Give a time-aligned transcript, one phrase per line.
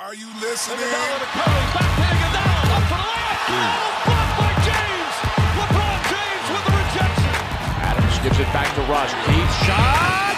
[0.00, 0.78] Are you listening?
[0.80, 3.46] Iguodala to Curry, back to Iguodala, up for the layup.
[3.46, 5.14] Oh, blocked by James.
[5.54, 7.34] LeBron James with the rejection.
[7.78, 9.14] Adams gives it back to Rush.
[9.30, 10.34] Deep shot.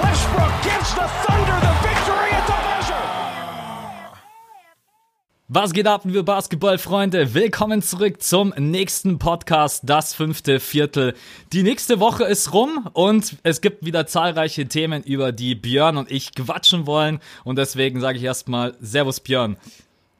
[0.00, 1.87] Westbrook gives the Thunder the victory the
[5.50, 7.32] Was geht ab, liebe Basketballfreunde?
[7.32, 11.14] Willkommen zurück zum nächsten Podcast, das fünfte Viertel.
[11.54, 16.10] Die nächste Woche ist rum und es gibt wieder zahlreiche Themen, über die Björn und
[16.10, 17.20] ich quatschen wollen.
[17.44, 19.56] Und deswegen sage ich erstmal Servus Björn.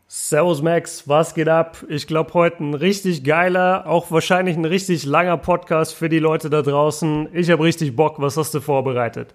[0.06, 1.84] Servus Max, was geht ab?
[1.90, 6.48] Ich glaube heute ein richtig geiler, auch wahrscheinlich ein richtig langer Podcast für die Leute
[6.48, 7.28] da draußen.
[7.34, 8.14] Ich habe richtig Bock.
[8.18, 9.34] Was hast du vorbereitet?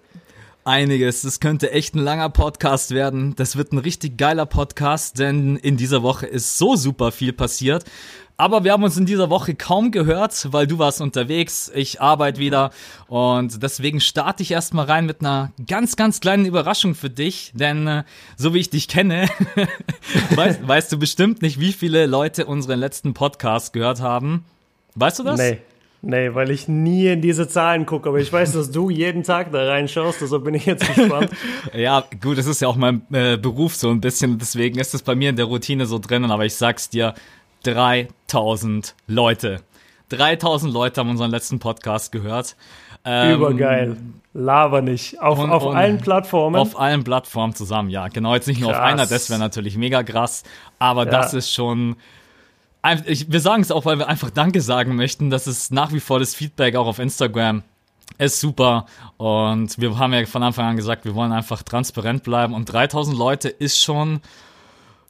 [0.64, 1.22] Einiges.
[1.22, 3.34] Das könnte echt ein langer Podcast werden.
[3.36, 7.84] Das wird ein richtig geiler Podcast, denn in dieser Woche ist so super viel passiert.
[8.36, 12.40] Aber wir haben uns in dieser Woche kaum gehört, weil du warst unterwegs, ich arbeite
[12.40, 12.70] wieder
[13.06, 17.86] und deswegen starte ich erstmal rein mit einer ganz, ganz kleinen Überraschung für dich, denn
[17.86, 18.04] äh,
[18.36, 19.28] so wie ich dich kenne,
[20.34, 24.44] weißt, weißt du bestimmt nicht, wie viele Leute unseren letzten Podcast gehört haben.
[24.96, 25.38] Weißt du das?
[25.38, 25.60] Nee.
[26.06, 29.52] Nee, weil ich nie in diese Zahlen gucke, aber ich weiß, dass du jeden Tag
[29.52, 31.30] da reinschaust, deshalb bin ich jetzt gespannt.
[31.74, 35.02] ja, gut, das ist ja auch mein äh, Beruf so ein bisschen, deswegen ist es
[35.02, 37.14] bei mir in der Routine so drinnen, aber ich sag's dir,
[37.62, 39.60] 3000 Leute.
[40.10, 42.54] 3000 Leute haben unseren letzten Podcast gehört.
[43.06, 43.96] Ähm, Übergeil.
[44.34, 45.20] Laber nicht.
[45.22, 46.56] Auf, und, auf und allen Plattformen.
[46.56, 48.08] Auf allen Plattformen zusammen, ja.
[48.08, 48.80] Genau, jetzt nicht nur krass.
[48.80, 50.42] auf einer, das wäre natürlich mega krass.
[50.78, 51.10] Aber ja.
[51.10, 51.96] das ist schon.
[52.84, 55.30] Wir sagen es auch, weil wir einfach Danke sagen möchten.
[55.30, 57.62] Das ist nach wie vor das Feedback auch auf Instagram.
[58.18, 58.86] Ist super.
[59.16, 62.54] Und wir haben ja von Anfang an gesagt, wir wollen einfach transparent bleiben.
[62.54, 64.20] Und 3000 Leute ist schon.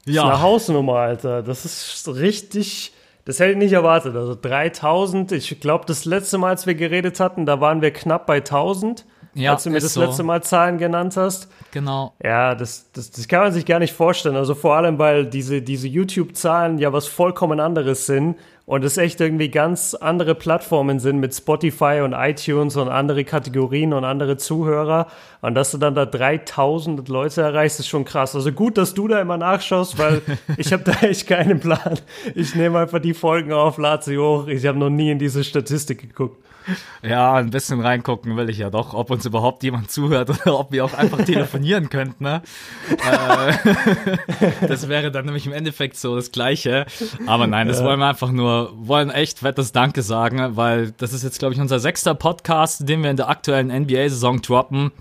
[0.06, 0.22] Ja.
[0.22, 1.42] Das ist eine Hausnummer, Alter.
[1.42, 2.92] Das ist richtig.
[3.25, 4.14] Das hätte ich nicht erwartet.
[4.14, 5.33] Also 3000.
[5.33, 9.05] Ich glaube, das letzte Mal, als wir geredet hatten, da waren wir knapp bei 1000.
[9.34, 10.00] Ja, als du mir das so.
[10.00, 11.48] letzte Mal Zahlen genannt hast.
[11.72, 12.14] Genau.
[12.22, 14.36] Ja, das, das, das kann man sich gar nicht vorstellen.
[14.36, 19.20] Also vor allem, weil diese, diese YouTube-Zahlen ja was vollkommen anderes sind und es echt
[19.20, 25.08] irgendwie ganz andere Plattformen sind mit Spotify und iTunes und andere Kategorien und andere Zuhörer.
[25.42, 28.34] Und dass du dann da 3000 Leute erreichst, ist schon krass.
[28.34, 30.23] Also gut, dass du da immer nachschaust, weil
[30.56, 31.98] ich habe da echt keinen Plan.
[32.34, 34.46] Ich nehme einfach die Folgen auf, lade sie hoch.
[34.46, 36.43] Ich habe noch nie in diese Statistik geguckt.
[37.02, 40.73] Ja, ein bisschen reingucken will ich ja doch, ob uns überhaupt jemand zuhört oder ob
[40.73, 42.25] wir auch einfach telefonieren könnten.
[42.25, 42.42] Ne?
[42.91, 46.86] Äh, das wäre dann nämlich im Endeffekt so das Gleiche.
[47.27, 51.23] Aber nein, das wollen wir einfach nur, wollen echt fettes Danke sagen, weil das ist
[51.23, 54.92] jetzt, glaube ich, unser sechster Podcast, den wir in der aktuellen NBA-Saison droppen.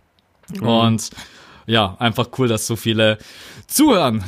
[0.53, 0.67] Mhm.
[0.67, 1.09] Und
[1.65, 3.17] ja, einfach cool, dass so viele
[3.67, 4.23] zuhören.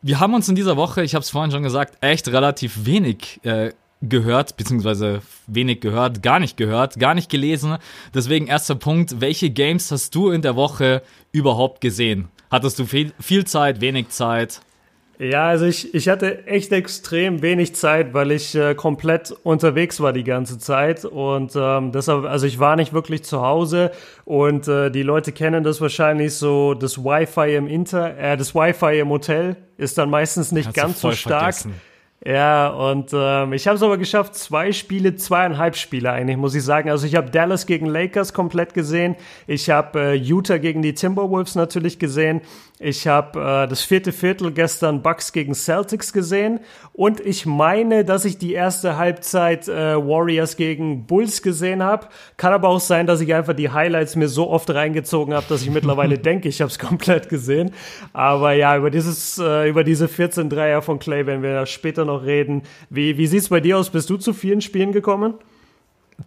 [0.00, 3.40] Wir haben uns in dieser Woche, ich habe es vorhin schon gesagt, echt relativ wenig
[3.44, 3.72] äh,
[4.02, 7.78] gehört, beziehungsweise wenig gehört, gar nicht gehört, gar nicht gelesen.
[8.14, 12.28] Deswegen erster Punkt, welche Games hast du in der Woche überhaupt gesehen?
[12.50, 14.60] Hattest du viel, viel Zeit, wenig Zeit?
[15.18, 20.12] Ja, also ich, ich hatte echt extrem wenig Zeit, weil ich äh, komplett unterwegs war
[20.12, 23.90] die ganze Zeit und ähm, deshalb, also ich war nicht wirklich zu Hause
[24.24, 29.00] und äh, die Leute kennen das wahrscheinlich so, das Wi-Fi im Inter, äh, das Wi-Fi
[29.00, 31.54] im Hotel ist dann meistens nicht ganz so stark.
[31.54, 31.87] Vergessen.
[32.28, 36.62] Ja, und ähm, ich habe es aber geschafft, zwei Spiele, zweieinhalb Spiele eigentlich, muss ich
[36.62, 36.90] sagen.
[36.90, 39.16] Also ich habe Dallas gegen Lakers komplett gesehen.
[39.46, 42.42] Ich habe äh, Utah gegen die Timberwolves natürlich gesehen.
[42.80, 46.60] Ich habe äh, das vierte Viertel gestern Bucks gegen Celtics gesehen
[46.92, 52.08] und ich meine, dass ich die erste Halbzeit äh, Warriors gegen Bulls gesehen habe.
[52.36, 55.62] Kann aber auch sein, dass ich einfach die Highlights mir so oft reingezogen habe, dass
[55.62, 57.72] ich mittlerweile denke, ich habe es komplett gesehen.
[58.12, 62.17] Aber ja, über dieses äh, über diese 14 Dreier von Clay werden wir später noch
[62.24, 62.62] reden.
[62.90, 63.90] Wie wie sieht's bei dir aus?
[63.90, 65.34] Bist du zu vielen Spielen gekommen?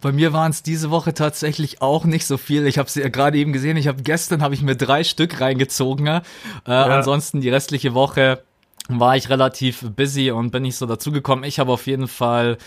[0.00, 2.66] Bei mir waren es diese Woche tatsächlich auch nicht so viel.
[2.66, 3.76] Ich habe sie ja gerade eben gesehen.
[3.76, 6.06] Ich habe gestern habe ich mir drei Stück reingezogen.
[6.06, 6.20] Äh,
[6.66, 6.84] ja.
[6.84, 8.42] Ansonsten die restliche Woche
[8.88, 11.44] war ich relativ busy und bin nicht so dazugekommen.
[11.44, 12.58] Ich habe auf jeden Fall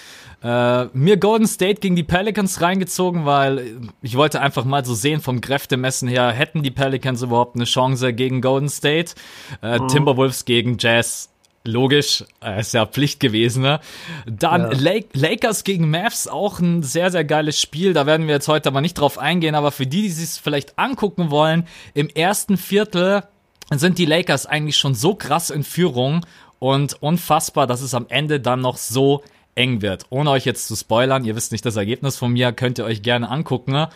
[0.44, 5.20] äh, mir Golden State gegen die Pelicans reingezogen, weil ich wollte einfach mal so sehen
[5.20, 9.14] vom Kräftemessen her, hätten die Pelicans überhaupt eine Chance gegen Golden State?
[9.62, 9.88] Äh, mhm.
[9.88, 11.35] Timberwolves gegen Jazz
[11.66, 13.64] Logisch, äh, ist ja Pflicht gewesen.
[13.64, 13.80] Ne?
[14.26, 15.00] Dann ja.
[15.14, 17.94] Lakers gegen Mavs, auch ein sehr, sehr geiles Spiel.
[17.94, 20.78] Da werden wir jetzt heute aber nicht drauf eingehen, aber für die, die sich vielleicht
[20.78, 23.24] angucken wollen, im ersten Viertel
[23.72, 26.26] sind die Lakers eigentlich schon so krass in Führung
[26.60, 29.24] und unfassbar, dass es am Ende dann noch so
[29.56, 30.06] eng wird.
[30.10, 33.02] Ohne euch jetzt zu spoilern, ihr wisst nicht das Ergebnis von mir, könnt ihr euch
[33.02, 33.72] gerne angucken.
[33.72, 33.90] Ne?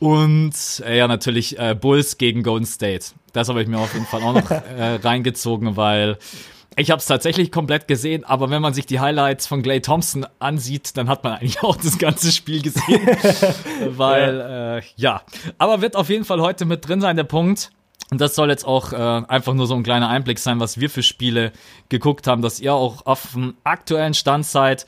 [0.00, 0.54] Und
[0.84, 3.06] äh, ja, natürlich äh, Bulls gegen Golden State.
[3.32, 6.18] Das habe ich mir auf jeden Fall auch noch äh, reingezogen, weil
[6.76, 10.26] ich habe es tatsächlich komplett gesehen, aber wenn man sich die Highlights von Clay Thompson
[10.38, 13.06] ansieht, dann hat man eigentlich auch das ganze Spiel gesehen.
[13.96, 14.78] Weil, ja.
[14.78, 15.22] Äh, ja.
[15.58, 17.70] Aber wird auf jeden Fall heute mit drin sein, der Punkt.
[18.10, 20.90] Und das soll jetzt auch äh, einfach nur so ein kleiner Einblick sein, was wir
[20.90, 21.52] für Spiele
[21.88, 24.86] geguckt haben, dass ihr auch auf dem aktuellen Stand seid.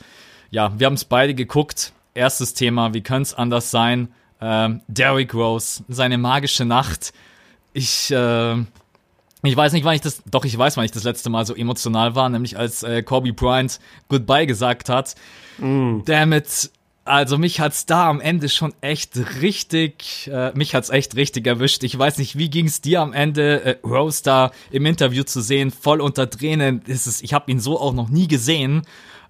[0.51, 1.93] Ja, wir haben es beide geguckt.
[2.13, 4.09] Erstes Thema, wie könnte es anders sein?
[4.41, 7.13] Ähm, Derrick Rose, seine magische Nacht.
[7.73, 8.57] Ich, äh,
[9.45, 11.55] ich weiß nicht, wann ich das, doch ich weiß, wann ich das letzte Mal so
[11.55, 15.15] emotional war, nämlich als äh, Kobe Bryant Goodbye gesagt hat.
[15.59, 16.01] Mm.
[16.05, 16.71] Damit
[17.05, 21.85] also mich hat's da am Ende schon echt richtig, äh, mich hat's echt richtig erwischt.
[21.85, 25.71] Ich weiß nicht, wie ging's dir am Ende, äh, Rose da im Interview zu sehen,
[25.71, 26.81] voll unter Tränen.
[26.87, 28.83] Ist es, ich habe ihn so auch noch nie gesehen.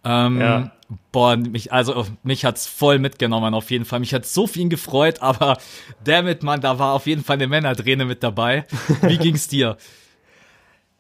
[0.05, 0.71] Ähm, ja.
[1.11, 4.01] Boah, mich, also mich hat's voll mitgenommen auf jeden Fall.
[4.01, 5.59] Mich hat's so viel gefreut, aber
[6.05, 8.67] damit, man, da war auf jeden Fall eine Männerträne mit dabei.
[9.03, 9.77] Wie ging's dir?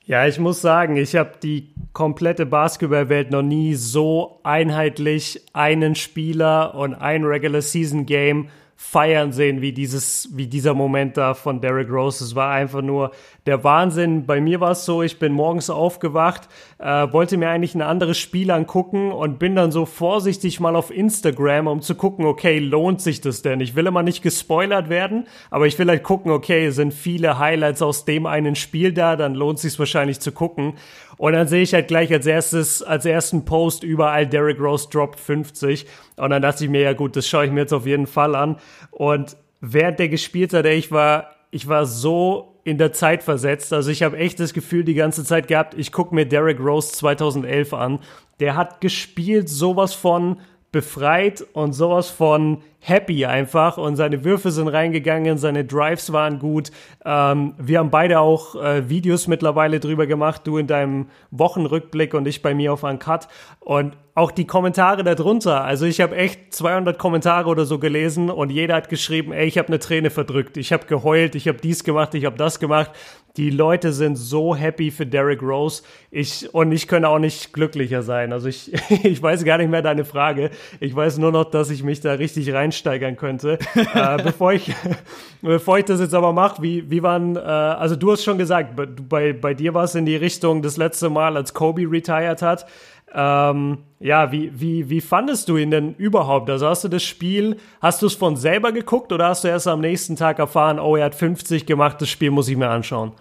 [0.06, 6.74] Ja, ich muss sagen, ich habe die komplette Basketballwelt noch nie so einheitlich einen Spieler
[6.74, 11.88] und ein Regular Season Game feiern sehen, wie dieses, wie dieser Moment da von Derrick
[11.88, 12.22] Rose.
[12.22, 13.12] Es war einfach nur
[13.46, 14.24] der Wahnsinn.
[14.24, 16.48] Bei mir war es so, ich bin morgens aufgewacht,
[16.78, 20.90] äh, wollte mir eigentlich ein anderes Spiel angucken und bin dann so vorsichtig mal auf
[20.90, 23.60] Instagram, um zu gucken, okay, lohnt sich das denn?
[23.60, 27.82] Ich will immer nicht gespoilert werden, aber ich will halt gucken, okay, sind viele Highlights
[27.82, 30.74] aus dem einen Spiel da, dann lohnt sich wahrscheinlich zu gucken.
[31.16, 35.18] Und dann sehe ich halt gleich als erstes, als ersten Post überall Derrick Rose Drop
[35.18, 35.86] 50.
[36.16, 38.34] Und dann dachte ich mir, ja gut, das schaue ich mir jetzt auf jeden Fall
[38.34, 38.56] an.
[38.90, 43.72] Und während der gespielt hat, ich war, ich war so in der Zeit versetzt.
[43.72, 46.92] Also ich habe echt das Gefühl die ganze Zeit gehabt, ich gucke mir Derrick Rose
[46.92, 47.98] 2011 an.
[48.40, 50.38] Der hat gespielt sowas von
[50.72, 56.72] befreit und sowas von happy einfach und seine Würfe sind reingegangen, seine Drives waren gut.
[57.04, 62.26] Ähm, wir haben beide auch äh, Videos mittlerweile drüber gemacht, du in deinem Wochenrückblick und
[62.26, 63.28] ich bei mir auf Uncut
[63.60, 65.64] und auch die Kommentare darunter.
[65.64, 69.58] Also ich habe echt 200 Kommentare oder so gelesen und jeder hat geschrieben, ey, ich
[69.58, 72.92] habe eine Träne verdrückt, ich habe geheult, ich habe dies gemacht, ich habe das gemacht.
[73.36, 75.82] Die Leute sind so happy für Derrick Rose.
[76.12, 78.32] Ich und ich könnte auch nicht glücklicher sein.
[78.32, 78.72] Also ich
[79.04, 80.50] ich weiß gar nicht mehr deine Frage.
[80.78, 83.58] Ich weiß nur noch, dass ich mich da richtig reinsteigern könnte.
[83.74, 84.72] äh, bevor ich
[85.42, 88.80] bevor ich das jetzt aber mache, wie wie waren äh, also du hast schon gesagt,
[89.08, 92.66] bei bei dir war es in die Richtung das letzte Mal, als Kobe retired hat.
[93.14, 96.50] Ähm, ja, wie, wie, wie fandest du ihn denn überhaupt?
[96.50, 99.68] Also hast du das Spiel, hast du es von selber geguckt oder hast du erst
[99.68, 103.12] am nächsten Tag erfahren, oh, er hat 50 gemacht, das Spiel muss ich mir anschauen?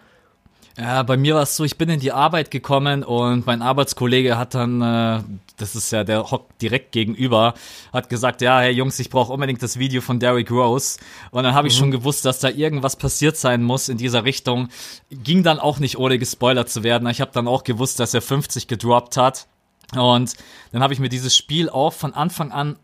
[0.78, 4.40] Ja, bei mir war es so, ich bin in die Arbeit gekommen und mein Arbeitskollege
[4.40, 5.22] hat dann, äh,
[5.57, 7.54] das ist ja der Hock direkt gegenüber,
[7.92, 10.98] hat gesagt, ja, hey Jungs, ich brauche unbedingt das Video von Derrick Rose.
[11.30, 11.80] Und dann habe ich mhm.
[11.80, 14.69] schon gewusst, dass da irgendwas passiert sein muss in dieser Richtung.
[15.12, 17.07] Ging dann auch nicht ohne gespoilert zu werden.
[17.07, 19.48] Ich habe dann auch gewusst, dass er 50 gedroppt hat.
[19.98, 20.36] Und
[20.72, 22.78] dann habe ich mir dieses Spiel auch von Anfang an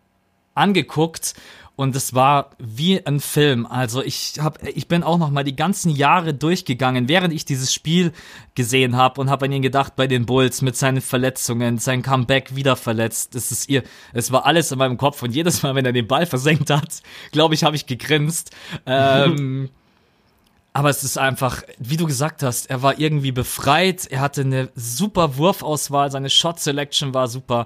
[0.56, 1.36] angeguckt
[1.80, 3.66] und es war wie ein Film.
[3.66, 7.74] Also ich hab, ich bin auch noch mal die ganzen Jahre durchgegangen, während ich dieses
[7.74, 8.12] Spiel
[8.54, 12.54] gesehen habe und habe an ihn gedacht bei den Bulls mit seinen Verletzungen, sein Comeback
[12.54, 13.34] wieder verletzt.
[13.34, 16.08] Es ist ihr, es war alles in meinem Kopf und jedes Mal, wenn er den
[16.08, 17.02] Ball versenkt hat,
[17.32, 18.52] glaube ich, habe ich gegrinst.
[18.86, 19.70] Ähm,
[20.74, 24.70] aber es ist einfach, wie du gesagt hast, er war irgendwie befreit, er hatte eine
[24.76, 27.66] super Wurfauswahl, seine Shot Selection war super.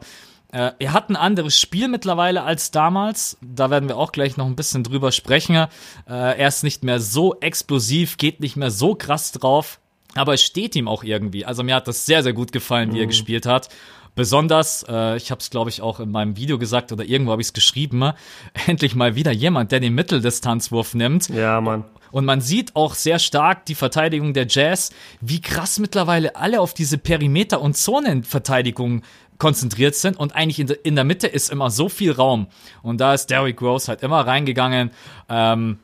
[0.54, 3.38] Äh, er hat ein anderes Spiel mittlerweile als damals.
[3.42, 5.56] Da werden wir auch gleich noch ein bisschen drüber sprechen.
[5.56, 5.68] Äh,
[6.08, 9.80] er ist nicht mehr so explosiv, geht nicht mehr so krass drauf.
[10.16, 11.44] Aber es steht ihm auch irgendwie.
[11.44, 13.02] Also mir hat das sehr, sehr gut gefallen, wie mhm.
[13.02, 13.70] er gespielt hat.
[14.16, 17.42] Besonders, äh, ich habe es glaube ich auch in meinem Video gesagt oder irgendwo habe
[17.42, 18.12] ich es geschrieben,
[18.68, 21.30] endlich mal wieder jemand, der den Mitteldistanzwurf nimmt.
[21.30, 21.86] Ja, Mann.
[22.14, 26.76] Und man sieht auch sehr stark die Verteidigung der Jazz, wie krass mittlerweile alle auf
[26.76, 29.02] diese Perimeter- und Zonenverteidigung
[29.40, 32.46] konzentriert sind und eigentlich in, in, der Mitte ist immer so viel Raum.
[32.84, 34.92] Und da ist Derrick Rose halt immer reingegangen.
[35.28, 35.80] Ähm,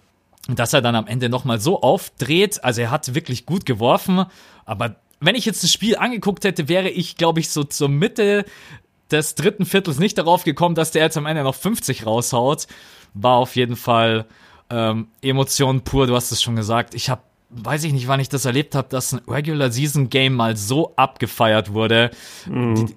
[0.47, 2.63] dass er dann am Ende nochmal so aufdreht.
[2.63, 4.25] Also er hat wirklich gut geworfen,
[4.65, 8.45] aber wenn ich jetzt das Spiel angeguckt hätte, wäre ich, glaube ich, so zur Mitte
[9.11, 12.67] des dritten Viertels nicht darauf gekommen, dass der jetzt am Ende noch 50 raushaut.
[13.13, 14.25] War auf jeden Fall
[14.69, 16.93] ähm, Emotion pur, du hast es schon gesagt.
[16.93, 20.33] Ich habe, weiß ich nicht, wann ich das erlebt habe, dass ein Regular Season Game
[20.33, 22.11] mal so abgefeiert wurde.
[22.47, 22.75] Mhm.
[22.75, 22.95] Die,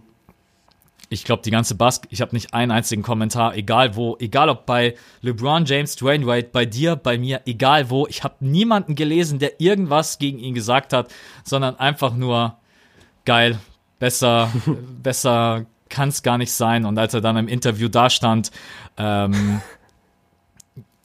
[1.09, 4.65] ich glaube, die ganze Bask, ich habe nicht einen einzigen Kommentar, egal wo, egal ob
[4.65, 8.07] bei LeBron James, Dwayne Wade, bei dir, bei mir, egal wo.
[8.07, 11.13] Ich habe niemanden gelesen, der irgendwas gegen ihn gesagt hat,
[11.45, 12.57] sondern einfach nur
[13.27, 13.59] geil,
[13.99, 14.51] besser,
[15.03, 16.87] besser kann es gar nicht sein.
[16.87, 18.51] Und als er dann im Interview da stand,
[18.97, 19.61] ähm,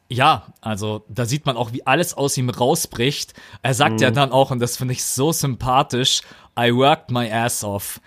[0.10, 3.34] ja, also da sieht man auch, wie alles aus ihm rausbricht.
[3.62, 4.00] Er sagt mhm.
[4.00, 6.22] ja dann auch, und das finde ich so sympathisch,
[6.58, 8.00] I worked my ass off.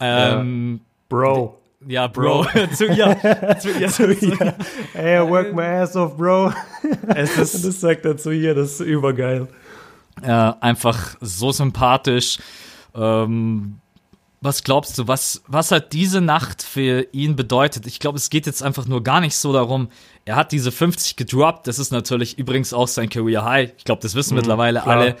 [0.00, 0.84] Ähm, ja.
[1.08, 1.58] Bro.
[1.86, 2.44] Ja, Bro.
[2.44, 2.66] Bro.
[2.74, 3.58] zu ihr.
[3.60, 3.88] Zu ihr.
[3.88, 4.54] zu ihr.
[4.92, 6.52] Hey, I work my ass off, Bro.
[7.14, 9.48] Es ist, das sagt er zu ihr, das ist übergeil.
[10.22, 12.38] Äh, einfach so sympathisch.
[12.94, 13.80] Ähm,
[14.44, 17.86] was glaubst du, was, was hat diese Nacht für ihn bedeutet?
[17.86, 19.88] Ich glaube, es geht jetzt einfach nur gar nicht so darum,
[20.26, 23.72] er hat diese 50 gedroppt, das ist natürlich übrigens auch sein Career High.
[23.78, 24.96] Ich glaube, das wissen mhm, mittlerweile klar.
[24.98, 25.16] alle.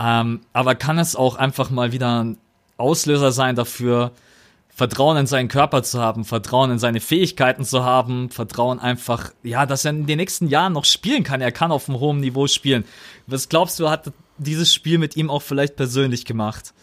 [0.00, 2.38] Ähm, aber kann es auch einfach mal wieder ein
[2.76, 4.10] Auslöser sein dafür,
[4.68, 9.64] Vertrauen in seinen Körper zu haben, Vertrauen in seine Fähigkeiten zu haben, Vertrauen einfach, ja,
[9.64, 11.40] dass er in den nächsten Jahren noch spielen kann.
[11.40, 12.84] Er kann auf einem hohen Niveau spielen.
[13.28, 16.74] Was glaubst du, hat dieses Spiel mit ihm auch vielleicht persönlich gemacht?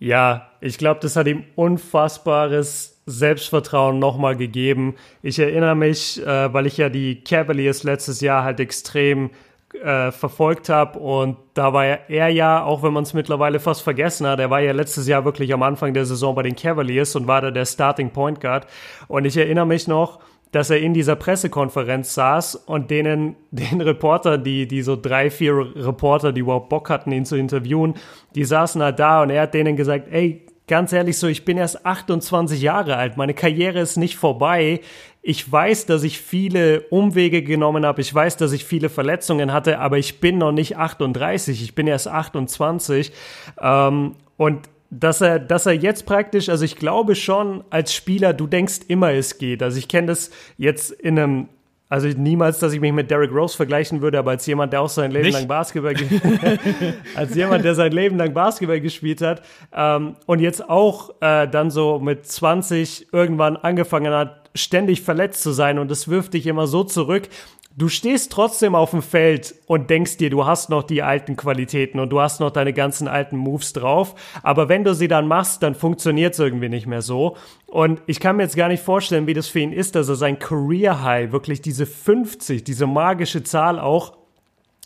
[0.00, 4.94] Ja, ich glaube, das hat ihm unfassbares Selbstvertrauen nochmal gegeben.
[5.22, 9.30] Ich erinnere mich, äh, weil ich ja die Cavaliers letztes Jahr halt extrem
[9.74, 10.98] äh, verfolgt habe.
[10.98, 14.60] Und da war er ja, auch wenn man es mittlerweile fast vergessen hat, er war
[14.60, 17.66] ja letztes Jahr wirklich am Anfang der Saison bei den Cavaliers und war da der
[17.66, 18.66] Starting Point Guard.
[19.06, 20.20] Und ich erinnere mich noch,
[20.52, 25.56] dass er in dieser Pressekonferenz saß und denen, den Reporter, die, die so drei, vier
[25.76, 27.94] Reporter, die überhaupt Bock hatten, ihn zu interviewen,
[28.34, 31.58] die saßen halt da und er hat denen gesagt, ey, ganz ehrlich so, ich bin
[31.58, 34.80] erst 28 Jahre alt, meine Karriere ist nicht vorbei.
[35.20, 39.80] Ich weiß, dass ich viele Umwege genommen habe, ich weiß, dass ich viele Verletzungen hatte,
[39.80, 43.12] aber ich bin noch nicht 38, ich bin erst 28.
[43.60, 48.46] Ähm, und dass er, dass er jetzt praktisch, also ich glaube schon als Spieler, du
[48.46, 49.62] denkst immer, es geht.
[49.62, 51.48] Also ich kenne das jetzt in einem
[51.90, 54.88] also niemals, dass ich mich mit Derrick Rose vergleichen würde, aber als jemand, der auch
[54.88, 55.34] sein Leben Nicht?
[55.34, 55.92] lang Basketball
[57.16, 59.42] als jemand, der sein Leben lang Basketball gespielt hat
[59.74, 65.50] ähm, und jetzt auch äh, dann so mit 20 irgendwann angefangen hat, ständig verletzt zu
[65.50, 67.28] sein und das wirft dich immer so zurück.
[67.76, 72.00] Du stehst trotzdem auf dem Feld und denkst dir, du hast noch die alten Qualitäten
[72.00, 74.16] und du hast noch deine ganzen alten Moves drauf.
[74.42, 77.36] Aber wenn du sie dann machst, dann funktioniert es irgendwie nicht mehr so.
[77.66, 80.16] Und ich kann mir jetzt gar nicht vorstellen, wie das für ihn ist, dass er
[80.16, 84.18] sein Career High, wirklich diese 50, diese magische Zahl auch,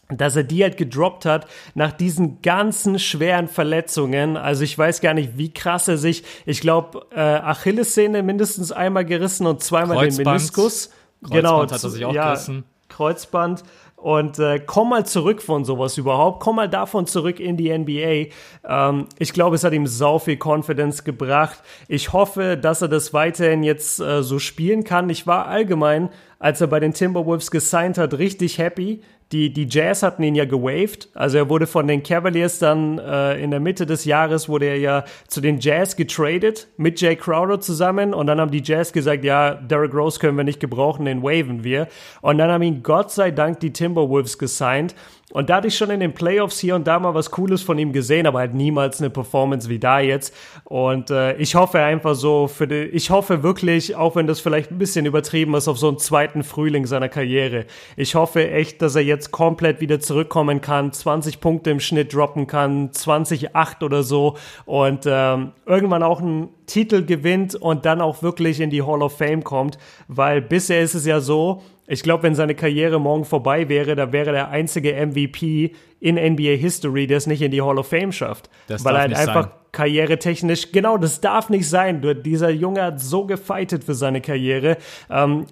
[0.09, 4.37] dass er die halt gedroppt hat nach diesen ganzen schweren Verletzungen.
[4.37, 9.07] Also ich weiß gar nicht, wie krass er sich, ich glaube, äh, Achillessehne mindestens einmal
[9.07, 10.19] gerissen und zweimal Kreuzband.
[10.19, 10.91] den Meniskus.
[11.23, 12.65] Kreuzband genau, hat er sich auch ja, gerissen.
[12.89, 13.63] Kreuzband.
[13.97, 16.41] Und äh, komm mal zurück von sowas überhaupt.
[16.41, 18.35] Komm mal davon zurück in die NBA.
[18.69, 21.61] Ähm, ich glaube, es hat ihm sau viel Confidence gebracht.
[21.89, 25.09] Ich hoffe, dass er das weiterhin jetzt äh, so spielen kann.
[25.09, 29.01] Ich war allgemein, als er bei den Timberwolves gesigned hat, richtig happy
[29.35, 31.09] die, die Jazz hatten ihn ja gewaved.
[31.13, 34.79] Also er wurde von den Cavaliers dann äh, in der Mitte des Jahres wurde er
[34.79, 39.25] ja zu den Jazz getradet mit Jay Crowder zusammen und dann haben die Jazz gesagt,
[39.25, 41.89] ja, Derrick Rose können wir nicht gebrauchen, den waven wir.
[42.21, 44.95] Und dann haben ihn Gott sei Dank die Timberwolves gesigned.
[45.35, 47.77] Und da hatte ich schon in den Playoffs hier und da mal was Cooles von
[47.77, 50.33] ihm gesehen, aber halt niemals eine Performance wie da jetzt.
[50.63, 54.71] Und äh, ich hoffe einfach so für die, ich hoffe wirklich, auch wenn das vielleicht
[54.71, 57.67] ein bisschen übertrieben ist, auf so einen zweiten Frühling seiner Karriere.
[57.97, 62.47] Ich hoffe echt, dass er jetzt komplett wieder zurückkommen kann, 20 Punkte im Schnitt droppen
[62.47, 64.37] kann, 20,8 oder so
[64.67, 69.19] und ähm, irgendwann auch einen Titel gewinnt und dann auch wirklich in die Hall of
[69.19, 73.69] Fame kommt, weil bisher ist es ja so, ich glaube, wenn seine Karriere morgen vorbei
[73.69, 77.79] wäre, dann wäre der einzige MVP in NBA History, der es nicht in die Hall
[77.79, 78.49] of Fame schafft.
[78.69, 79.53] Das weil er halt einfach sein.
[79.73, 82.03] karrieretechnisch, genau, das darf nicht sein.
[82.25, 84.79] Dieser Junge hat so gefeitet für seine Karriere.
[85.11, 85.47] Ähm,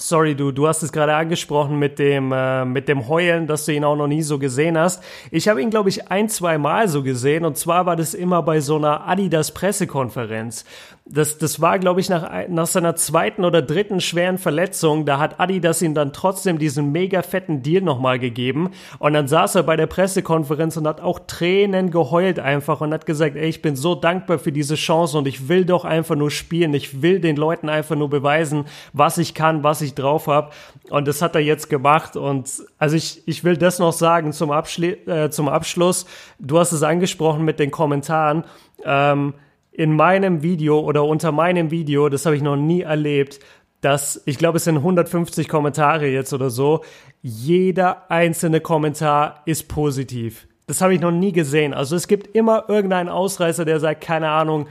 [0.00, 3.72] Sorry, du, du hast es gerade angesprochen mit dem, äh, mit dem Heulen, dass du
[3.72, 5.02] ihn auch noch nie so gesehen hast.
[5.30, 8.42] Ich habe ihn, glaube ich, ein, zwei Mal so gesehen und zwar war das immer
[8.42, 10.64] bei so einer Adidas Pressekonferenz.
[11.10, 15.06] Das, das war, glaube ich, nach, nach seiner zweiten oder dritten schweren Verletzung.
[15.06, 18.70] Da hat Adidas ihm dann trotzdem diesen mega fetten Deal nochmal gegeben.
[18.98, 23.06] Und dann saß er bei der Pressekonferenz und hat auch Tränen geheult einfach und hat
[23.06, 26.30] gesagt, ey, ich bin so dankbar für diese Chance und ich will doch einfach nur
[26.30, 26.74] spielen.
[26.74, 30.50] Ich will den Leuten einfach nur beweisen, was ich kann, was ich drauf habe.
[30.90, 32.16] Und das hat er jetzt gemacht.
[32.16, 36.04] Und also ich, ich will das noch sagen zum, Abschli äh, zum Abschluss.
[36.38, 38.44] Du hast es angesprochen mit den Kommentaren.
[38.84, 39.32] Ähm,
[39.78, 43.38] in meinem Video oder unter meinem Video, das habe ich noch nie erlebt,
[43.80, 46.82] dass, ich glaube, es sind 150 Kommentare jetzt oder so,
[47.22, 50.48] jeder einzelne Kommentar ist positiv.
[50.66, 51.74] Das habe ich noch nie gesehen.
[51.74, 54.66] Also es gibt immer irgendeinen Ausreißer, der sagt, keine Ahnung,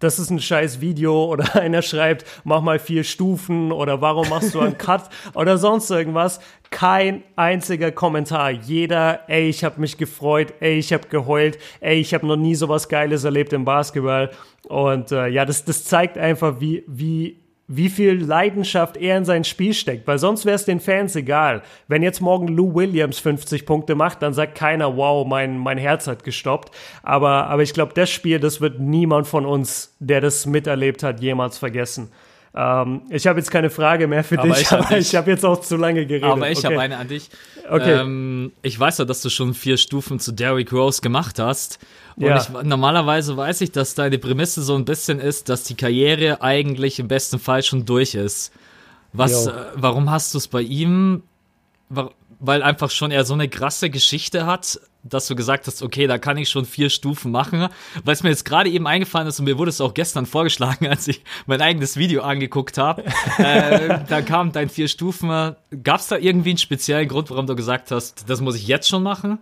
[0.00, 4.54] das ist ein scheiß Video oder einer schreibt, mach mal vier Stufen oder warum machst
[4.54, 5.04] du einen Cut
[5.34, 6.40] oder sonst irgendwas.
[6.70, 8.50] Kein einziger Kommentar.
[8.50, 12.54] Jeder, ey, ich habe mich gefreut, ey, ich habe geheult, ey, ich habe noch nie
[12.54, 14.30] sowas Geiles erlebt im Basketball.
[14.68, 17.40] Und äh, ja, das, das zeigt einfach, wie, wie
[17.72, 21.62] wie viel Leidenschaft er in sein Spiel steckt, weil sonst wäre es den Fans egal.
[21.86, 26.08] Wenn jetzt morgen Lou Williams 50 Punkte macht, dann sagt keiner, wow, mein, mein Herz
[26.08, 26.74] hat gestoppt.
[27.04, 31.20] Aber, aber ich glaube, das Spiel, das wird niemand von uns, der das miterlebt hat,
[31.20, 32.10] jemals vergessen.
[32.52, 35.44] Ähm, ich habe jetzt keine Frage mehr für Aber dich, ich aber ich habe jetzt
[35.44, 36.28] auch zu lange geredet.
[36.28, 36.66] Aber ich okay.
[36.66, 37.30] habe eine an dich.
[37.68, 38.00] Okay.
[38.00, 41.78] Ähm, ich weiß ja, dass du schon vier Stufen zu Derrick Rose gemacht hast.
[42.20, 42.36] Und Ja.
[42.36, 46.98] ich, normalerweise weiß ich, dass deine Prämisse so ein bisschen ist, dass die Karriere eigentlich
[46.98, 48.52] im besten Fall schon durch ist.
[49.14, 51.22] Was, äh, warum hast du es bei ihm?
[52.42, 56.18] Weil einfach schon er so eine krasse Geschichte hat, dass du gesagt hast, okay, da
[56.18, 57.68] kann ich schon vier Stufen machen.
[58.04, 60.86] Weil es mir jetzt gerade eben eingefallen ist und mir wurde es auch gestern vorgeschlagen,
[60.88, 63.04] als ich mein eigenes Video angeguckt habe.
[63.38, 65.28] äh, da kam dein vier Stufen.
[65.82, 68.88] Gab es da irgendwie einen speziellen Grund, warum du gesagt hast, das muss ich jetzt
[68.88, 69.38] schon machen?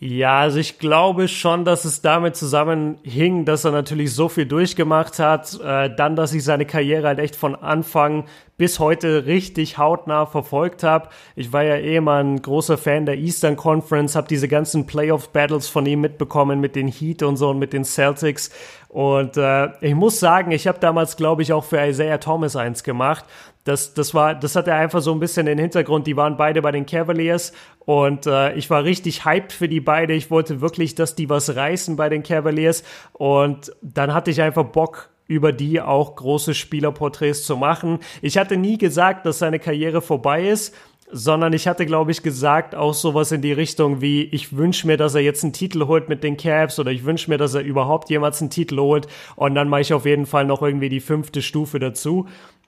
[0.00, 5.18] Ja, also ich glaube schon, dass es damit zusammenhing, dass er natürlich so viel durchgemacht
[5.18, 8.26] hat, äh, dann, dass ich seine Karriere halt echt von Anfang
[8.56, 11.08] bis heute richtig hautnah verfolgt habe.
[11.34, 15.66] Ich war ja eh mal ein großer Fan der Eastern Conference, habe diese ganzen Playoff-Battles
[15.66, 18.50] von ihm mitbekommen mit den Heat und so und mit den Celtics.
[18.88, 22.84] Und äh, ich muss sagen, ich habe damals, glaube ich, auch für Isaiah Thomas eins
[22.84, 23.24] gemacht.
[23.68, 26.06] Das, das war, das hatte einfach so ein bisschen den Hintergrund.
[26.06, 30.14] Die waren beide bei den Cavaliers und äh, ich war richtig hyped für die beide.
[30.14, 32.82] Ich wollte wirklich, dass die was reißen bei den Cavaliers
[33.12, 37.98] und dann hatte ich einfach Bock über die auch große Spielerporträts zu machen.
[38.22, 40.74] Ich hatte nie gesagt, dass seine Karriere vorbei ist,
[41.10, 44.96] sondern ich hatte, glaube ich, gesagt, auch sowas in die Richtung wie, ich wünsche mir,
[44.96, 47.62] dass er jetzt einen Titel holt mit den Cavs oder ich wünsche mir, dass er
[47.62, 49.06] überhaupt jemals einen Titel holt
[49.36, 52.26] und dann mache ich auf jeden Fall noch irgendwie die fünfte Stufe dazu.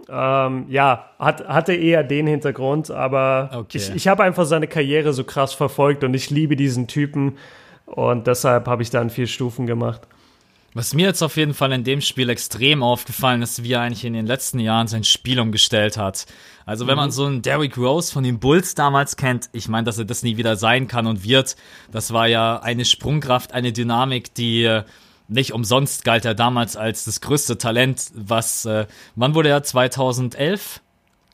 [0.09, 3.79] Ähm, ja, hat, hatte eher den Hintergrund, aber Okay.
[3.79, 7.37] ich, ich habe einfach seine Karriere so krass verfolgt und ich liebe diesen Typen
[7.87, 10.01] und deshalb habe ich dann vier Stufen gemacht.
[10.73, 14.05] Was mir jetzt auf jeden Fall in dem Spiel extrem aufgefallen ist, wie er eigentlich
[14.05, 16.27] in den letzten Jahren sein Spiel umgestellt hat.
[16.65, 19.99] Also wenn man so einen Derrick Rose von den Bulls damals kennt, ich meine, dass
[19.99, 21.57] er das nie wieder sein kann und wird,
[21.91, 24.85] das war ja eine Sprungkraft, eine Dynamik, die äh,
[25.31, 29.63] nicht umsonst galt er damals als das größte Talent, was, äh, wann wurde er?
[29.63, 30.81] 2011?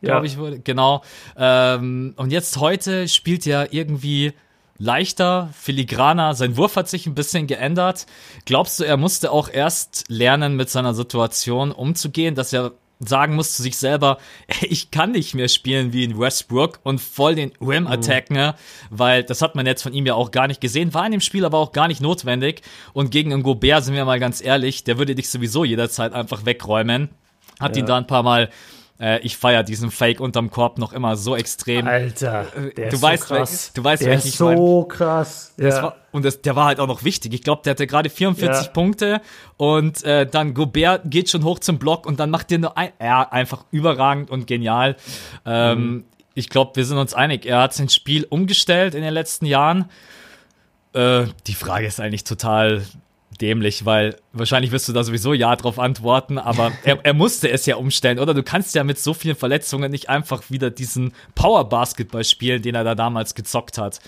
[0.03, 0.11] Ja.
[0.11, 1.03] glaube ich, wurde, genau.
[1.37, 4.35] Ähm, und jetzt heute spielt er irgendwie
[4.79, 6.35] leichter, filigraner.
[6.35, 8.07] Sein Wurf hat sich ein bisschen geändert.
[8.45, 13.56] Glaubst du, er musste auch erst lernen, mit seiner Situation umzugehen, dass er sagen muss
[13.56, 14.19] zu sich selber,
[14.63, 18.54] ich kann nicht mehr spielen wie in Westbrook und voll den Rim attacken, ne?
[18.91, 21.21] weil das hat man jetzt von ihm ja auch gar nicht gesehen, war in dem
[21.21, 24.85] Spiel aber auch gar nicht notwendig und gegen einen Gobert sind wir mal ganz ehrlich,
[24.85, 27.11] der würde dich sowieso jederzeit einfach wegräumen.
[27.59, 28.50] Hat ihn da ein paar Mal
[29.00, 31.87] äh, ich feier diesen Fake unterm Korb noch immer so extrem.
[31.87, 33.73] Alter, der du ist weißt, so krass.
[33.75, 34.56] du weißt, der ist ich mein.
[34.56, 35.54] so krass.
[35.59, 35.82] Ja.
[35.82, 37.35] war, und das, der war halt auch noch wichtig.
[37.35, 38.73] Ich glaube, der hatte gerade 44 Ja.
[38.73, 39.21] Punkte
[39.56, 42.91] und äh, dann Gobert geht schon hoch zum Block und dann macht der nur ein,
[43.00, 44.97] ja, einfach überragend und genial.
[45.45, 46.04] Ähm, Mhm.
[46.39, 47.47] Ich glaube, wir sind uns einig.
[47.47, 49.87] Er hat sein Spiel umgestellt in den letzten Jahren.
[50.93, 52.85] Äh, die Frage ist eigentlich total
[53.38, 57.66] dämlich, weil wahrscheinlich wirst du da sowieso ja drauf antworten, aber er, er musste es
[57.66, 58.34] ja umstellen, oder?
[58.34, 62.84] Du kannst ja mit so vielen Verletzungen nicht einfach wieder diesen Power-Basketball spielen, den er
[62.84, 64.00] da damals gezockt hat.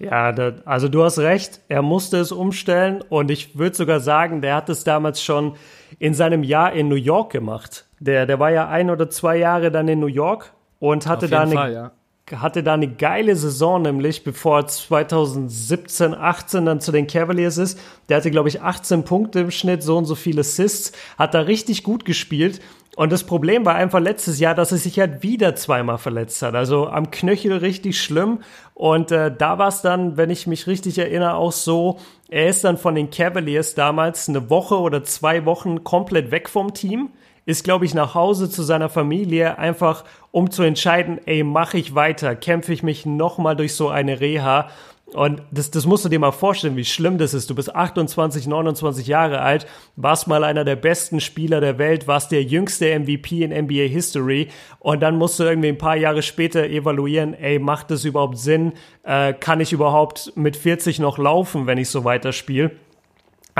[0.00, 4.40] Ja, da, also du hast recht, er musste es umstellen und ich würde sogar sagen,
[4.40, 5.56] der hat es damals schon
[5.98, 7.84] in seinem Jahr in New York gemacht.
[7.98, 11.42] Der, der war ja ein oder zwei Jahre dann in New York und hatte da
[11.42, 11.92] eine, Fall, ja.
[12.36, 17.78] Hatte da eine geile Saison, nämlich bevor er 2017, 18 dann zu den Cavaliers ist.
[18.08, 21.40] Der hatte, glaube ich, 18 Punkte im Schnitt, so und so viele Assists, hat da
[21.40, 22.60] richtig gut gespielt.
[22.96, 26.54] Und das Problem war einfach letztes Jahr, dass er sich halt wieder zweimal verletzt hat.
[26.54, 28.40] Also am Knöchel richtig schlimm.
[28.74, 32.64] Und äh, da war es dann, wenn ich mich richtig erinnere, auch so, er ist
[32.64, 37.10] dann von den Cavaliers damals eine Woche oder zwei Wochen komplett weg vom Team
[37.46, 41.94] ist, glaube ich, nach Hause zu seiner Familie, einfach um zu entscheiden, ey, mache ich
[41.94, 44.68] weiter, kämpfe ich mich nochmal durch so eine Reha.
[45.12, 47.50] Und das, das musst du dir mal vorstellen, wie schlimm das ist.
[47.50, 52.30] Du bist 28, 29 Jahre alt, warst mal einer der besten Spieler der Welt, warst
[52.30, 54.48] der jüngste MVP in NBA History
[54.78, 58.72] und dann musst du irgendwie ein paar Jahre später evaluieren, ey, macht das überhaupt Sinn?
[59.02, 62.70] Äh, kann ich überhaupt mit 40 noch laufen, wenn ich so weiterspiele?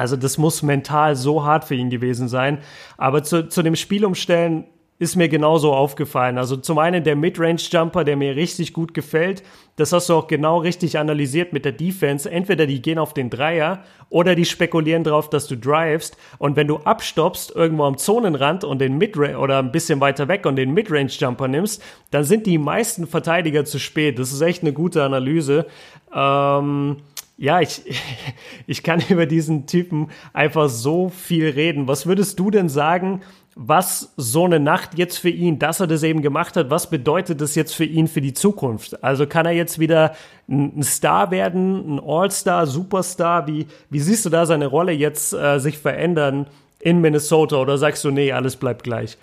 [0.00, 2.60] Also das muss mental so hart für ihn gewesen sein.
[2.96, 4.64] Aber zu, zu dem Spielumstellen
[4.98, 6.38] ist mir genauso aufgefallen.
[6.38, 9.42] Also zum einen der Midrange-Jumper, der mir richtig gut gefällt.
[9.76, 12.30] Das hast du auch genau richtig analysiert mit der Defense.
[12.30, 16.16] Entweder die gehen auf den Dreier oder die spekulieren drauf, dass du drivest.
[16.38, 20.46] Und wenn du abstoppst irgendwo am Zonenrand und den Midrange oder ein bisschen weiter weg
[20.46, 24.18] und den Midrange-Jumper nimmst, dann sind die meisten Verteidiger zu spät.
[24.18, 25.66] Das ist echt eine gute Analyse.
[26.14, 26.96] Ähm,
[27.40, 27.82] ja, ich,
[28.66, 31.88] ich kann über diesen Typen einfach so viel reden.
[31.88, 33.22] Was würdest du denn sagen,
[33.56, 37.40] was so eine Nacht jetzt für ihn, dass er das eben gemacht hat, was bedeutet
[37.40, 39.02] das jetzt für ihn für die Zukunft?
[39.02, 40.14] Also kann er jetzt wieder
[40.48, 43.46] ein Star werden, ein All-Star, Superstar?
[43.46, 46.46] Wie, wie siehst du da seine Rolle jetzt äh, sich verändern
[46.78, 49.16] in Minnesota oder sagst du, nee, alles bleibt gleich?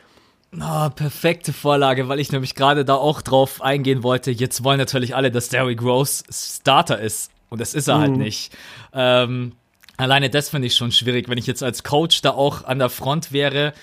[0.56, 4.32] Oh, perfekte Vorlage, weil ich nämlich gerade da auch drauf eingehen wollte.
[4.32, 7.32] Jetzt wollen natürlich alle, dass Derrick Rose Starter ist.
[7.50, 8.16] Und das ist er halt mhm.
[8.16, 8.58] halt nicht.
[8.94, 9.54] Ähm,
[9.98, 12.90] alleine das finde ich schon schwierig, wenn ich jetzt als Coach da auch an der
[12.90, 13.74] Front wäre.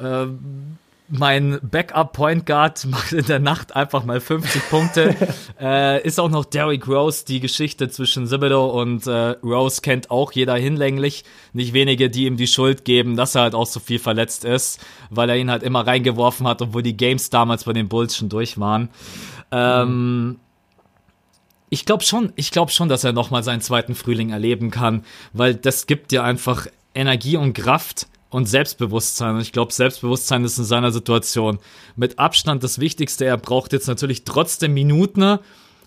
[0.00, 5.14] Ähm, mein Backup-Point Guard macht in der Nacht einfach mal 50 Punkte.
[5.60, 7.24] äh, ist auch noch Derrick Rose.
[7.26, 11.24] Die Geschichte zwischen Thibodeau und äh, Rose kennt auch jeder hinlänglich.
[11.52, 14.80] Nicht wenige, die ihm die Schuld geben, dass er halt auch so viel verletzt ist,
[15.10, 18.30] weil er ihn halt immer reingeworfen hat, obwohl die Games damals bei den Bulls schon
[18.30, 18.88] durch waren.
[19.50, 20.38] Ähm,
[21.74, 25.56] ich glaube schon, ich glaube schon, dass er nochmal seinen zweiten Frühling erleben kann, weil
[25.56, 29.34] das gibt dir einfach Energie und Kraft und Selbstbewusstsein.
[29.34, 31.58] Und ich glaube, Selbstbewusstsein ist in seiner Situation
[31.96, 33.24] mit Abstand das Wichtigste.
[33.24, 35.40] Er braucht jetzt natürlich trotzdem Minuten.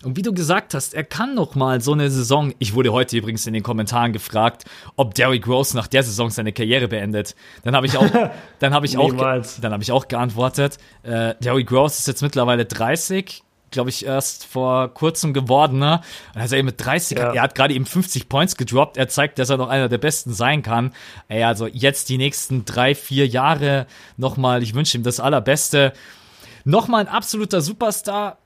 [0.04, 2.52] Und wie du gesagt hast, er kann noch mal so eine Saison.
[2.58, 6.52] Ich wurde heute übrigens in den Kommentaren gefragt, ob Derrick Rose nach der Saison seine
[6.52, 7.34] Karriere beendet.
[7.64, 8.06] Dann habe ich auch,
[8.58, 10.76] dann habe ich auch, dann habe ich auch geantwortet.
[11.02, 15.78] Äh, Derrick Rose ist jetzt mittlerweile 30 glaube ich, erst vor kurzem geworden.
[15.78, 16.00] Ne?
[16.34, 17.32] Und also eben mit 30, ja.
[17.32, 18.96] er hat gerade eben 50 Points gedroppt.
[18.96, 20.92] Er zeigt, dass er noch einer der Besten sein kann.
[21.28, 25.92] Ey, also jetzt die nächsten drei, vier Jahre nochmal, ich wünsche ihm das Allerbeste.
[26.64, 28.38] Nochmal ein absoluter Superstar.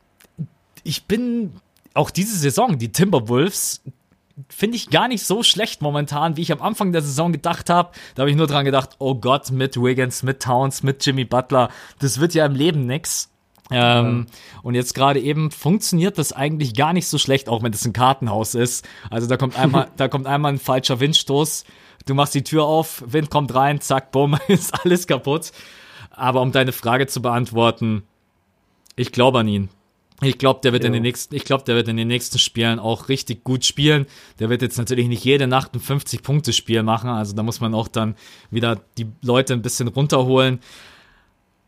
[0.85, 1.53] Ich bin
[1.95, 3.83] auch diese Saison, die Timberwolves,
[4.49, 7.91] finde ich gar nicht so schlecht momentan, wie ich am Anfang der Saison gedacht habe.
[8.15, 11.69] Da habe ich nur dran gedacht, oh Gott, mit Wiggins, mit Towns, mit Jimmy Butler,
[11.99, 13.32] das wird ja im Leben nix.
[13.73, 14.61] Ähm, ja.
[14.63, 17.93] Und jetzt gerade eben funktioniert das eigentlich gar nicht so schlecht, auch wenn es ein
[17.93, 18.87] Kartenhaus ist.
[19.11, 21.65] Also da kommt einmal, da kommt einmal ein falscher Windstoß.
[22.07, 25.53] Du machst die Tür auf, Wind kommt rein, zack, bumm, ist alles kaputt.
[26.11, 28.03] Aber um deine Frage zu beantworten,
[28.97, 29.69] ich glaube an ihn.
[30.21, 30.87] Ich glaube, der wird ja.
[30.87, 34.07] in den nächsten, ich glaube, der wird in den nächsten Spielen auch richtig gut spielen.
[34.39, 37.61] Der wird jetzt natürlich nicht jede Nacht ein 50 Punkte Spiel machen, also da muss
[37.61, 38.15] man auch dann
[38.51, 40.61] wieder die Leute ein bisschen runterholen.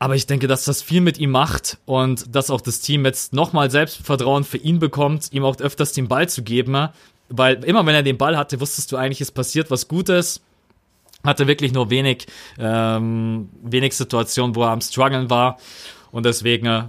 [0.05, 3.33] Aber ich denke, dass das viel mit ihm macht und dass auch das Team jetzt
[3.33, 6.91] nochmal Selbstvertrauen für ihn bekommt, ihm auch öfters den Ball zu geben.
[7.31, 10.43] Weil immer wenn er den Ball hatte, wusstest du eigentlich, es passiert was Gutes.
[11.25, 12.27] Hatte wirklich nur wenig,
[12.59, 15.57] ähm, wenig Situationen, wo er am Struggeln war.
[16.11, 16.83] Und deswegen äh,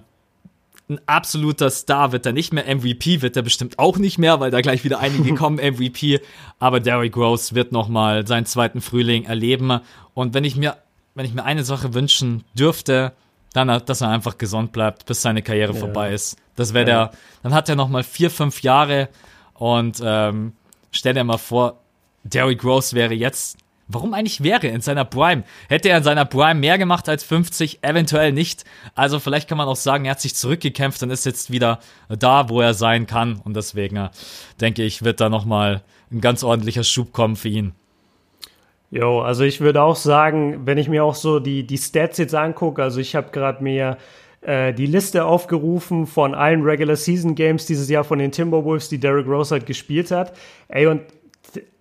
[0.90, 2.66] ein absoluter Star wird er nicht mehr.
[2.66, 6.20] MVP wird er bestimmt auch nicht mehr, weil da gleich wieder einige kommen, MVP.
[6.60, 9.80] Aber Derrick Rose wird nochmal seinen zweiten Frühling erleben.
[10.14, 10.76] Und wenn ich mir
[11.16, 13.14] wenn ich mir eine Sache wünschen dürfte,
[13.54, 15.80] dann, dass er einfach gesund bleibt, bis seine Karriere ja.
[15.80, 16.38] vorbei ist.
[16.56, 17.06] Das wäre ja.
[17.08, 19.10] der, dann hat er noch mal vier, fünf Jahre
[19.54, 20.54] und ähm,
[20.92, 21.80] stell dir mal vor,
[22.24, 25.44] Derrick Rose wäre jetzt, warum eigentlich wäre in seiner Prime?
[25.70, 27.84] Hätte er in seiner Prime mehr gemacht als 50?
[27.84, 28.66] Eventuell nicht.
[28.96, 32.50] Also vielleicht kann man auch sagen, er hat sich zurückgekämpft und ist jetzt wieder da,
[32.50, 33.40] wo er sein kann.
[33.44, 34.10] Und deswegen äh,
[34.60, 37.74] denke ich, wird da noch mal ein ganz ordentlicher Schub kommen für ihn.
[38.96, 42.34] Jo, also ich würde auch sagen, wenn ich mir auch so die, die Stats jetzt
[42.34, 43.98] angucke, also ich habe gerade mir
[44.40, 48.98] äh, die Liste aufgerufen von allen Regular Season Games dieses Jahr von den Timberwolves, die
[48.98, 50.32] Derrick Rose halt gespielt hat.
[50.70, 51.02] Ey, und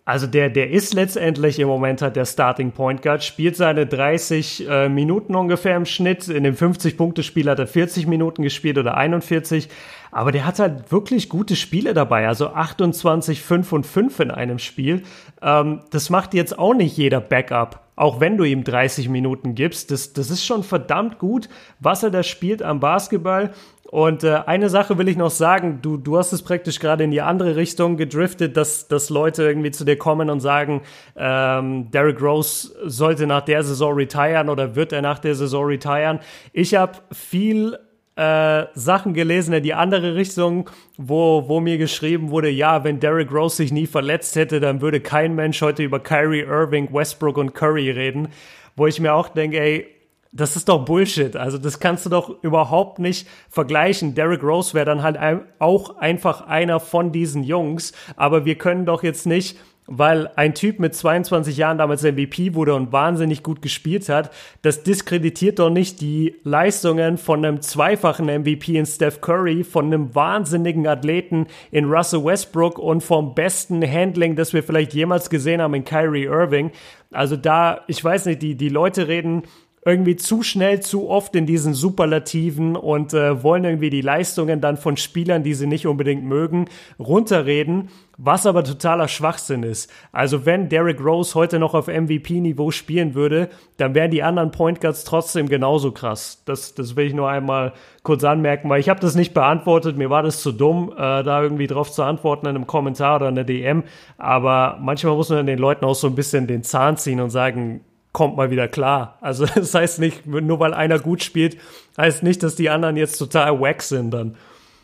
[0.05, 4.69] also der, der ist letztendlich im Moment halt der Starting Point Guard, spielt seine 30
[4.69, 6.27] äh, Minuten ungefähr im Schnitt.
[6.27, 9.69] In dem 50-Punkte-Spiel hat er 40 Minuten gespielt oder 41.
[10.15, 14.61] Aber der hat halt wirklich gute Spiele dabei, also 28, 5 und 5 in einem
[14.61, 15.03] Spiel.
[15.43, 19.91] Ähm, das macht jetzt auch nicht jeder Backup, auch wenn du ihm 30 Minuten gibst.
[19.91, 21.49] Das, das ist schon verdammt gut,
[21.81, 23.51] was er da spielt am Basketball.
[23.91, 27.11] Und äh, eine Sache will ich noch sagen, du, du hast es praktisch gerade in
[27.11, 30.83] die andere Richtung gedriftet, dass, dass Leute irgendwie zu dir kommen und sagen,
[31.17, 36.21] ähm, Derrick Rose sollte nach der Saison retiren oder wird er nach der Saison retiren.
[36.53, 37.79] Ich habe viel
[38.17, 43.33] äh, Sachen gelesen in die andere Richtung, wo, wo mir geschrieben wurde, ja, wenn Derrick
[43.33, 47.55] Rose sich nie verletzt hätte, dann würde kein Mensch heute über Kyrie Irving, Westbrook und
[47.55, 48.29] Curry reden.
[48.77, 49.87] Wo ich mir auch denke, ey,
[50.35, 51.37] das ist doch Bullshit.
[51.37, 54.17] Also das kannst du doch überhaupt nicht vergleichen.
[54.17, 55.17] Derrick Rose wäre dann halt
[55.61, 57.93] auch einfach einer von diesen Jungs.
[58.17, 62.75] Aber wir können doch jetzt nicht weil ein Typ mit 22 Jahren damals MVP wurde
[62.75, 64.31] und wahnsinnig gut gespielt hat,
[64.63, 70.15] das diskreditiert doch nicht die Leistungen von einem zweifachen MVP in Steph Curry, von einem
[70.15, 75.75] wahnsinnigen Athleten in Russell Westbrook und vom besten Handling, das wir vielleicht jemals gesehen haben
[75.75, 76.71] in Kyrie Irving.
[77.13, 79.43] Also da, ich weiß nicht, die, die Leute reden
[79.87, 84.77] irgendwie zu schnell, zu oft in diesen Superlativen und äh, wollen irgendwie die Leistungen dann
[84.77, 86.67] von Spielern, die sie nicht unbedingt mögen,
[86.99, 89.91] runterreden, was aber totaler Schwachsinn ist.
[90.11, 94.81] Also wenn Derrick Rose heute noch auf MVP-Niveau spielen würde, dann wären die anderen Point
[94.81, 96.43] Guards trotzdem genauso krass.
[96.47, 100.09] Das, das will ich nur einmal kurz anmerken, weil ich habe das nicht beantwortet, mir
[100.09, 103.35] war das zu dumm, äh, da irgendwie drauf zu antworten in einem Kommentar oder in
[103.35, 103.83] der DM,
[104.17, 107.81] aber manchmal muss man den Leuten auch so ein bisschen den Zahn ziehen und sagen,
[108.15, 109.19] kommt mal wieder klar.
[109.21, 111.59] Also das heißt nicht, nur weil einer gut spielt,
[111.99, 114.37] heißt nicht, dass die anderen jetzt total wack sind dann.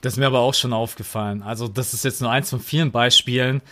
[0.02, 1.42] Das ist mir aber auch schon aufgefallen.
[1.42, 3.62] Also das ist jetzt nur eins von vielen Beispielen.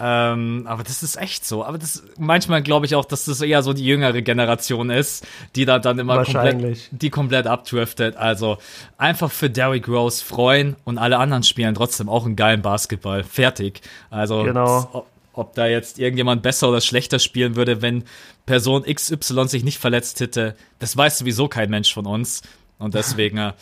[0.00, 1.64] Ähm, aber das ist echt so.
[1.64, 5.64] Aber das manchmal glaube ich auch, dass das eher so die jüngere Generation ist, die
[5.64, 8.16] da dann immer komplett, die komplett abdriftet.
[8.16, 8.58] Also
[8.96, 13.22] einfach für Derrick Rose freuen und alle anderen spielen trotzdem auch einen geilen Basketball.
[13.22, 13.82] Fertig.
[14.10, 15.06] Also genau.
[15.32, 18.04] Ob, da jetzt irgendjemand besser oder schlechter spielen würde, wenn
[18.46, 22.42] Person XY sich nicht verletzt hätte, das weiß sowieso kein Mensch von uns.
[22.78, 23.52] Und deswegen, äh,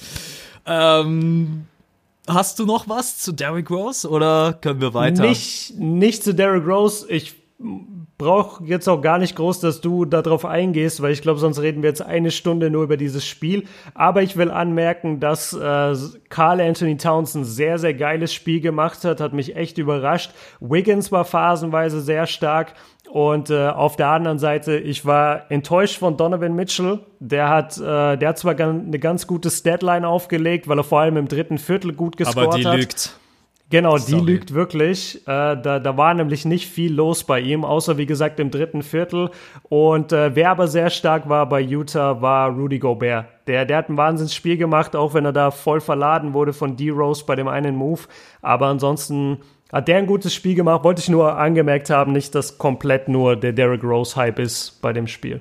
[0.67, 1.67] ähm,
[2.29, 5.23] Hast du noch was zu Derrick Rose oder können wir weiter?
[5.23, 7.11] Nicht, nicht zu Derrick Rose.
[7.11, 7.35] Ich
[8.17, 11.83] brauche jetzt auch gar nicht groß, dass du darauf eingehst, weil ich glaube, sonst reden
[11.83, 13.65] wir jetzt eine Stunde nur über dieses Spiel.
[13.95, 15.95] Aber ich will anmerken, dass äh,
[16.29, 20.33] Carl Anthony Towns ein sehr, sehr geiles Spiel gemacht hat, hat mich echt überrascht.
[20.61, 22.75] Wiggins war phasenweise sehr stark.
[23.11, 27.01] Und äh, auf der anderen Seite, ich war enttäuscht von Donovan Mitchell.
[27.19, 31.17] Der hat, äh, der hat zwar eine ganz gute Statline aufgelegt, weil er vor allem
[31.17, 32.47] im dritten Viertel gut gescored hat.
[32.49, 32.77] Aber die hat.
[32.77, 33.17] lügt.
[33.71, 34.21] Genau, Sorry.
[34.21, 35.23] die lügt wirklich.
[35.29, 38.83] Äh, da, da war nämlich nicht viel los bei ihm, außer wie gesagt im dritten
[38.83, 39.31] Viertel.
[39.69, 43.27] Und äh, wer aber sehr stark war bei Utah, war Rudy Gobert.
[43.47, 47.25] Der, der hat ein Wahnsinnsspiel gemacht, auch wenn er da voll verladen wurde von D-Rose
[47.25, 48.01] bei dem einen Move.
[48.43, 49.39] Aber ansonsten
[49.73, 50.83] hat der ein gutes Spiel gemacht.
[50.83, 55.07] Wollte ich nur angemerkt haben, nicht, dass komplett nur der Derrick Rose-Hype ist bei dem
[55.07, 55.41] Spiel.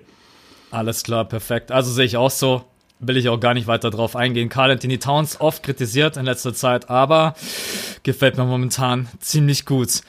[0.69, 1.71] Alles klar, perfekt.
[1.71, 2.61] Also sehe ich auch so.
[2.99, 4.49] Will ich auch gar nicht weiter drauf eingehen.
[4.49, 7.33] Carl Anthony Towns oft kritisiert in letzter Zeit, aber
[8.03, 10.01] gefällt mir momentan ziemlich gut.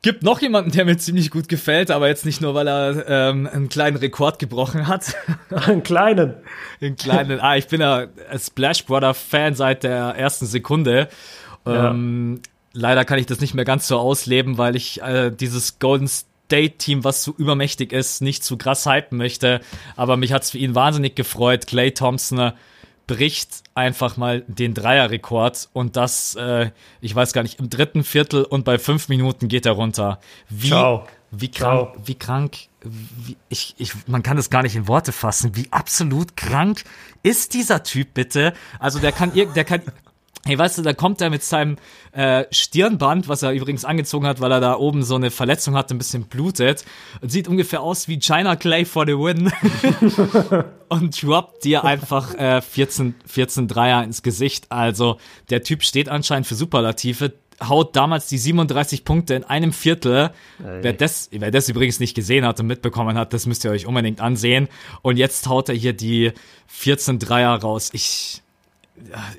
[0.00, 3.48] Gibt noch jemanden, der mir ziemlich gut gefällt, aber jetzt nicht nur, weil er ähm,
[3.52, 5.16] einen kleinen Rekord gebrochen hat.
[5.50, 6.34] einen kleinen.
[6.80, 7.40] einen kleinen.
[7.40, 8.06] Ah, ich bin ja
[8.38, 11.08] Splash Brother Fan seit der ersten Sekunde.
[11.66, 11.90] Ja.
[11.90, 16.08] Ähm, leider kann ich das nicht mehr ganz so ausleben, weil ich äh, dieses Golden
[16.48, 19.60] State-Team, was so übermächtig ist, nicht zu krass hypen möchte.
[19.96, 21.66] Aber mich hat es für ihn wahnsinnig gefreut.
[21.66, 22.52] Clay Thompson äh,
[23.06, 26.70] bricht einfach mal den Dreierrekord und das, äh,
[27.02, 30.20] ich weiß gar nicht, im dritten Viertel und bei fünf Minuten geht er runter.
[30.48, 31.06] Wie, Ciao.
[31.30, 32.02] wie krank, Ciao.
[32.06, 35.54] wie krank, wie, ich, ich, man kann das gar nicht in Worte fassen.
[35.54, 36.84] Wie absolut krank
[37.22, 38.54] ist dieser Typ bitte?
[38.78, 39.82] Also der kann, der kann
[40.48, 41.76] Hey, weißt du, da kommt er mit seinem
[42.12, 45.90] äh, Stirnband, was er übrigens angezogen hat, weil er da oben so eine Verletzung hat,
[45.90, 46.86] ein bisschen blutet.
[47.20, 49.52] Und sieht ungefähr aus wie China Clay for the win.
[50.88, 54.72] und droppt dir einfach äh, 14, 14 Dreier ins Gesicht.
[54.72, 55.18] Also
[55.50, 57.34] der Typ steht anscheinend für Superlative.
[57.62, 60.30] Haut damals die 37 Punkte in einem Viertel.
[60.58, 63.84] Wer das, wer das übrigens nicht gesehen hat und mitbekommen hat, das müsst ihr euch
[63.84, 64.68] unbedingt ansehen.
[65.02, 66.32] Und jetzt haut er hier die
[66.68, 67.90] 14 Dreier raus.
[67.92, 68.42] Ich,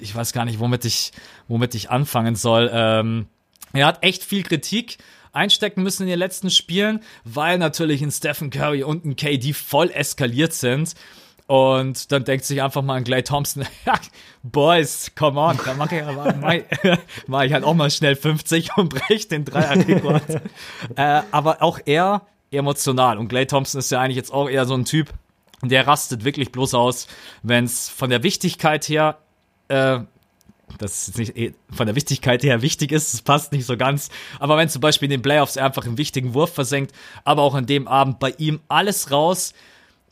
[0.01, 1.11] ich weiß gar nicht, womit ich,
[1.47, 2.69] womit ich anfangen soll.
[2.73, 3.27] Ähm,
[3.73, 4.97] er hat echt viel Kritik
[5.31, 9.91] einstecken müssen in den letzten Spielen, weil natürlich ein Stephen Curry und ein KD voll
[9.91, 10.95] eskaliert sind.
[11.47, 13.65] Und dann denkt sich einfach mal an Clay Thompson,
[14.43, 16.35] Boys, come on, da mache ich, aber,
[17.27, 20.41] mach, ich halt auch mal schnell 50 und brech den Dreierrekord.
[20.95, 23.17] äh, aber auch er emotional.
[23.17, 25.11] Und Clay Thompson ist ja eigentlich jetzt auch eher so ein Typ,
[25.63, 27.07] der rastet wirklich bloß aus,
[27.41, 29.17] wenn es von der Wichtigkeit her
[29.69, 29.99] äh,
[30.77, 34.09] das ist nicht eh, von der Wichtigkeit her wichtig ist, es passt nicht so ganz.
[34.39, 37.55] Aber wenn zum Beispiel in den Playoffs er einfach einen wichtigen Wurf versenkt, aber auch
[37.55, 39.53] an dem Abend bei ihm alles raus.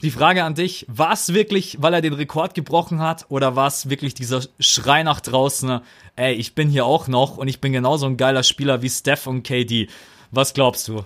[0.04, 3.68] Die Frage an dich, war es wirklich, weil er den Rekord gebrochen hat, oder war
[3.68, 5.82] es wirklich dieser Schrei nach draußen,
[6.16, 9.26] ey, ich bin hier auch noch und ich bin genauso ein geiler Spieler wie Steph
[9.26, 9.88] und KD.
[10.30, 11.04] Was glaubst du?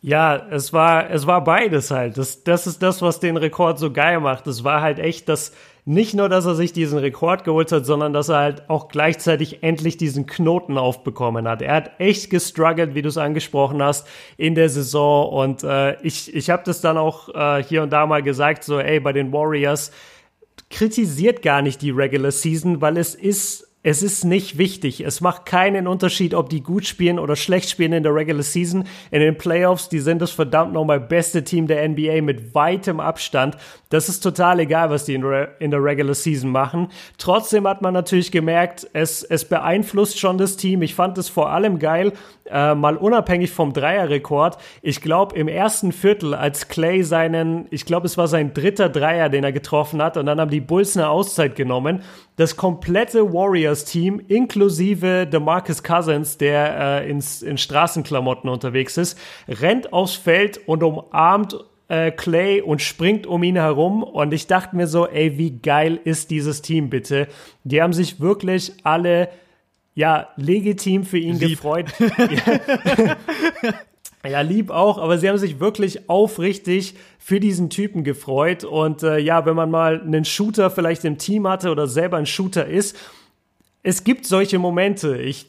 [0.00, 2.16] Ja, es war, es war beides halt.
[2.16, 4.46] Das, das ist das, was den Rekord so geil macht.
[4.46, 5.52] Es war halt echt das,
[5.88, 9.62] nicht nur, dass er sich diesen Rekord geholt hat, sondern dass er halt auch gleichzeitig
[9.62, 11.62] endlich diesen Knoten aufbekommen hat.
[11.62, 15.32] Er hat echt gestruggelt, wie du es angesprochen hast, in der Saison.
[15.32, 18.78] Und äh, ich, ich habe das dann auch äh, hier und da mal gesagt, so,
[18.78, 19.90] ey, bei den Warriors
[20.68, 25.00] kritisiert gar nicht die Regular Season, weil es ist es ist nicht wichtig.
[25.00, 28.84] Es macht keinen Unterschied, ob die gut spielen oder schlecht spielen in der Regular Season.
[29.10, 33.56] In den Playoffs, die sind das verdammt nochmal beste Team der NBA mit weitem Abstand.
[33.88, 35.24] Das ist total egal, was die in,
[35.58, 36.88] in der Regular Season machen.
[37.16, 40.82] Trotzdem hat man natürlich gemerkt, es, es beeinflusst schon das Team.
[40.82, 42.12] Ich fand es vor allem geil,
[42.50, 44.56] äh, mal unabhängig vom Dreierrekord.
[44.82, 49.28] Ich glaube, im ersten Viertel, als Clay seinen, ich glaube, es war sein dritter Dreier,
[49.28, 52.02] den er getroffen hat, und dann haben die Bulls eine Auszeit genommen.
[52.36, 59.92] Das komplette Warrior Warriors-Team, inklusive DeMarcus Cousins, der äh, ins, in Straßenklamotten unterwegs ist, rennt
[59.92, 61.56] aufs Feld und umarmt
[61.88, 64.02] äh, Clay und springt um ihn herum.
[64.02, 67.28] Und ich dachte mir so, ey, wie geil ist dieses Team bitte?
[67.64, 69.28] Die haben sich wirklich alle
[69.98, 71.50] ja, legitim für ihn Lieb.
[71.50, 71.86] gefreut.
[74.28, 78.64] Ja, lieb auch, aber sie haben sich wirklich aufrichtig für diesen Typen gefreut.
[78.64, 82.26] Und äh, ja, wenn man mal einen Shooter vielleicht im Team hatte oder selber ein
[82.26, 82.96] Shooter ist,
[83.84, 85.18] es gibt solche Momente.
[85.18, 85.46] Ich,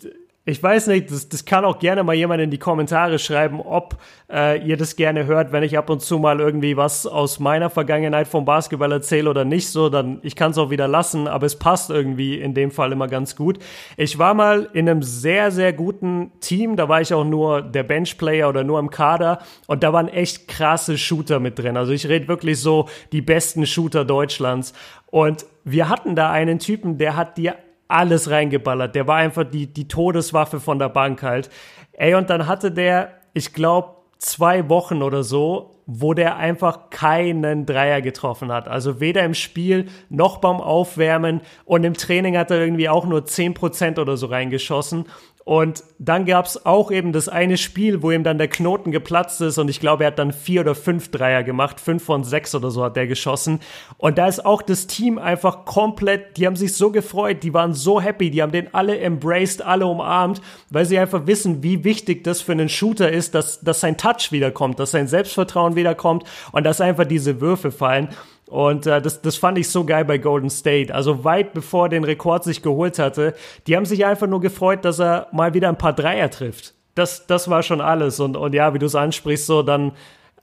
[0.50, 3.98] ich weiß nicht, das, das kann auch gerne mal jemand in die Kommentare schreiben, ob
[4.32, 7.70] äh, ihr das gerne hört, wenn ich ab und zu mal irgendwie was aus meiner
[7.70, 11.46] Vergangenheit vom Basketball erzähle oder nicht so, dann ich kann es auch wieder lassen, aber
[11.46, 13.60] es passt irgendwie in dem Fall immer ganz gut.
[13.96, 17.84] Ich war mal in einem sehr, sehr guten Team, da war ich auch nur der
[17.84, 21.78] Benchplayer oder nur im Kader und da waren echt krasse Shooter mit drin.
[21.78, 24.74] Also ich rede wirklich so die besten Shooter Deutschlands
[25.12, 27.56] und wir hatten da einen Typen, der hat dir
[27.90, 28.96] alles reingeballert.
[28.96, 31.50] Der war einfach die, die Todeswaffe von der Bank halt.
[31.92, 37.66] Ey, und dann hatte der, ich glaube, zwei Wochen oder so, wo der einfach keinen
[37.66, 38.68] Dreier getroffen hat.
[38.68, 43.26] Also weder im Spiel noch beim Aufwärmen und im Training hat er irgendwie auch nur
[43.26, 45.06] zehn Prozent oder so reingeschossen.
[45.50, 49.42] Und dann gab es auch eben das eine Spiel, wo ihm dann der Knoten geplatzt
[49.42, 52.54] ist und ich glaube, er hat dann vier oder fünf Dreier gemacht, fünf von sechs
[52.54, 53.60] oder so hat der geschossen.
[53.98, 57.74] Und da ist auch das Team einfach komplett, die haben sich so gefreut, die waren
[57.74, 62.24] so happy, die haben den alle embraced, alle umarmt, weil sie einfach wissen, wie wichtig
[62.24, 66.64] das für einen Shooter ist, dass, dass sein Touch wiederkommt, dass sein Selbstvertrauen wiederkommt und
[66.64, 68.10] dass einfach diese Würfe fallen.
[68.50, 70.94] Und äh, das, das fand ich so geil bei Golden State.
[70.94, 73.36] Also weit bevor er den Rekord sich geholt hatte,
[73.68, 76.74] die haben sich einfach nur gefreut, dass er mal wieder ein paar Dreier trifft.
[76.96, 78.20] Das, das war schon alles.
[78.20, 79.92] Und, und ja, wie du es ansprichst, so dann,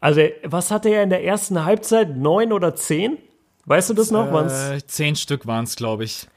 [0.00, 2.16] also was hatte er in der ersten Halbzeit?
[2.16, 3.18] Neun oder zehn?
[3.64, 4.30] Weißt du das noch?
[4.32, 6.28] Äh, zehn Stück waren es, glaube ich.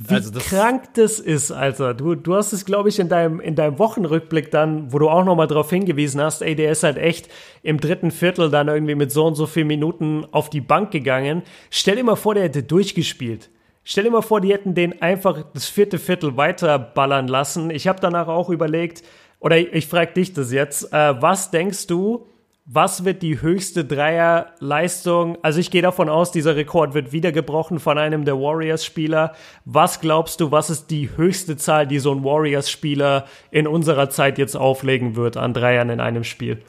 [0.00, 1.92] Wie also das krank das ist, Alter.
[1.92, 5.24] Du, du hast es, glaube ich, in deinem, in deinem Wochenrückblick dann, wo du auch
[5.24, 7.28] nochmal darauf hingewiesen hast, ey, der ist halt echt
[7.64, 11.42] im dritten Viertel dann irgendwie mit so und so vielen Minuten auf die Bank gegangen.
[11.70, 13.50] Stell dir mal vor, der hätte durchgespielt.
[13.82, 17.70] Stell dir mal vor, die hätten den einfach das vierte Viertel weiterballern lassen.
[17.70, 19.02] Ich habe danach auch überlegt,
[19.40, 22.28] oder ich, ich frage dich das jetzt, äh, was denkst du,
[22.70, 25.38] was wird die höchste Dreierleistung?
[25.40, 29.34] Also ich gehe davon aus, dieser Rekord wird wieder gebrochen von einem der Warriors-Spieler.
[29.64, 34.36] Was glaubst du, was ist die höchste Zahl, die so ein Warriors-Spieler in unserer Zeit
[34.36, 36.62] jetzt auflegen wird an Dreiern in einem Spiel?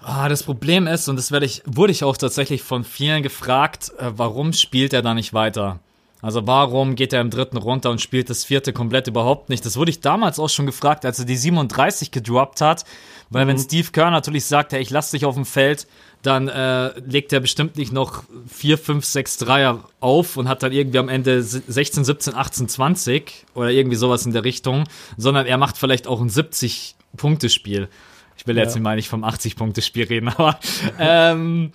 [0.00, 3.92] Ah, das Problem ist, und das werde ich, wurde ich auch tatsächlich von vielen gefragt,
[3.98, 5.80] äh, warum spielt er da nicht weiter?
[6.22, 9.66] Also warum geht er im dritten runter und spielt das vierte komplett überhaupt nicht?
[9.66, 12.84] Das wurde ich damals auch schon gefragt, als er die 37 gedroppt hat.
[13.28, 13.48] Weil mhm.
[13.50, 15.88] wenn Steve Kerr natürlich sagt, hey, ich lass dich auf dem Feld,
[16.22, 20.70] dann äh, legt er bestimmt nicht noch 4, 5, 6 Dreier auf und hat dann
[20.70, 24.84] irgendwie am Ende 16, 17, 18, 20 oder irgendwie sowas in der Richtung,
[25.16, 27.88] sondern er macht vielleicht auch ein 70-Punkte-Spiel.
[28.36, 28.62] Ich will ja.
[28.62, 30.60] jetzt nicht mal nicht vom 80-Punkte-Spiel reden, aber
[31.00, 31.72] ähm,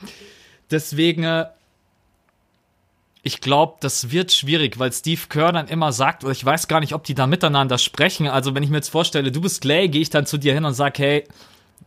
[0.71, 1.47] deswegen äh,
[3.27, 6.79] ich glaube, das wird schwierig, weil Steve Kerr dann immer sagt, oder ich weiß gar
[6.79, 8.27] nicht, ob die da miteinander sprechen.
[8.27, 10.65] Also wenn ich mir jetzt vorstelle, du bist Clay, gehe ich dann zu dir hin
[10.65, 11.25] und sag, hey,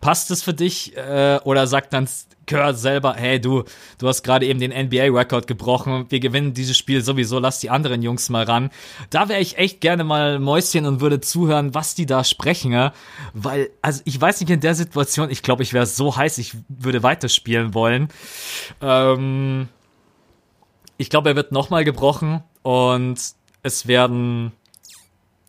[0.01, 0.97] passt das für dich?
[0.97, 2.07] Äh, oder sagt dann
[2.47, 3.65] Kerr selber, hey, du,
[3.99, 8.03] du hast gerade eben den NBA-Rekord gebrochen, wir gewinnen dieses Spiel sowieso, lass die anderen
[8.03, 8.71] Jungs mal ran.
[9.09, 12.91] Da wäre ich echt gerne mal Mäuschen und würde zuhören, was die da sprechen,
[13.33, 16.55] weil, also ich weiß nicht, in der Situation, ich glaube, ich wäre so heiß, ich
[16.69, 18.09] würde weiterspielen wollen.
[18.83, 19.69] Ähm,
[21.01, 23.19] ich glaube, er wird nochmal gebrochen und
[23.63, 24.53] es werden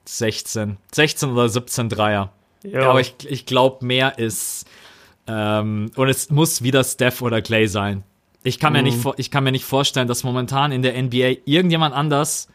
[0.06, 0.78] 16.
[0.94, 2.32] 16 oder 17 Dreier.
[2.64, 2.90] Ja.
[2.90, 4.66] Aber ich, ich glaube, mehr ist.
[5.28, 8.04] Ähm, und es muss wieder Steph oder Clay sein.
[8.44, 8.80] Ich kann, mhm.
[8.80, 12.48] mir nicht, ich kann mir nicht vorstellen, dass momentan in der NBA irgendjemand anders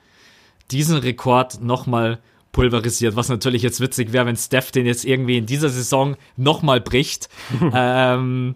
[0.70, 2.18] diesen Rekord nochmal
[2.52, 3.14] pulverisiert.
[3.14, 7.28] Was natürlich jetzt witzig wäre, wenn Steph den jetzt irgendwie in dieser Saison nochmal bricht.
[7.74, 8.54] ähm,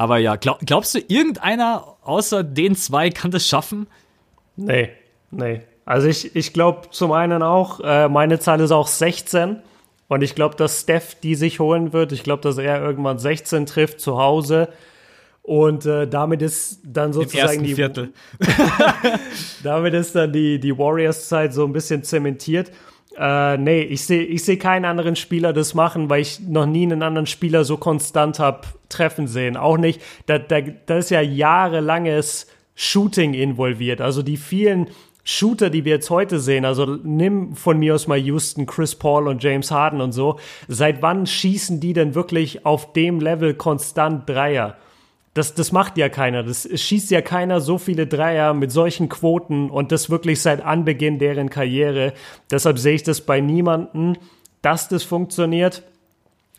[0.00, 3.86] aber ja, glaub, glaubst du, irgendeiner außer den zwei kann das schaffen?
[4.56, 4.88] Nee,
[5.30, 5.60] nee.
[5.84, 9.56] Also ich, ich glaube zum einen auch, äh, meine Zahl ist auch 16.
[10.08, 12.12] Und ich glaube, dass Steph die sich holen wird.
[12.12, 14.70] Ich glaube, dass er irgendwann 16 trifft zu Hause.
[15.42, 18.14] Und äh, damit ist dann sozusagen die Viertel.
[19.62, 22.70] damit ist dann die, die Warriors-Zeit so ein bisschen zementiert.
[23.20, 26.84] Äh, nee, ich sehe ich seh keinen anderen Spieler das machen, weil ich noch nie
[26.84, 29.58] einen anderen Spieler so konstant habe treffen sehen.
[29.58, 34.00] Auch nicht, da, da, da ist ja jahrelanges Shooting involviert.
[34.00, 34.86] Also die vielen
[35.22, 39.28] Shooter, die wir jetzt heute sehen, also nimm von mir aus mal Houston, Chris Paul
[39.28, 40.38] und James Harden und so.
[40.66, 44.78] Seit wann schießen die denn wirklich auf dem Level konstant Dreier?
[45.34, 46.42] Das, das macht ja keiner.
[46.42, 51.18] Das schießt ja keiner so viele Dreier mit solchen Quoten und das wirklich seit Anbeginn
[51.18, 52.12] deren Karriere.
[52.50, 54.18] Deshalb sehe ich das bei niemanden,
[54.60, 55.84] dass das funktioniert.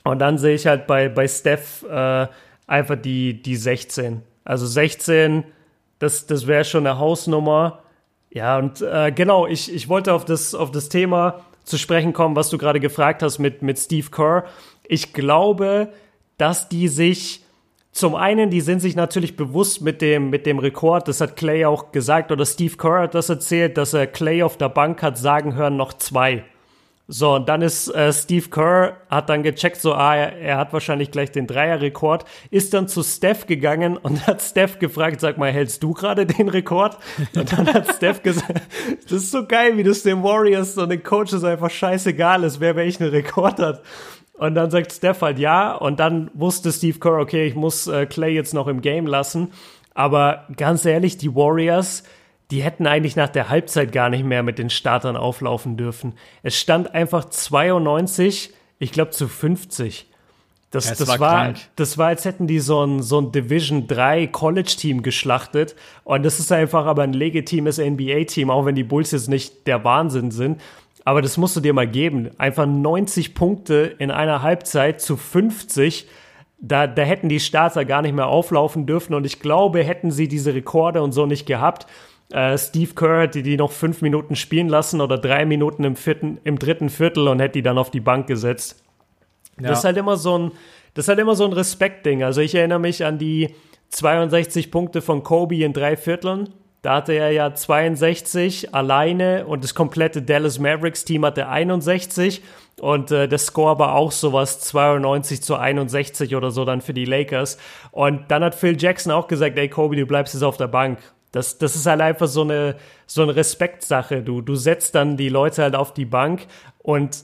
[0.04, 2.28] Und dann sehe ich halt bei, bei Steph äh,
[2.66, 4.24] einfach die, die 16.
[4.46, 5.44] Also 16,
[6.00, 7.84] das, das wäre schon eine Hausnummer.
[8.32, 12.36] Ja, und äh, genau, ich, ich wollte auf das, auf das Thema zu sprechen kommen,
[12.36, 14.46] was du gerade gefragt hast mit, mit Steve Kerr.
[14.88, 15.90] Ich glaube,
[16.38, 17.44] dass die sich
[17.92, 21.66] zum einen, die sind sich natürlich bewusst mit dem, mit dem Rekord, das hat Clay
[21.66, 25.18] auch gesagt, oder Steve Kerr hat das erzählt, dass er Clay auf der Bank hat
[25.18, 26.46] sagen hören, noch zwei.
[27.14, 30.72] So, und dann ist äh, Steve Kerr, hat dann gecheckt, so, ah, er, er hat
[30.72, 35.52] wahrscheinlich gleich den Dreierrekord, ist dann zu Steph gegangen und hat Steph gefragt, sag mal,
[35.52, 36.98] hältst du gerade den Rekord?
[37.36, 38.62] Und dann hat Steph gesagt,
[39.04, 42.78] das ist so geil, wie das den Warriors und den Coaches einfach scheißegal ist, wer
[42.78, 43.82] welchen Rekord hat.
[44.42, 45.72] Und dann sagt Steph halt ja.
[45.72, 49.54] Und dann wusste Steve Kerr, okay, ich muss äh, Clay jetzt noch im Game lassen.
[49.94, 52.02] Aber ganz ehrlich, die Warriors,
[52.50, 56.14] die hätten eigentlich nach der Halbzeit gar nicht mehr mit den Startern auflaufen dürfen.
[56.42, 60.08] Es stand einfach 92, ich glaube zu 50.
[60.72, 63.86] Das, ja, das, war, war das war, als hätten die so ein, so ein Division
[63.86, 65.76] 3 College-Team geschlachtet.
[66.04, 69.84] Und das ist einfach aber ein legitimes NBA-Team, auch wenn die Bulls jetzt nicht der
[69.84, 70.60] Wahnsinn sind.
[71.04, 72.30] Aber das musst du dir mal geben.
[72.38, 76.08] Einfach 90 Punkte in einer Halbzeit zu 50.
[76.60, 79.16] Da, da hätten die Starter gar nicht mehr auflaufen dürfen.
[79.16, 81.88] Und ich glaube, hätten sie diese Rekorde und so nicht gehabt,
[82.32, 86.40] äh, Steve Kerr hätte die noch fünf Minuten spielen lassen oder drei Minuten im, vierten,
[86.44, 88.84] im dritten Viertel und hätte die dann auf die Bank gesetzt.
[89.60, 89.70] Ja.
[89.70, 90.52] Das ist halt immer so ein,
[90.94, 92.24] das ist halt immer so ein Respektding.
[92.24, 93.54] Also ich erinnere mich an die
[93.90, 96.50] 62 Punkte von Kobe in drei Vierteln.
[96.82, 102.42] Da hatte er ja 62 alleine und das komplette Dallas Mavericks Team hatte 61
[102.80, 107.06] und äh, der Score war auch sowas 92 zu 61 oder so dann für die
[107.06, 107.60] Lakers.
[107.92, 110.98] Und dann hat Phil Jackson auch gesagt, ey Kobe, du bleibst jetzt auf der Bank.
[111.32, 112.76] Das, das ist halt einfach so eine,
[113.06, 114.24] so eine Respektsache.
[114.24, 116.48] Du, du setzt dann die Leute halt auf die Bank
[116.80, 117.24] und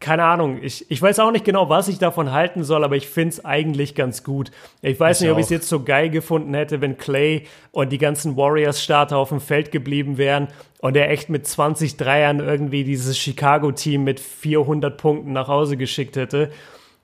[0.00, 3.08] keine Ahnung, ich, ich weiß auch nicht genau, was ich davon halten soll, aber ich
[3.08, 4.52] finde es eigentlich ganz gut.
[4.80, 7.90] Ich weiß ich nicht, ob ich es jetzt so geil gefunden hätte, wenn Clay und
[7.90, 10.48] die ganzen Warriors-Starter auf dem Feld geblieben wären
[10.80, 16.16] und er echt mit 20 Dreiern irgendwie dieses Chicago-Team mit 400 Punkten nach Hause geschickt
[16.16, 16.52] hätte.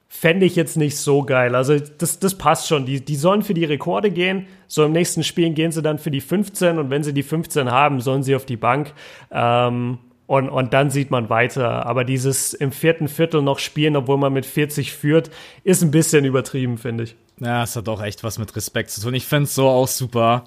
[0.09, 1.57] Fände ich jetzt nicht so geil.
[1.57, 2.87] Also das, das passt schon.
[2.87, 4.47] Die, die sollen für die Rekorde gehen.
[4.69, 7.73] So im nächsten Spiel gehen sie dann für die 15 und wenn sie die 15
[7.73, 8.93] haben, sollen sie auf die Bank.
[9.33, 11.87] Ähm, und, und dann sieht man weiter.
[11.87, 15.31] Aber dieses im vierten Viertel noch spielen, obwohl man mit 40 führt,
[15.65, 17.17] ist ein bisschen übertrieben, finde ich.
[17.41, 19.15] Ja, es hat auch echt was mit Respekt zu tun.
[19.15, 20.45] Ich finde es so auch super.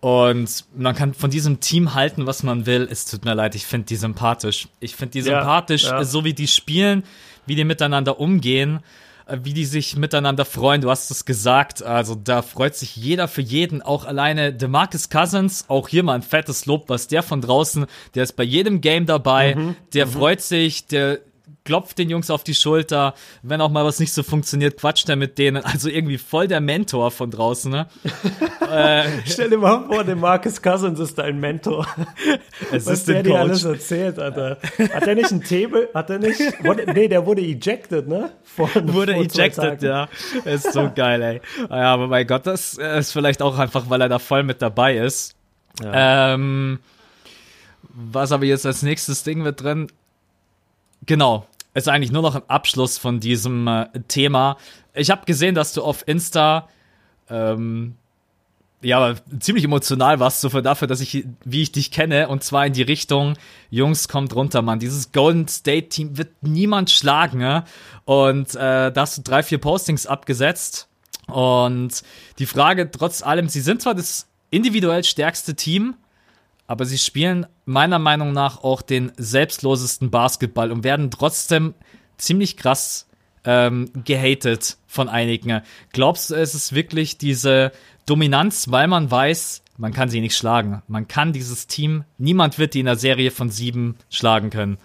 [0.00, 2.86] Und man kann von diesem Team halten, was man will.
[2.90, 4.68] Es tut mir leid, ich finde die sympathisch.
[4.78, 6.04] Ich finde die sympathisch, ja, ja.
[6.04, 7.02] so wie die spielen,
[7.46, 8.80] wie die miteinander umgehen.
[9.26, 10.80] Äh, wie die sich miteinander freuen.
[10.80, 11.82] Du hast es gesagt.
[11.82, 13.82] Also da freut sich jeder für jeden.
[13.82, 18.22] Auch alleine DeMarcus Cousins, auch hier mal ein fettes Lob, was der von draußen, der
[18.22, 19.56] ist bei jedem Game dabei.
[19.56, 20.10] Mhm, der mhm.
[20.10, 21.18] freut sich, der
[21.66, 23.12] klopft den Jungs auf die Schulter.
[23.42, 25.62] Wenn auch mal was nicht so funktioniert, quatscht er mit denen.
[25.62, 27.86] Also irgendwie voll der Mentor von draußen, ne?
[28.72, 31.86] äh, Stell dir mal vor, der Marcus Cousins ist dein Mentor.
[32.72, 34.58] Es was ist der dir alles erzählt, Alter.
[34.94, 35.90] Hat er nicht einen Table?
[35.92, 36.40] Hat er nicht?
[36.64, 38.30] Wurde, nee, der wurde ejected, ne?
[38.44, 40.08] Von, wurde ejected, ja.
[40.44, 41.40] Ist so geil, ey.
[41.68, 44.96] Ja, aber mein Gott, das ist vielleicht auch einfach, weil er da voll mit dabei
[44.96, 45.34] ist.
[45.82, 46.34] Ja.
[46.34, 46.78] Ähm,
[47.82, 49.88] was aber jetzt als nächstes Ding wird drin?
[51.06, 51.46] Genau,
[51.76, 54.56] ist eigentlich nur noch ein Abschluss von diesem äh, Thema.
[54.94, 56.68] Ich habe gesehen, dass du auf Insta
[57.28, 57.96] ähm,
[58.82, 62.66] ja ziemlich emotional warst, so für dafür, dass ich, wie ich dich kenne, und zwar
[62.66, 63.34] in die Richtung,
[63.70, 64.78] Jungs, kommt runter, Mann.
[64.78, 67.64] Dieses Golden State Team wird niemand schlagen, ja?
[68.04, 70.88] Und äh, da hast du drei, vier Postings abgesetzt.
[71.26, 72.02] Und
[72.38, 75.96] die Frage, trotz allem, sie sind zwar das individuell stärkste Team,
[76.66, 81.74] aber sie spielen meiner Meinung nach auch den selbstlosesten Basketball und werden trotzdem
[82.16, 83.08] ziemlich krass
[83.44, 85.62] ähm, gehatet von einigen.
[85.92, 87.72] Glaubst du, es ist wirklich diese
[88.06, 90.82] Dominanz, weil man weiß, man kann sie nicht schlagen.
[90.88, 94.78] Man kann dieses Team, niemand wird die in der Serie von sieben schlagen können.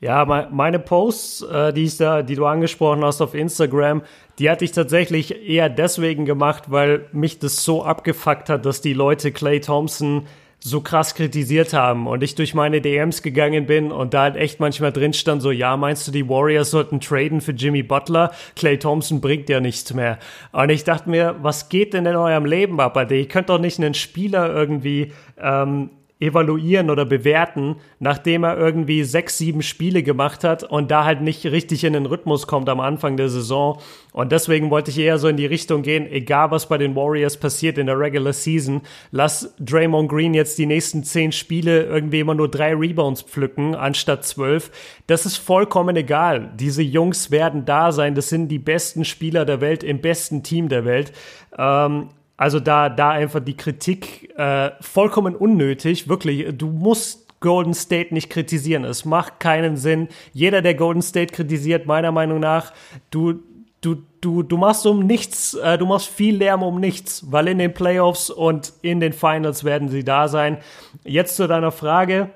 [0.00, 4.02] Ja, meine Posts, äh, die, ich da, die du angesprochen hast auf Instagram,
[4.38, 8.94] die hatte ich tatsächlich eher deswegen gemacht, weil mich das so abgefuckt hat, dass die
[8.94, 10.26] Leute Clay Thompson
[10.62, 14.60] so krass kritisiert haben und ich durch meine DMs gegangen bin und da halt echt
[14.60, 18.32] manchmal drin stand so, ja, meinst du, die Warriors sollten traden für Jimmy Butler?
[18.56, 20.18] Clay Thompson bringt ja nichts mehr.
[20.52, 23.10] Und ich dachte mir, was geht denn in eurem Leben ab?
[23.10, 25.90] Ihr könnt doch nicht einen Spieler irgendwie ähm,
[26.20, 31.46] evaluieren oder bewerten, nachdem er irgendwie sechs, sieben Spiele gemacht hat und da halt nicht
[31.46, 33.80] richtig in den Rhythmus kommt am Anfang der Saison.
[34.12, 37.36] Und deswegen wollte ich eher so in die Richtung gehen, egal was bei den Warriors
[37.36, 38.82] passiert in der Regular Season,
[39.12, 44.24] lass Draymond Green jetzt die nächsten zehn Spiele irgendwie immer nur drei Rebounds pflücken, anstatt
[44.24, 44.70] zwölf.
[45.06, 46.50] Das ist vollkommen egal.
[46.58, 48.14] Diese Jungs werden da sein.
[48.14, 51.12] Das sind die besten Spieler der Welt im besten Team der Welt.
[51.56, 56.08] Ähm, also da, da einfach die Kritik äh, vollkommen unnötig.
[56.08, 58.84] Wirklich, du musst Golden State nicht kritisieren.
[58.84, 60.08] Es macht keinen Sinn.
[60.32, 62.72] Jeder, der Golden State kritisiert, meiner Meinung nach,
[63.10, 63.42] du,
[63.80, 67.58] du, du, du machst um nichts, äh, du machst viel Lärm um nichts, weil in
[67.58, 70.58] den Playoffs und in den Finals werden sie da sein.
[71.04, 72.30] Jetzt zu deiner Frage.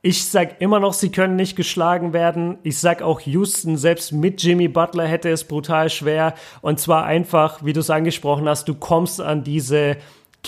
[0.00, 2.58] Ich sag immer noch, sie können nicht geschlagen werden.
[2.62, 6.34] Ich sag auch Houston, selbst mit Jimmy Butler hätte es brutal schwer.
[6.62, 9.96] Und zwar einfach, wie du es angesprochen hast, du kommst an diese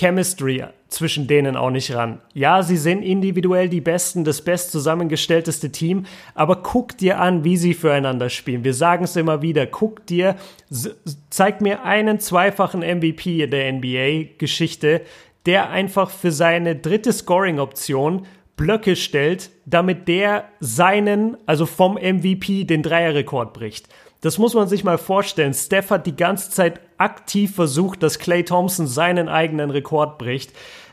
[0.01, 2.21] Chemistry zwischen denen auch nicht ran.
[2.33, 7.59] Ja, sie sind individuell die Besten, das best zusammengestellteste Team, aber guck dir an, wie
[7.59, 8.65] sie füreinander spielen.
[8.65, 10.37] Wir sagen es immer wieder, guck dir,
[11.29, 15.03] zeig mir einen zweifachen MVP der NBA-Geschichte,
[15.47, 18.27] der einfach für seine dritte Scoring-Option
[18.57, 23.89] Blöcke stellt, damit der seinen, also vom MVP, den Dreierrekord bricht.
[24.21, 25.55] Das muss man sich mal vorstellen.
[25.55, 30.53] Steph hat die ganze Zeit aktiv versucht, dass Clay Thompson seinen eigenen Rekord bricht.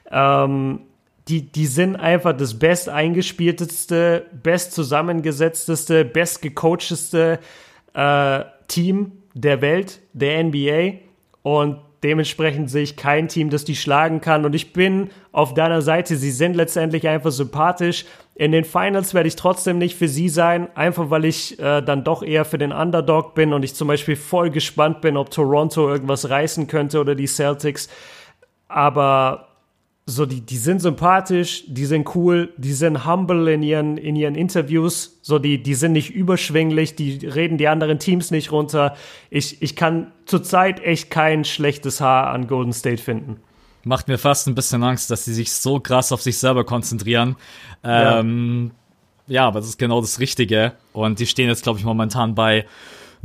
[0.09, 0.81] Ähm,
[1.27, 7.39] die, die sind einfach das best eingespielteste, best zusammengesetzteste, best gecoachteste
[7.93, 10.99] äh, Team der Welt, der NBA.
[11.41, 14.45] Und Dementsprechend sehe ich kein Team, das die schlagen kann.
[14.45, 16.15] Und ich bin auf deiner Seite.
[16.15, 18.05] Sie sind letztendlich einfach sympathisch.
[18.35, 22.03] In den Finals werde ich trotzdem nicht für sie sein, einfach weil ich äh, dann
[22.03, 25.89] doch eher für den Underdog bin und ich zum Beispiel voll gespannt bin, ob Toronto
[25.89, 27.89] irgendwas reißen könnte oder die Celtics.
[28.67, 29.46] Aber
[30.09, 34.35] so, die, die sind sympathisch, die sind cool, die sind humble in ihren, in ihren
[34.35, 38.95] Interviews, so, die, die sind nicht überschwänglich, die reden die anderen Teams nicht runter.
[39.29, 43.41] Ich, ich kann zurzeit echt kein schlechtes Haar an Golden State finden.
[43.83, 47.35] Macht mir fast ein bisschen Angst, dass sie sich so krass auf sich selber konzentrieren.
[47.83, 48.71] Ähm,
[49.27, 49.33] ja.
[49.33, 50.71] ja, aber das ist genau das Richtige.
[50.93, 52.65] Und die stehen jetzt, glaube ich, momentan bei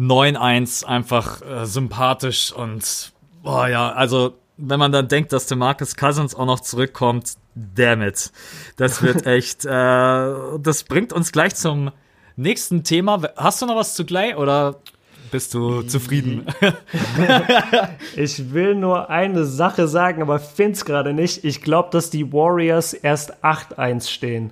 [0.00, 3.12] 9-1 einfach äh, sympathisch und,
[3.44, 8.02] boah, ja, also wenn man dann denkt, dass der Marcus Cousins auch noch zurückkommt, damn
[8.02, 8.30] it.
[8.76, 11.90] Das wird echt, äh, das bringt uns gleich zum
[12.36, 13.20] nächsten Thema.
[13.36, 14.76] Hast du noch was zu Clay oder
[15.30, 16.46] bist du zufrieden?
[18.16, 21.44] ich will nur eine Sache sagen, aber find's gerade nicht.
[21.44, 24.50] Ich glaube, dass die Warriors erst 8-1 stehen.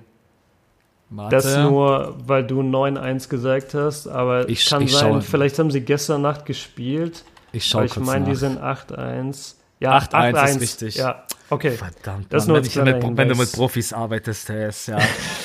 [1.09, 1.35] Warte.
[1.35, 5.81] Das nur, weil du 9-1 gesagt hast, aber ich, kann ich sein, vielleicht haben sie
[5.81, 7.25] gestern Nacht gespielt.
[7.51, 9.55] Ich schaue Ich meine, die sind 8-1.
[9.81, 10.95] Ja, 8-1 ist richtig.
[10.97, 11.71] Ja, okay.
[11.71, 14.99] Verdammt, das Mann, wenn, mit, wenn, du mit Profis arbeitest, ist ja.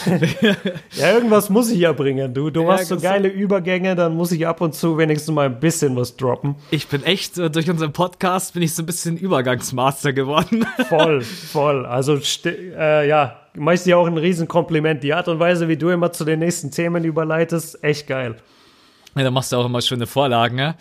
[0.93, 2.35] ja, irgendwas muss ich ja bringen.
[2.35, 5.47] Du, du ja, machst so geile Übergänge, dann muss ich ab und zu wenigstens mal
[5.47, 6.55] ein bisschen was droppen.
[6.71, 10.67] Ich bin echt, äh, durch unseren Podcast bin ich so ein bisschen Übergangsmaster geworden.
[10.91, 11.87] voll, voll.
[11.87, 15.03] Also, äh, ja, mach dir auch ein Riesenkompliment.
[15.03, 18.37] Die Art und Weise, wie du immer zu den nächsten Themen überleitest, echt geil.
[19.17, 20.59] Ja, da machst du auch immer schöne Vorlagen.
[20.59, 20.75] Ja?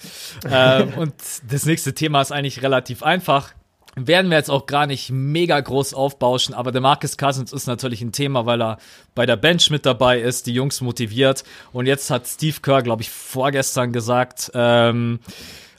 [0.50, 1.14] ähm, und
[1.50, 3.54] das nächste Thema ist eigentlich relativ einfach.
[3.98, 8.02] Werden wir jetzt auch gar nicht mega groß aufbauschen, aber der Marcus Cousins ist natürlich
[8.02, 8.78] ein Thema, weil er
[9.16, 11.46] bei der Bench mit dabei ist, die Jungs motiviert.
[11.72, 15.22] Und jetzt hat Steve Kerr, glaube ich, vorgestern gesagt, ähm,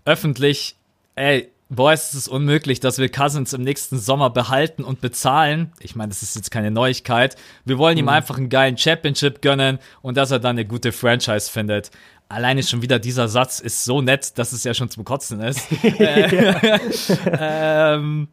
[0.07, 0.77] öffentlich,
[1.15, 5.73] ey, Boys, es ist unmöglich, dass wir Cousins im nächsten Sommer behalten und bezahlen.
[5.81, 7.35] Ich meine, das ist jetzt keine Neuigkeit.
[7.65, 8.11] Wir wollen ihm mhm.
[8.11, 11.91] einfach einen geilen Championship gönnen und dass er dann eine gute Franchise findet
[12.29, 15.67] alleine schon wieder dieser Satz ist so nett, dass es ja schon zum Kotzen ist.
[17.39, 18.29] ähm,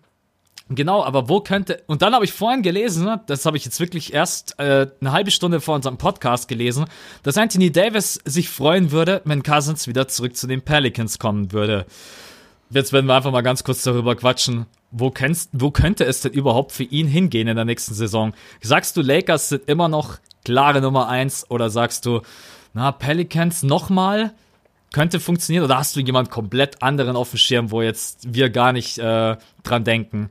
[0.70, 1.84] genau, aber wo könnte.
[1.88, 5.12] Und dann habe ich vorhin gelesen, ne, das habe ich jetzt wirklich erst äh, eine
[5.12, 6.86] halbe Stunde vor unserem Podcast gelesen,
[7.24, 11.86] dass Anthony Davis sich freuen würde, wenn Cousins wieder zurück zu den Pelicans kommen würde.
[12.70, 14.66] Jetzt werden wir einfach mal ganz kurz darüber quatschen.
[14.90, 18.34] Wo, kennst, wo könnte es denn überhaupt für ihn hingehen in der nächsten Saison?
[18.62, 22.22] Sagst du, Lakers sind immer noch klare Nummer eins oder sagst du,
[22.74, 24.34] na, Pelicans nochmal
[24.94, 25.66] könnte funktionieren?
[25.66, 29.36] Oder hast du jemand komplett anderen auf dem Schirm, wo jetzt wir gar nicht äh,
[29.64, 30.30] dran denken?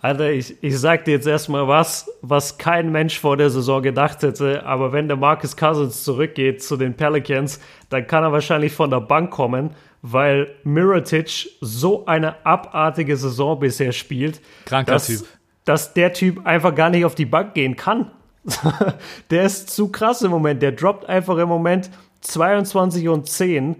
[0.00, 4.22] Alter, ich, ich sag dir jetzt erstmal was, was kein Mensch vor der Saison gedacht
[4.22, 8.90] hätte, aber wenn der Marcus Cousins zurückgeht zu den Pelicans, dann kann er wahrscheinlich von
[8.90, 9.70] der Bank kommen,
[10.02, 15.26] weil Mirotic so eine abartige Saison bisher spielt, Kranker dass, Typ.
[15.64, 18.10] dass der Typ einfach gar nicht auf die Bank gehen kann.
[19.30, 20.62] der ist zu krass im Moment.
[20.62, 21.90] Der droppt einfach im Moment
[22.20, 23.76] 22 und 10.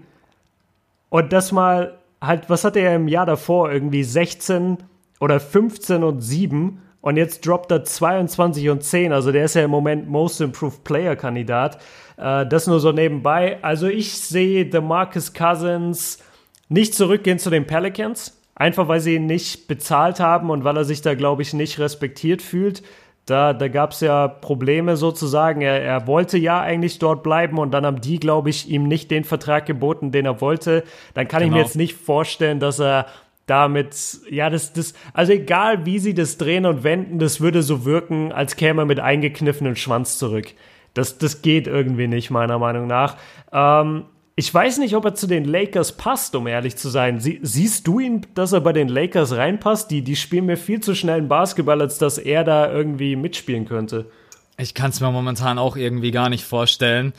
[1.09, 3.71] Und das mal halt, was hatte er im Jahr davor?
[3.71, 4.77] Irgendwie 16
[5.19, 6.81] oder 15 und 7.
[7.01, 9.13] Und jetzt droppt er 22 und 10.
[9.13, 11.79] Also der ist ja im Moment Most Improved Player Kandidat.
[12.17, 13.59] Äh, das nur so nebenbei.
[13.61, 16.23] Also ich sehe DeMarcus Cousins
[16.69, 18.33] nicht zurückgehen zu den Pelicans.
[18.55, 21.77] Einfach weil sie ihn nicht bezahlt haben und weil er sich da, glaube ich, nicht
[21.77, 22.81] respektiert fühlt.
[23.27, 25.61] Da, da gab es ja Probleme sozusagen.
[25.61, 29.11] Er, er wollte ja eigentlich dort bleiben und dann haben die, glaube ich, ihm nicht
[29.11, 30.83] den Vertrag geboten, den er wollte.
[31.13, 31.47] Dann kann genau.
[31.47, 31.67] ich mir genau.
[31.67, 33.05] jetzt nicht vorstellen, dass er
[33.45, 33.95] damit,
[34.29, 38.31] ja, das, das, also egal wie sie das drehen und wenden, das würde so wirken,
[38.31, 40.53] als käme er mit eingekniffenem Schwanz zurück.
[40.93, 43.17] Das, das geht irgendwie nicht, meiner Meinung nach.
[43.51, 44.05] Ähm,
[44.39, 47.19] ich weiß nicht, ob er zu den Lakers passt, um ehrlich zu sein.
[47.19, 49.89] Sie, siehst du ihn, dass er bei den Lakers reinpasst?
[49.89, 53.65] Die, die spielen mir viel zu schnell einen Basketball, als dass er da irgendwie mitspielen
[53.65, 54.11] könnte.
[54.59, 57.13] Ich kann es mir momentan auch irgendwie gar nicht vorstellen.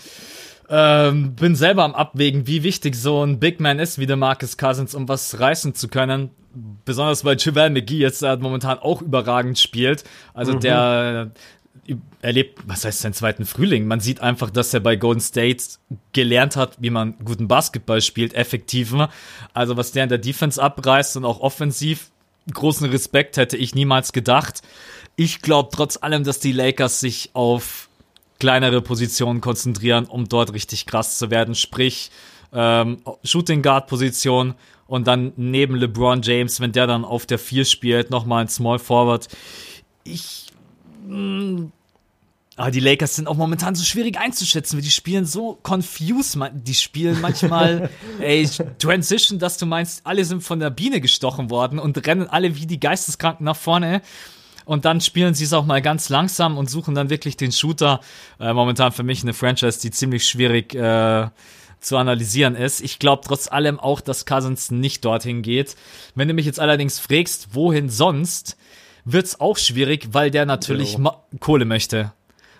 [0.70, 4.56] Ähm, bin selber am Abwägen, wie wichtig so ein Big Man ist wie der Marcus
[4.56, 6.30] Cousins, um was reißen zu können.
[6.84, 10.04] Besonders weil Javel McGee jetzt äh, momentan auch überragend spielt.
[10.34, 10.60] Also mhm.
[10.60, 11.30] der
[12.20, 13.86] erlebt, was heißt sein zweiten Frühling?
[13.86, 15.64] Man sieht einfach, dass er bei Golden State
[16.12, 19.10] gelernt hat, wie man guten Basketball spielt, effektiver.
[19.54, 22.10] Also was der in der Defense abreißt und auch offensiv,
[22.52, 24.62] großen Respekt hätte ich niemals gedacht.
[25.16, 27.88] Ich glaube trotz allem, dass die Lakers sich auf
[28.38, 31.54] kleinere Positionen konzentrieren, um dort richtig krass zu werden.
[31.54, 32.10] Sprich,
[32.52, 34.54] ähm, Shooting Guard Position
[34.86, 38.78] und dann neben LeBron James, wenn der dann auf der 4 spielt, nochmal ein Small
[38.78, 39.28] Forward.
[40.04, 40.46] Ich
[41.06, 41.72] hm,
[42.58, 46.36] aber die Lakers sind auch momentan so schwierig einzuschätzen, weil die spielen so confused.
[46.52, 47.88] Die spielen manchmal
[48.20, 48.48] ey,
[48.78, 52.66] Transition, dass du meinst, alle sind von der Biene gestochen worden und rennen alle wie
[52.66, 54.02] die Geisteskranken nach vorne.
[54.64, 58.00] Und dann spielen sie es auch mal ganz langsam und suchen dann wirklich den Shooter.
[58.40, 61.28] Äh, momentan für mich eine Franchise, die ziemlich schwierig äh,
[61.78, 62.80] zu analysieren ist.
[62.80, 65.76] Ich glaube trotz allem auch, dass Cousins nicht dorthin geht.
[66.16, 68.56] Wenn du mich jetzt allerdings fragst, wohin sonst,
[69.04, 71.24] wird's auch schwierig, weil der natürlich genau.
[71.38, 72.12] Kohle möchte.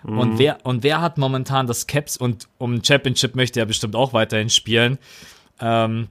[0.03, 0.19] Mhm.
[0.19, 4.13] Und wer, und wer hat momentan das Caps und um Championship möchte er bestimmt auch
[4.13, 4.97] weiterhin spielen.
[5.59, 6.07] Ähm,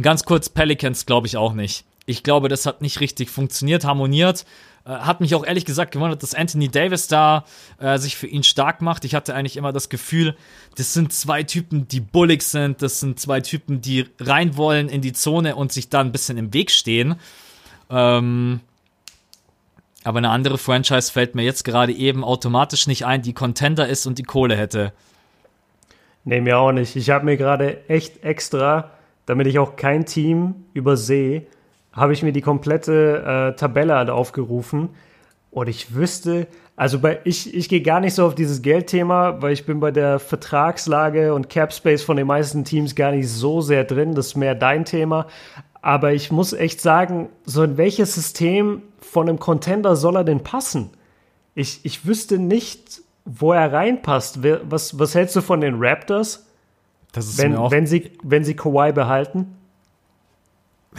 [0.00, 1.84] ganz kurz, Pelicans glaube ich auch nicht.
[2.06, 4.46] Ich glaube, das hat nicht richtig funktioniert, harmoniert.
[4.84, 7.44] Äh, hat mich auch ehrlich gesagt gewundert, dass Anthony Davis da
[7.78, 9.04] äh, sich für ihn stark macht.
[9.04, 10.34] Ich hatte eigentlich immer das Gefühl,
[10.76, 12.80] das sind zwei Typen, die bullig sind.
[12.80, 16.38] Das sind zwei Typen, die rein wollen in die Zone und sich da ein bisschen
[16.38, 17.16] im Weg stehen.
[17.90, 18.60] Ähm,
[20.04, 24.06] aber eine andere Franchise fällt mir jetzt gerade eben automatisch nicht ein, die Contender ist
[24.06, 24.92] und die Kohle hätte.
[26.24, 26.94] Nee, mir auch nicht.
[26.96, 28.90] Ich habe mir gerade echt extra,
[29.26, 31.46] damit ich auch kein Team übersehe,
[31.92, 34.90] habe ich mir die komplette äh, Tabelle aufgerufen.
[35.50, 36.46] Und ich wüsste,
[36.76, 39.90] also bei, ich, ich gehe gar nicht so auf dieses Geldthema, weil ich bin bei
[39.90, 44.14] der Vertragslage und Cap Space von den meisten Teams gar nicht so sehr drin.
[44.14, 45.26] Das ist mehr dein Thema.
[45.80, 50.42] Aber ich muss echt sagen, so in welches System von einem Contender soll er denn
[50.42, 50.90] passen?
[51.54, 54.40] Ich, ich wüsste nicht, wo er reinpasst.
[54.42, 56.46] Was, was hältst du von den Raptors?
[57.12, 59.56] Das ist wenn, wenn, sie, wenn sie Kawhi behalten?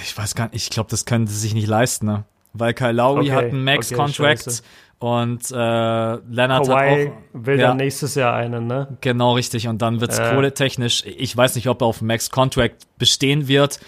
[0.02, 2.24] Ich weiß gar nicht, ich glaube, das können sie sich nicht leisten, ne?
[2.54, 4.60] Weil Kyle Lowry okay, hat einen Max-Contract okay,
[5.00, 7.46] und äh, Leonard Kawhi hat auch.
[7.46, 8.98] will ja, dann nächstes Jahr einen, ne?
[9.02, 9.68] Genau, richtig.
[9.68, 10.34] Und dann wird's äh.
[10.34, 11.06] kohletechnisch.
[11.06, 13.80] Ich weiß nicht, ob er auf Max-Contract bestehen wird,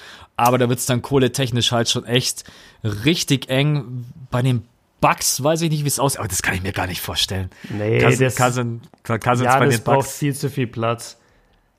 [0.42, 2.44] aber da wird's dann kohletechnisch halt schon echt
[2.84, 4.06] richtig eng.
[4.32, 4.64] Bei den
[5.00, 7.50] Bugs weiß ich nicht, wie es aussieht, aber das kann ich mir gar nicht vorstellen.
[7.70, 10.18] Nee, Cousin, das, Cousin, Cousins ja, bei das den braucht Bucks.
[10.18, 11.18] viel zu viel Platz.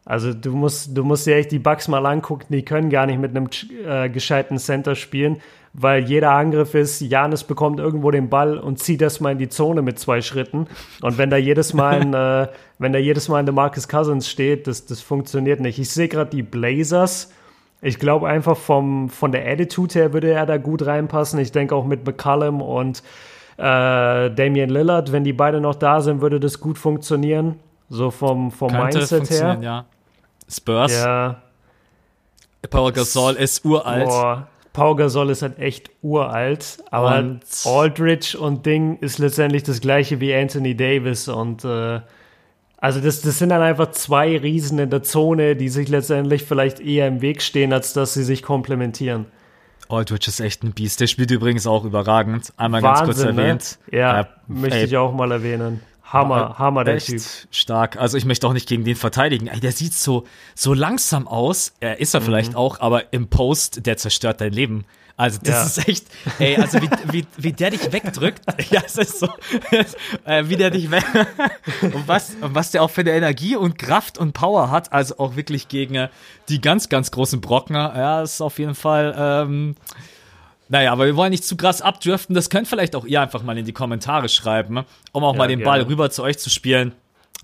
[0.05, 3.21] Also du musst, du musst dir echt die Bugs mal angucken, die können gar nicht
[3.21, 3.49] mit einem
[3.87, 5.41] äh, gescheiten Center spielen,
[5.75, 9.83] weil jeder Angriff ist, Janis bekommt irgendwo den Ball und zieht erstmal in die Zone
[9.83, 10.67] mit zwei Schritten.
[11.01, 12.49] Und wenn da jedes Mal ein, äh,
[12.79, 15.79] wenn da jedes Mal ein Marcus Cousins steht, das, das funktioniert nicht.
[15.79, 17.31] Ich sehe gerade die Blazers.
[17.85, 21.41] Ich glaube einfach vom, von der Attitude her würde er da gut reinpassen.
[21.41, 23.03] Ich denke auch mit McCallum und
[23.59, 27.59] äh, Damian Lillard, wenn die beide noch da sind, würde das gut funktionieren.
[27.91, 29.59] So vom, vom Könnte Mindset her.
[29.61, 29.85] Ja.
[30.49, 30.93] Spurs.
[30.95, 31.43] Ja.
[32.71, 34.07] Paul Gasol ist uralt.
[34.07, 39.81] Boah, Paul Gasol ist halt echt uralt, aber Und- Aldridge und Ding ist letztendlich das
[39.81, 42.01] gleiche wie Anthony Davis und äh,
[42.83, 46.81] also das, das sind dann einfach zwei Riesen in der Zone, die sich letztendlich vielleicht
[46.81, 49.27] eher im Weg stehen, als dass sie sich komplementieren.
[49.89, 51.01] Aldridge ist echt ein Biest.
[51.01, 52.53] Der spielt übrigens auch überragend.
[52.57, 53.43] Einmal ganz kurz Wahnsinn, ne?
[53.43, 53.79] erwähnt.
[53.91, 55.81] Ja, Äh, möchte ey, ich auch mal erwähnen.
[56.03, 57.23] Hammer, Hammer der echt Typ.
[57.51, 57.97] stark.
[57.97, 59.47] Also ich möchte auch nicht gegen den verteidigen.
[59.47, 60.25] Ey, der sieht so,
[60.55, 61.73] so langsam aus.
[61.81, 62.25] Er ist er Mhm.
[62.25, 64.85] vielleicht auch, aber im Post, der zerstört dein Leben.
[65.17, 65.83] Also das Ja.
[65.83, 66.07] ist echt,
[66.39, 68.41] ey, also wie, wie, wie der dich wegdrückt,
[68.71, 69.29] ja, es ist so,
[70.25, 71.05] äh, wie der dich weg,
[71.83, 75.19] und was, und was der auch für eine Energie und Kraft und Power hat, also
[75.19, 76.09] auch wirklich gegen äh,
[76.49, 79.77] die ganz, ganz großen Brockner, ja, ist auf jeden Fall, ähm,
[80.69, 82.35] naja, aber wir wollen nicht zu krass abdriften.
[82.35, 85.49] Das könnt vielleicht auch ihr einfach mal in die Kommentare schreiben, um auch Ja, mal
[85.49, 85.71] den gerne.
[85.71, 86.93] Ball rüber zu euch zu spielen.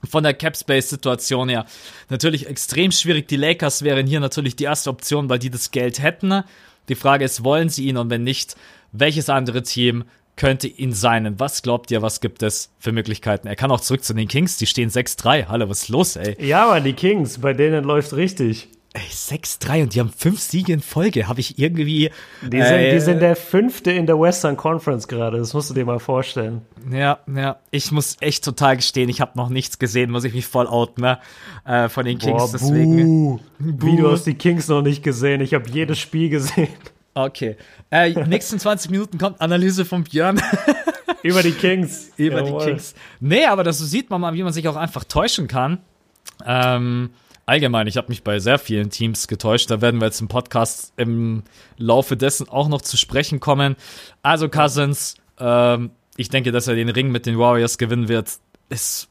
[0.08, 1.66] Von der Cap-Space-Situation her
[2.08, 3.28] natürlich extrem schwierig.
[3.28, 6.42] Die Lakers wären hier natürlich die erste Option, weil die das Geld hätten.
[6.88, 8.56] Die Frage ist, wollen sie ihn und wenn nicht,
[8.92, 10.04] welches andere Team
[10.36, 11.38] könnte ihn sein?
[11.38, 13.48] Was glaubt ihr, was gibt es für Möglichkeiten?
[13.48, 15.46] Er kann auch zurück zu den Kings, die stehen 6-3.
[15.48, 16.36] Hallo, was ist los, ey?
[16.44, 18.68] Ja, aber die Kings, bei denen läuft richtig.
[18.98, 21.28] 6-3 und die haben fünf Siege in Folge.
[21.28, 22.10] Habe ich irgendwie.
[22.42, 25.38] Die sind, äh, die sind der fünfte in der Western Conference gerade.
[25.38, 26.62] Das musst du dir mal vorstellen.
[26.90, 27.56] Ja, ja.
[27.70, 31.02] Ich muss echt total gestehen, ich habe noch nichts gesehen, muss ich mich voll outen,
[31.02, 31.18] ne?
[31.64, 32.42] Äh, von den Kings.
[32.42, 33.38] Boah, deswegen.
[33.38, 33.40] Buh.
[33.58, 35.40] Wie du hast die Kings noch nicht gesehen.
[35.40, 36.68] Ich habe jedes Spiel gesehen.
[37.14, 37.56] Okay.
[37.90, 40.40] Äh, nächsten 20 Minuten kommt Analyse von Björn.
[41.22, 42.10] Über die Kings.
[42.16, 42.60] Über Jawohl.
[42.60, 42.94] die Kings.
[43.18, 45.78] Nee, aber das sieht man mal, wie man sich auch einfach täuschen kann.
[46.46, 47.10] Ähm,
[47.48, 49.70] allgemein, ich habe mich bei sehr vielen Teams getäuscht.
[49.70, 51.42] Da werden wir jetzt im Podcast im
[51.78, 53.76] Laufe dessen auch noch zu sprechen kommen.
[54.22, 58.32] Also Cousins, ähm, ich denke, dass er den Ring mit den Warriors gewinnen wird.
[58.68, 59.08] Ist,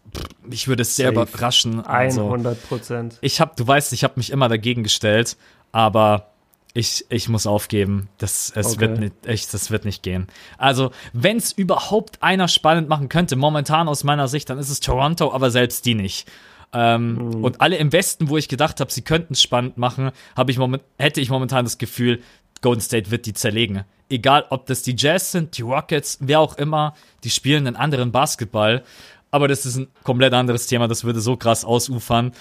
[0.52, 1.28] ich würde es sehr Safe.
[1.30, 1.84] überraschen.
[1.84, 3.18] Also, 100 Prozent.
[3.22, 5.36] Ich habe, du weißt, ich habe mich immer dagegen gestellt,
[5.72, 6.28] aber
[6.76, 8.08] ich, ich muss aufgeben.
[8.20, 8.82] Das, es okay.
[8.82, 10.28] wird nicht, echt, das wird nicht gehen.
[10.60, 14.80] Also, wenn es überhaupt einer spannend machen könnte, momentan aus meiner Sicht, dann ist es
[14.80, 16.30] Toronto, aber selbst die nicht.
[16.74, 17.44] Ähm, mhm.
[17.44, 20.12] Und alle im Westen, wo ich gedacht habe, sie könnten es spannend machen,
[20.48, 22.22] ich moment, hätte ich momentan das Gefühl,
[22.62, 23.84] Golden State wird die zerlegen.
[24.10, 26.94] Egal, ob das die Jazz sind, die Rockets, wer auch immer,
[27.24, 28.84] die spielen einen anderen Basketball.
[29.32, 32.32] Aber das ist ein komplett anderes Thema, das würde so krass ausufern.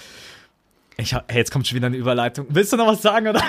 [0.99, 2.47] Ich hab, hey, jetzt kommt schon wieder eine Überleitung.
[2.49, 3.43] Willst du noch was sagen, oder?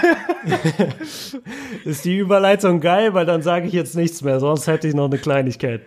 [1.84, 5.06] ist die Überleitung geil, weil dann sage ich jetzt nichts mehr, sonst hätte ich noch
[5.06, 5.82] eine Kleinigkeit.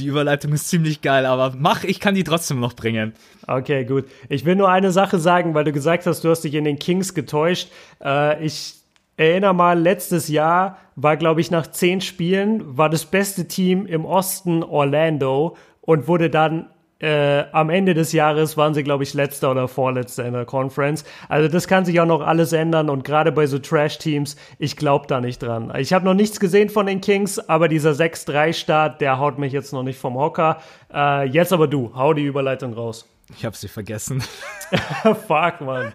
[0.00, 3.12] Die Überleitung ist ziemlich geil, aber mach, ich kann die trotzdem noch bringen.
[3.46, 4.06] Okay, gut.
[4.28, 6.78] Ich will nur eine Sache sagen, weil du gesagt hast, du hast dich in den
[6.78, 7.68] Kings getäuscht.
[8.02, 8.76] Äh, ich
[9.18, 14.06] erinnere mal, letztes Jahr war, glaube ich, nach zehn Spielen, war das beste Team im
[14.06, 16.70] Osten Orlando und wurde dann
[17.00, 21.04] äh, am Ende des Jahres waren sie, glaube ich, letzter oder vorletzter in der Conference.
[21.28, 25.06] Also das kann sich auch noch alles ändern und gerade bei so Trash-Teams, ich glaube
[25.06, 25.72] da nicht dran.
[25.78, 29.72] Ich habe noch nichts gesehen von den Kings, aber dieser 6-3-Start, der haut mich jetzt
[29.72, 30.60] noch nicht vom Hocker.
[30.92, 33.06] Äh, jetzt aber du, hau die Überleitung raus.
[33.36, 34.22] Ich habe sie vergessen.
[35.26, 35.92] Fuck, man.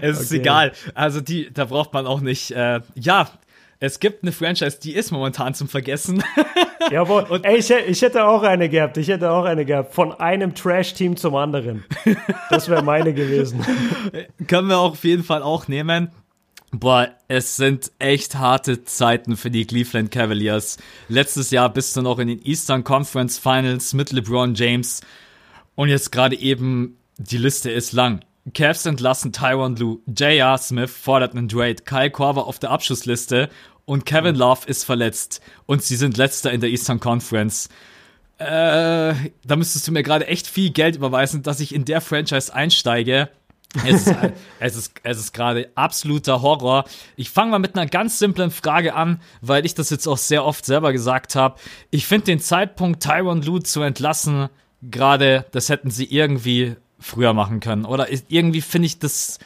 [0.00, 0.72] es ist egal.
[0.94, 2.50] Also die, da braucht man auch nicht.
[2.50, 3.28] Äh, ja,
[3.80, 6.22] es gibt eine Franchise, die ist momentan zum Vergessen.
[6.90, 7.22] Jawohl.
[7.24, 8.96] Und Ey, ich, ich, hätte auch eine gehabt.
[8.96, 9.94] Ich hätte auch eine gehabt.
[9.94, 11.84] Von einem Trash-Team zum anderen.
[12.50, 13.64] Das wäre meine gewesen.
[14.46, 16.10] Können wir auch auf jeden Fall auch nehmen.
[16.70, 20.78] Boah, es sind echt harte Zeiten für die Cleveland Cavaliers.
[21.08, 25.02] Letztes Jahr bist du noch in den Eastern Conference Finals mit LeBron James.
[25.74, 28.20] Und jetzt gerade eben, die Liste ist lang.
[28.54, 30.58] Cavs entlassen Tyron Lue, J.R.
[30.58, 33.48] Smith fordert einen Trade, Kyle Korver auf der Abschussliste
[33.84, 37.68] und Kevin Love ist verletzt und sie sind letzter in der Eastern Conference.
[38.38, 42.54] Äh, da müsstest du mir gerade echt viel Geld überweisen, dass ich in der Franchise
[42.54, 43.30] einsteige.
[43.84, 44.16] Es ist,
[44.60, 46.84] es ist, es ist gerade absoluter Horror.
[47.16, 50.44] Ich fange mal mit einer ganz simplen Frage an, weil ich das jetzt auch sehr
[50.44, 51.58] oft selber gesagt habe.
[51.90, 54.48] Ich finde den Zeitpunkt, Tyron Lue zu entlassen,
[54.82, 57.84] gerade, das hätten sie irgendwie früher machen können.
[57.84, 59.38] Oder irgendwie finde ich das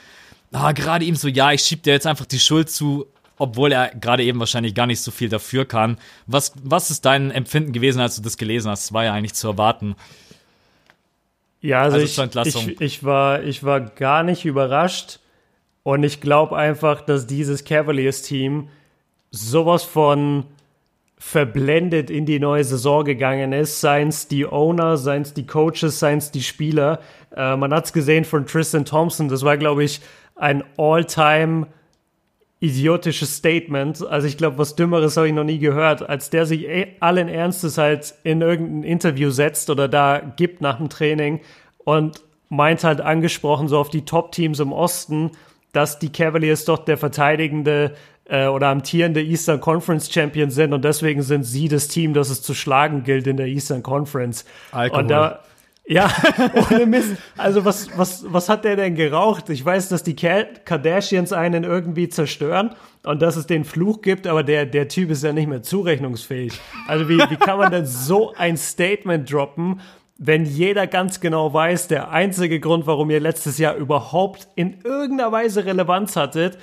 [0.53, 3.07] ah, gerade ihm so, ja, ich schieb dir jetzt einfach die Schuld zu,
[3.39, 5.99] obwohl er gerade eben wahrscheinlich gar nicht so viel dafür kann.
[6.27, 8.87] Was, was ist dein Empfinden gewesen, als du das gelesen hast?
[8.87, 9.97] Das war ja eigentlich zu erwarten.
[11.61, 15.21] Ja, also, also ich, ich, ich, war, ich war gar nicht überrascht
[15.85, 18.69] und ich glaube einfach, dass dieses Cavaliers-Team
[19.31, 20.45] sowas von
[21.25, 26.01] verblendet in die neue Saison gegangen ist, seien es die Owner, seien es die Coaches,
[26.01, 26.99] seien es die Spieler.
[27.35, 30.01] Äh, man hat es gesehen von Tristan Thompson, das war, glaube ich,
[30.35, 31.69] ein All-Time
[32.59, 34.05] idiotisches Statement.
[34.05, 37.29] Also ich glaube, was Dümmeres habe ich noch nie gehört, als der sich eh allen
[37.29, 41.41] Ernstes halt in irgendein Interview setzt oder da gibt nach dem Training
[41.79, 45.31] und meint halt angesprochen so auf die Top-Teams im Osten,
[45.73, 47.95] dass die Cavaliers doch der verteidigende
[48.33, 52.41] äh, oder amtierende Eastern Conference Champion sind und deswegen sind sie das Team, das es
[52.41, 54.47] zu schlagen gilt in der Eastern Conference.
[54.71, 55.03] Alkohol.
[55.03, 55.41] Und da,
[55.87, 56.11] ja,
[56.71, 57.17] ohne Mist.
[57.37, 59.51] Also was, was, was hat der denn geraucht?
[59.51, 62.71] Ich weiß, dass die Kardashians einen irgendwie zerstören
[63.05, 66.59] und dass es den Fluch gibt, aber der, der Typ ist ja nicht mehr zurechnungsfähig.
[66.89, 69.81] Also wie, wie kann man denn so ein Statement droppen,
[70.17, 75.33] wenn jeder ganz genau weiß, der einzige Grund, warum ihr letztes Jahr überhaupt in irgendeiner
[75.33, 76.57] Weise Relevanz hattet,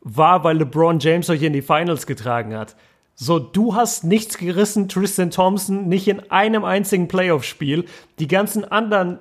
[0.00, 2.76] war, weil LeBron James euch in die Finals getragen hat.
[3.14, 7.84] So, du hast nichts gerissen, Tristan Thompson, nicht in einem einzigen Playoff-Spiel.
[8.18, 9.18] Die ganzen anderen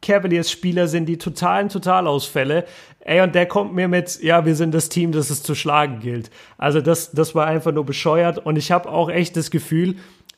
[0.00, 2.66] Cavaliers-Spieler sind die totalen Totalausfälle.
[3.00, 5.98] Ey, und der kommt mir mit, ja, wir sind das Team, das es zu schlagen
[5.98, 6.30] gilt.
[6.56, 8.38] Also das, das war einfach nur bescheuert.
[8.38, 9.96] Und ich habe auch echt das Gefühl,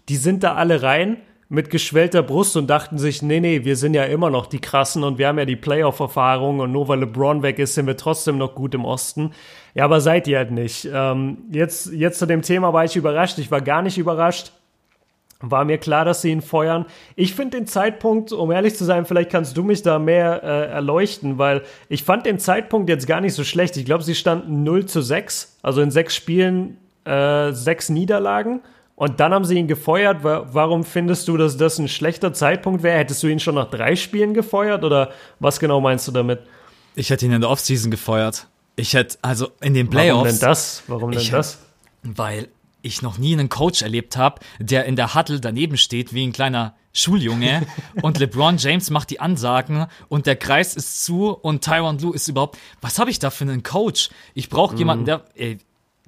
[0.08, 1.18] die sind da alle rein
[1.54, 5.04] mit geschwellter Brust und dachten sich, nee, nee, wir sind ja immer noch die Krassen
[5.04, 8.38] und wir haben ja die Playoff-Erfahrung und nur weil LeBron weg ist, sind wir trotzdem
[8.38, 9.32] noch gut im Osten.
[9.74, 10.88] Ja, aber seid ihr halt nicht.
[10.92, 13.38] Ähm, jetzt, jetzt zu dem Thema war ich überrascht.
[13.38, 14.52] Ich war gar nicht überrascht.
[15.40, 16.86] war mir klar, dass sie ihn feuern.
[17.16, 20.72] Ich finde den Zeitpunkt, um ehrlich zu sein, vielleicht kannst du mich da mehr äh,
[20.72, 23.76] erleuchten, weil ich fand den Zeitpunkt jetzt gar nicht so schlecht.
[23.76, 28.62] Ich glaube, sie standen 0 zu 6, also in sechs Spielen äh, sechs Niederlagen.
[28.96, 30.18] Und dann haben sie ihn gefeuert.
[30.22, 32.98] Warum findest du, dass das ein schlechter Zeitpunkt wäre?
[32.98, 36.40] Hättest du ihn schon nach drei Spielen gefeuert oder was genau meinst du damit?
[36.94, 38.46] Ich hätte ihn in der Offseason gefeuert.
[38.76, 40.16] Ich hätte, also in den Playoffs.
[40.16, 40.82] Warum denn das?
[40.86, 41.58] Warum denn das?
[42.02, 42.48] Weil
[42.82, 46.32] ich noch nie einen Coach erlebt habe, der in der Huddle daneben steht wie ein
[46.32, 47.66] kleiner Schuljunge
[48.02, 52.28] und LeBron James macht die Ansagen und der Kreis ist zu und Tyron Lue ist
[52.28, 52.58] überhaupt.
[52.80, 54.10] Was habe ich da für einen Coach?
[54.34, 54.78] Ich brauche mhm.
[54.78, 55.24] jemanden, der.
[55.34, 55.58] Ey,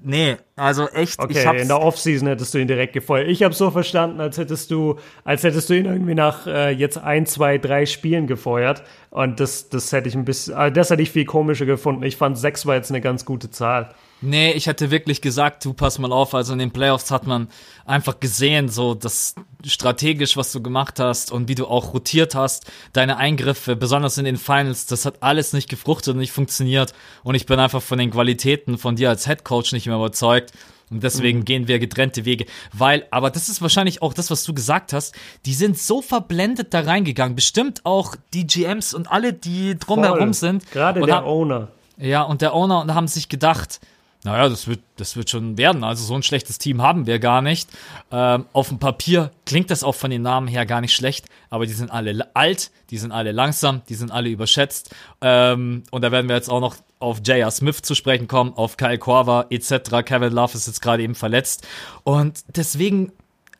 [0.02, 1.18] Nee, also echt.
[1.18, 3.28] Okay, in der Offseason hättest du ihn direkt gefeuert.
[3.28, 6.98] Ich habe so verstanden, als hättest du, als hättest du ihn irgendwie nach äh, jetzt
[6.98, 8.82] ein, zwei, drei Spielen gefeuert.
[9.10, 12.02] Und das, das hätte ich ein bisschen, äh, das hätte ich viel komischer gefunden.
[12.02, 13.94] Ich fand sechs war jetzt eine ganz gute Zahl.
[14.22, 17.48] Nee, ich hätte wirklich gesagt, du pass mal auf, also in den Playoffs hat man
[17.84, 22.64] einfach gesehen, so das strategisch, was du gemacht hast und wie du auch rotiert hast,
[22.94, 26.94] deine Eingriffe, besonders in den Finals, das hat alles nicht gefruchtet und nicht funktioniert
[27.24, 30.52] und ich bin einfach von den Qualitäten von dir als Head Coach nicht mehr überzeugt.
[30.88, 31.44] Und deswegen mhm.
[31.44, 32.46] gehen wir getrennte Wege.
[32.72, 35.16] Weil, aber das ist wahrscheinlich auch das, was du gesagt hast.
[35.44, 37.34] Die sind so verblendet da reingegangen.
[37.34, 40.34] Bestimmt auch die GMs und alle, die drumherum Voll.
[40.34, 40.70] sind.
[40.70, 41.68] Gerade der Owner.
[41.98, 43.80] Ja, und der Owner und haben sich gedacht,
[44.26, 45.84] naja, das wird, das wird schon werden.
[45.84, 47.70] Also so ein schlechtes Team haben wir gar nicht.
[48.10, 51.64] Ähm, auf dem Papier klingt das auch von den Namen her gar nicht schlecht, aber
[51.64, 54.92] die sind alle alt, die sind alle langsam, die sind alle überschätzt.
[55.20, 57.52] Ähm, und da werden wir jetzt auch noch auf J.R.
[57.52, 60.02] Smith zu sprechen kommen, auf Kyle Korver etc.
[60.04, 61.64] Kevin Love ist jetzt gerade eben verletzt.
[62.02, 63.12] Und deswegen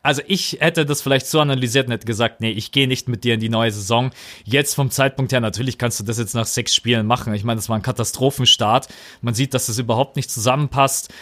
[0.07, 3.25] also ich hätte das vielleicht so analysiert und hätte gesagt, nee, ich gehe nicht mit
[3.25, 4.11] dir in die neue Saison.
[4.45, 7.33] Jetzt vom Zeitpunkt her, natürlich kannst du das jetzt nach sechs Spielen machen.
[7.33, 8.87] Ich meine, das war ein Katastrophenstart.
[9.21, 11.13] Man sieht, dass das überhaupt nicht zusammenpasst.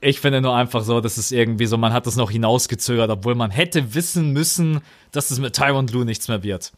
[0.00, 3.36] Ich finde nur einfach so, dass es irgendwie so, man hat das noch hinausgezögert, obwohl
[3.36, 4.80] man hätte wissen müssen,
[5.12, 6.72] dass es mit Tyron Blue nichts mehr wird.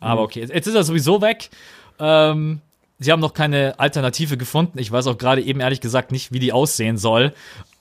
[0.00, 0.24] Aber mhm.
[0.24, 1.50] okay, jetzt ist er sowieso weg.
[1.98, 2.62] Ähm,
[2.98, 4.78] sie haben noch keine Alternative gefunden.
[4.78, 7.34] Ich weiß auch gerade eben ehrlich gesagt nicht, wie die aussehen soll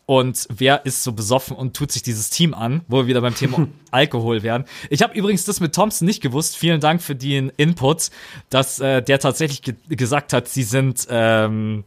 [0.07, 3.35] und wer ist so besoffen und tut sich dieses Team an, wo wir wieder beim
[3.35, 4.63] Thema Alkohol werden.
[4.89, 6.55] Ich habe übrigens das mit Thompson nicht gewusst.
[6.55, 8.09] Vielen Dank für den Input,
[8.49, 11.83] dass äh, der tatsächlich ge gesagt hat, sie sind ähm,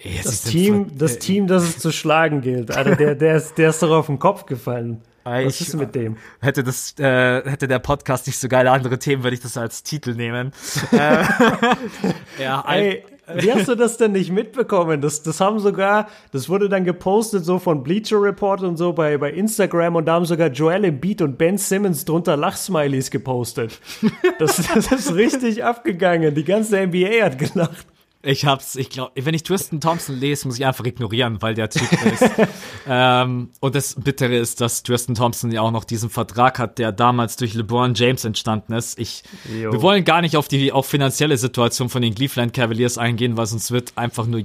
[0.00, 2.70] ja, das, Team, von, das äh, Team, das es zu schlagen gilt.
[2.70, 5.02] Also der, der, ist, der ist doch auf den Kopf gefallen.
[5.24, 6.16] Was ich, ist mit dem?
[6.40, 9.82] Hätte das, äh, hätte der Podcast nicht so geile andere Themen, würde ich das als
[9.82, 10.52] Titel nehmen.
[10.92, 11.24] äh,
[12.40, 13.04] ja, Ey,
[13.36, 15.00] wie hast du das denn nicht mitbekommen?
[15.00, 19.18] Das, das haben sogar, das wurde dann gepostet so von Bleacher Report und so bei,
[19.18, 23.80] bei Instagram und da haben sogar Joel Embiid und Ben Simmons drunter Lachsmileys gepostet.
[24.38, 26.34] Das, das ist richtig abgegangen.
[26.34, 27.86] Die ganze NBA hat gelacht.
[28.24, 31.68] Ich hab's, ich glaube, wenn ich Tristan Thompson lese, muss ich einfach ignorieren, weil der
[31.68, 32.30] Typ ist.
[32.86, 36.92] ähm, und das Bittere ist, dass Tristan Thompson ja auch noch diesen Vertrag hat, der
[36.92, 38.96] damals durch LeBron James entstanden ist.
[39.00, 43.36] Ich, wir wollen gar nicht auf die auch finanzielle Situation von den Cleveland Cavaliers eingehen,
[43.36, 44.42] weil sonst wird einfach nur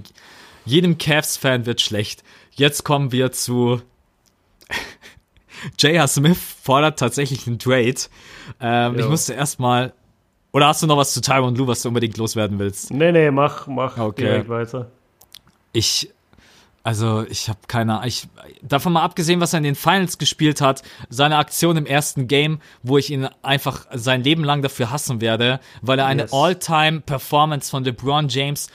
[0.66, 2.24] jedem Cavs-Fan wird schlecht.
[2.54, 3.82] Jetzt kommen wir zu
[5.80, 6.08] J.R.
[6.08, 7.96] Smith fordert tatsächlich einen Trade.
[8.60, 9.94] Ähm, ich musste erstmal
[10.58, 12.90] oder hast du noch was zu Tyron Lue, was du unbedingt loswerden willst?
[12.90, 14.24] Nee, nee, mach, mach okay.
[14.24, 14.90] direkt weiter.
[15.72, 16.12] Ich,
[16.82, 18.28] also ich habe keine, ich
[18.64, 22.60] davon mal abgesehen, was er in den Finals gespielt hat, seine Aktion im ersten Game,
[22.82, 26.34] wo ich ihn einfach sein Leben lang dafür hassen werde, weil er eine yes.
[26.34, 28.72] All-Time-Performance von LeBron James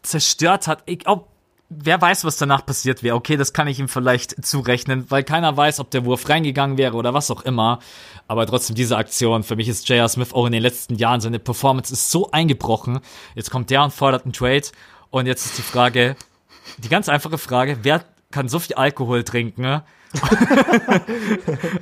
[0.00, 0.82] zerstört hat.
[0.86, 1.28] Ich, ob,
[1.68, 3.16] wer weiß, was danach passiert wäre.
[3.16, 6.94] Okay, das kann ich ihm vielleicht zurechnen, weil keiner weiß, ob der Wurf reingegangen wäre
[6.94, 7.80] oder was auch immer.
[8.28, 10.08] Aber trotzdem diese Aktion, für mich ist J.R.
[10.08, 13.00] Smith auch in den letzten Jahren, seine Performance ist so eingebrochen.
[13.34, 14.66] Jetzt kommt der und fordert einen Trade.
[15.10, 16.16] Und jetzt ist die Frage,
[16.78, 19.82] die ganz einfache Frage, wer kann so viel Alkohol trinken,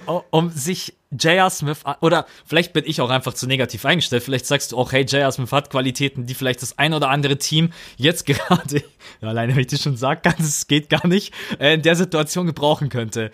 [0.31, 1.51] um sich J.R.
[1.51, 5.05] Smith, oder vielleicht bin ich auch einfach zu negativ eingestellt, vielleicht sagst du auch, hey,
[5.05, 5.31] J.R.
[5.33, 8.83] Smith hat Qualitäten, die vielleicht das ein oder andere Team jetzt gerade,
[9.21, 11.97] ja, alleine wenn ich dir schon sagen kann, es geht gar nicht, äh, in der
[11.97, 13.31] Situation gebrauchen könnte.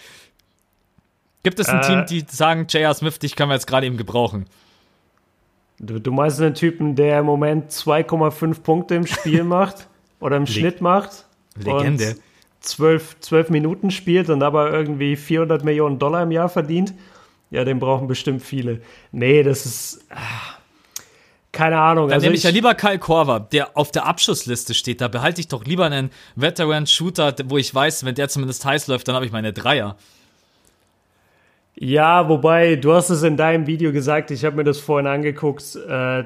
[1.43, 2.95] Gibt es ein äh, Team, die sagen, J.R.
[2.95, 4.47] Smith, dich können wir jetzt gerade eben gebrauchen?
[5.79, 9.89] Du, du meinst einen Typen, der im Moment 2,5 Punkte im Spiel macht
[10.21, 11.25] oder im Schnitt macht?
[11.57, 12.11] Legende.
[12.11, 12.17] Und
[12.61, 16.95] zwölf, zwölf Minuten spielt und aber irgendwie 400 Millionen Dollar im Jahr verdient,
[17.51, 18.81] ja, den brauchen bestimmt viele.
[19.11, 20.05] Nee, das ist.
[20.11, 20.59] Ah,
[21.53, 22.09] keine Ahnung.
[22.09, 25.01] Dann also nehme ich ja lieber Kyle Korver, der auf der Abschussliste steht.
[25.01, 29.09] Da behalte ich doch lieber einen Veteran-Shooter, wo ich weiß, wenn der zumindest heiß läuft,
[29.09, 29.97] dann habe ich meine Dreier.
[31.75, 35.77] Ja, wobei, du hast es in deinem Video gesagt, ich habe mir das vorhin angeguckt.
[35.77, 36.25] Äh,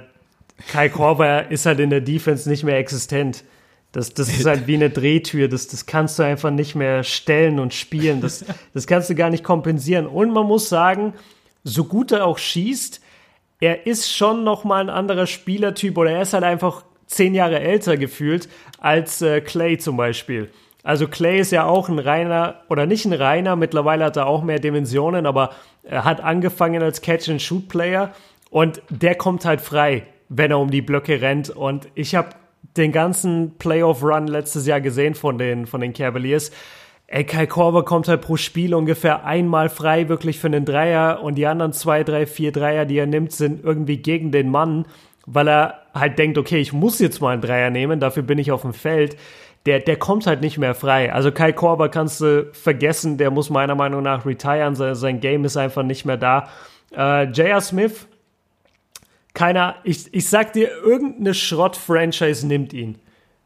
[0.68, 3.44] Kai Korver ist halt in der Defense nicht mehr existent
[3.94, 7.60] Das, das ist halt wie eine Drehtür, das, das kannst du einfach nicht mehr stellen
[7.60, 8.20] und spielen.
[8.20, 10.08] Das, das kannst du gar nicht kompensieren.
[10.08, 11.14] Und man muss sagen,
[11.62, 13.00] so gut er auch schießt,
[13.60, 17.96] er ist schon nochmal ein anderer Spielertyp oder er ist halt einfach zehn Jahre älter
[17.96, 18.48] gefühlt
[18.80, 20.50] als äh, Clay zum Beispiel.
[20.82, 24.42] Also Clay ist ja auch ein reiner, oder nicht ein reiner, mittlerweile hat er auch
[24.42, 25.50] mehr Dimensionen, aber
[25.84, 28.12] er hat angefangen als Catch-and-Shoot-Player
[28.50, 31.48] und der kommt halt frei, wenn er um die Blöcke rennt.
[31.48, 32.30] Und ich habe
[32.76, 36.50] den ganzen Playoff-Run letztes Jahr gesehen von den, von den Cavaliers.
[37.06, 41.36] Ey, Kai Korver kommt halt pro Spiel ungefähr einmal frei, wirklich für einen Dreier und
[41.36, 44.86] die anderen zwei, drei, vier Dreier, die er nimmt, sind irgendwie gegen den Mann,
[45.26, 48.50] weil er halt denkt, okay, ich muss jetzt mal einen Dreier nehmen, dafür bin ich
[48.50, 49.16] auf dem Feld.
[49.66, 51.12] Der, der kommt halt nicht mehr frei.
[51.12, 55.44] Also Kai Korver kannst du vergessen, der muss meiner Meinung nach retiren, sein, sein Game
[55.44, 56.48] ist einfach nicht mehr da.
[56.94, 57.60] Äh, J.R.
[57.60, 58.06] Smith
[59.34, 62.98] keiner, ich, ich sag dir, irgendeine Schrott-Franchise nimmt ihn.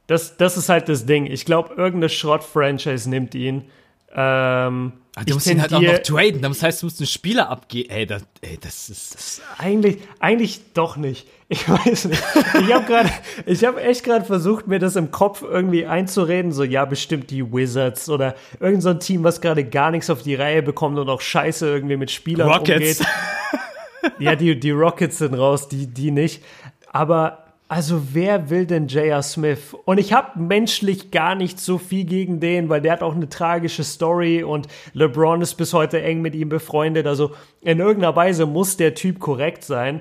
[0.07, 1.27] Das, das ist halt das Ding.
[1.27, 3.65] Ich glaube, irgendeine Schrott-Franchise nimmt ihn.
[4.11, 6.41] Ähm, ah, du musst ihn halt auch noch traden.
[6.41, 7.91] Das heißt, du musst einen Spieler abgeben.
[7.91, 9.15] Ey, das, ey, das ist.
[9.15, 11.29] Das eigentlich, eigentlich doch nicht.
[11.49, 12.23] Ich weiß nicht.
[12.35, 13.11] Ich habe gerade,
[13.45, 16.53] ich habe echt gerade versucht, mir das im Kopf irgendwie einzureden.
[16.53, 20.35] So, ja, bestimmt die Wizards oder irgendein so Team, was gerade gar nichts auf die
[20.35, 23.01] Reihe bekommt und auch Scheiße irgendwie mit Spielern Rockets.
[23.01, 23.07] umgeht.
[24.19, 26.45] ja, die, die Rockets sind raus, die, die nicht.
[26.91, 29.23] Aber also wer will denn J.R.
[29.23, 29.75] Smith?
[29.85, 33.29] Und ich habe menschlich gar nicht so viel gegen den, weil der hat auch eine
[33.29, 37.07] tragische Story und LeBron ist bis heute eng mit ihm befreundet.
[37.07, 40.01] Also in irgendeiner Weise muss der Typ korrekt sein.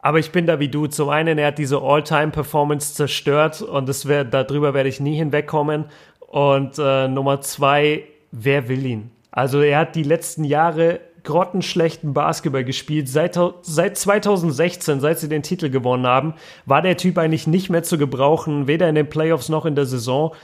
[0.00, 0.88] Aber ich bin da wie du.
[0.88, 5.84] Zum einen, er hat diese All-Time-Performance zerstört und das wär, darüber werde ich nie hinwegkommen.
[6.18, 8.02] Und äh, Nummer zwei,
[8.32, 9.12] wer will ihn?
[9.30, 13.08] Also er hat die letzten Jahre grottenschlechten Basketball gespielt.
[13.08, 16.34] Seit, seit 2016, seit sie den Titel gewonnen haben,
[16.66, 19.86] war der Typ eigentlich nicht mehr zu gebrauchen, weder in den Playoffs noch in der
[19.86, 20.34] Saison.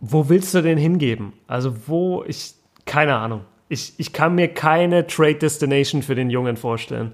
[0.00, 1.32] Wo willst du den hingeben?
[1.46, 3.42] Also wo, ich, keine Ahnung.
[3.68, 7.12] Ich, ich kann mir keine Trade Destination für den Jungen vorstellen.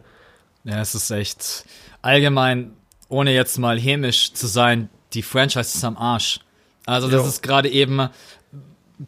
[0.64, 1.64] Ja, es ist echt
[2.02, 2.72] allgemein,
[3.08, 6.40] ohne jetzt mal hämisch zu sein, die Franchise ist am Arsch.
[6.86, 7.28] Also das jo.
[7.28, 8.08] ist gerade eben,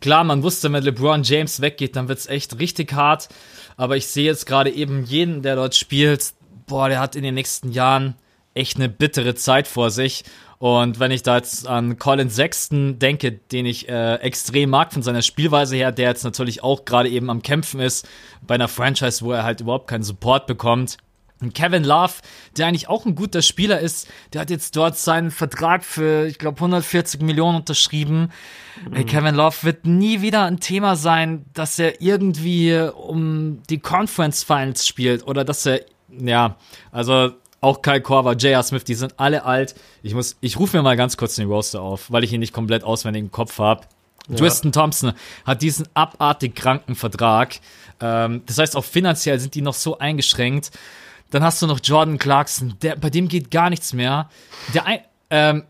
[0.01, 3.28] klar, man wusste, wenn LeBron James weggeht, dann wird es echt richtig hart.
[3.81, 6.35] Aber ich sehe jetzt gerade eben jeden, der dort spielt,
[6.66, 8.14] boah, der hat in den nächsten Jahren
[8.53, 10.22] echt eine bittere Zeit vor sich.
[10.59, 15.03] Und wenn ich da jetzt an Colin Sexton denke, den ich äh, extrem mag von
[15.03, 18.07] seiner Spielweise her, der jetzt natürlich auch gerade eben am Kämpfen ist
[18.47, 20.99] bei einer Franchise, wo er halt überhaupt keinen Support bekommt.
[21.41, 22.14] Und Kevin Love,
[22.57, 26.38] der eigentlich auch ein guter Spieler ist, der hat jetzt dort seinen Vertrag für, ich
[26.38, 28.30] glaube, 140 Millionen unterschrieben.
[28.91, 29.07] Mhm.
[29.07, 34.86] Kevin Love wird nie wieder ein Thema sein, dass er irgendwie um die Conference Finals
[34.86, 35.80] spielt oder dass er,
[36.11, 36.57] ja,
[36.93, 37.32] also
[37.62, 38.62] auch Kyle Korver, J.R.
[38.62, 39.74] Smith, die sind alle alt.
[40.03, 42.55] Ich muss, ich rufe mir mal ganz kurz den Roster auf, weil ich ihn nicht
[42.55, 43.82] komplett auswendig im Kopf habe.
[44.28, 44.36] Ja.
[44.36, 45.12] Tristan Thompson
[45.45, 47.57] hat diesen abartig kranken Vertrag.
[48.01, 50.70] Ähm, das heißt, auch finanziell sind die noch so eingeschränkt.
[51.31, 54.28] Dann hast du noch Jordan Clarkson, der, bei dem geht gar nichts mehr.
[54.74, 54.85] Der,
[55.31, 55.64] ähm,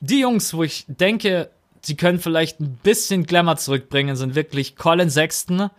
[0.00, 1.50] die Jungs, wo ich denke,
[1.80, 5.70] sie können vielleicht ein bisschen Glamour zurückbringen, sind wirklich Colin Sexton,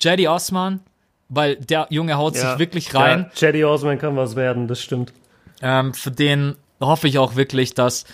[0.00, 0.80] Jedi Osman,
[1.28, 3.30] weil der Junge haut ja, sich wirklich rein.
[3.34, 5.12] Ja, Jedi Osman kann was werden, das stimmt.
[5.62, 8.04] Ähm, für den hoffe ich auch wirklich, dass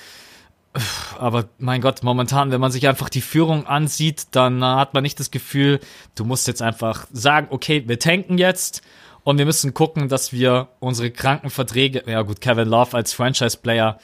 [1.18, 5.18] aber mein Gott, momentan, wenn man sich einfach die Führung ansieht, dann hat man nicht
[5.18, 5.80] das Gefühl,
[6.14, 8.82] du musst jetzt einfach sagen, okay, wir tanken jetzt
[9.28, 13.98] und wir müssen gucken, dass wir unsere kranken Verträge, ja gut, Kevin Love als Franchise-Player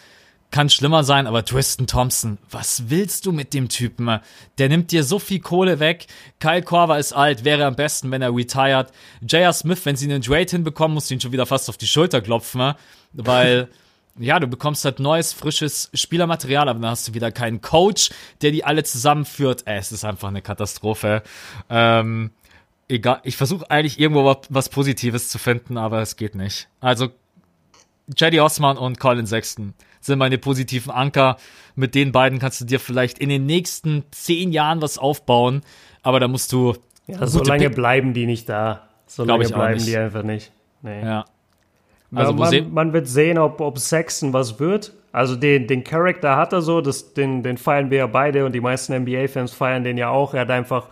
[0.50, 4.20] kann schlimmer sein, aber Tristan Thompson, was willst du mit dem Typen?
[4.58, 6.08] Der nimmt dir so viel Kohle weg.
[6.40, 8.92] Kyle Korver ist alt, wäre am besten, wenn er retired.
[9.22, 9.54] J.R.
[9.54, 12.74] Smith, wenn sie einen Trade hinbekommen, muss ihn schon wieder fast auf die Schulter klopfen,
[13.14, 13.70] weil
[14.18, 18.10] ja, du bekommst halt neues, frisches Spielermaterial, aber dann hast du wieder keinen Coach,
[18.42, 19.66] der die alle zusammenführt.
[19.66, 21.22] Äh, es ist einfach eine Katastrophe.
[21.70, 22.30] Ähm,
[22.94, 26.68] egal, ich versuche eigentlich irgendwo was, Positives zu finden, aber es geht nicht.
[26.80, 27.08] Also,
[28.16, 31.36] Jedi Osman und Colin Sexton sind meine positiven Anker.
[31.74, 35.62] Mit den beiden kannst du dir vielleicht in den nächsten zehn Jahren was aufbauen,
[36.02, 36.74] aber da musst du.
[37.06, 38.88] Ja, so lange bleiben die nicht da.
[39.06, 40.52] So lange bleiben die einfach nicht.
[40.82, 41.02] Nee.
[41.02, 41.24] Ja.
[42.14, 44.92] Also man, man, wird sehen, ob, ob Sexton was wird.
[45.10, 48.52] Also den, den Charakter hat er so, das, den, den feiern wir ja beide und
[48.52, 50.34] die meisten NBA-Fans feiern den ja auch.
[50.34, 50.88] Er hat einfach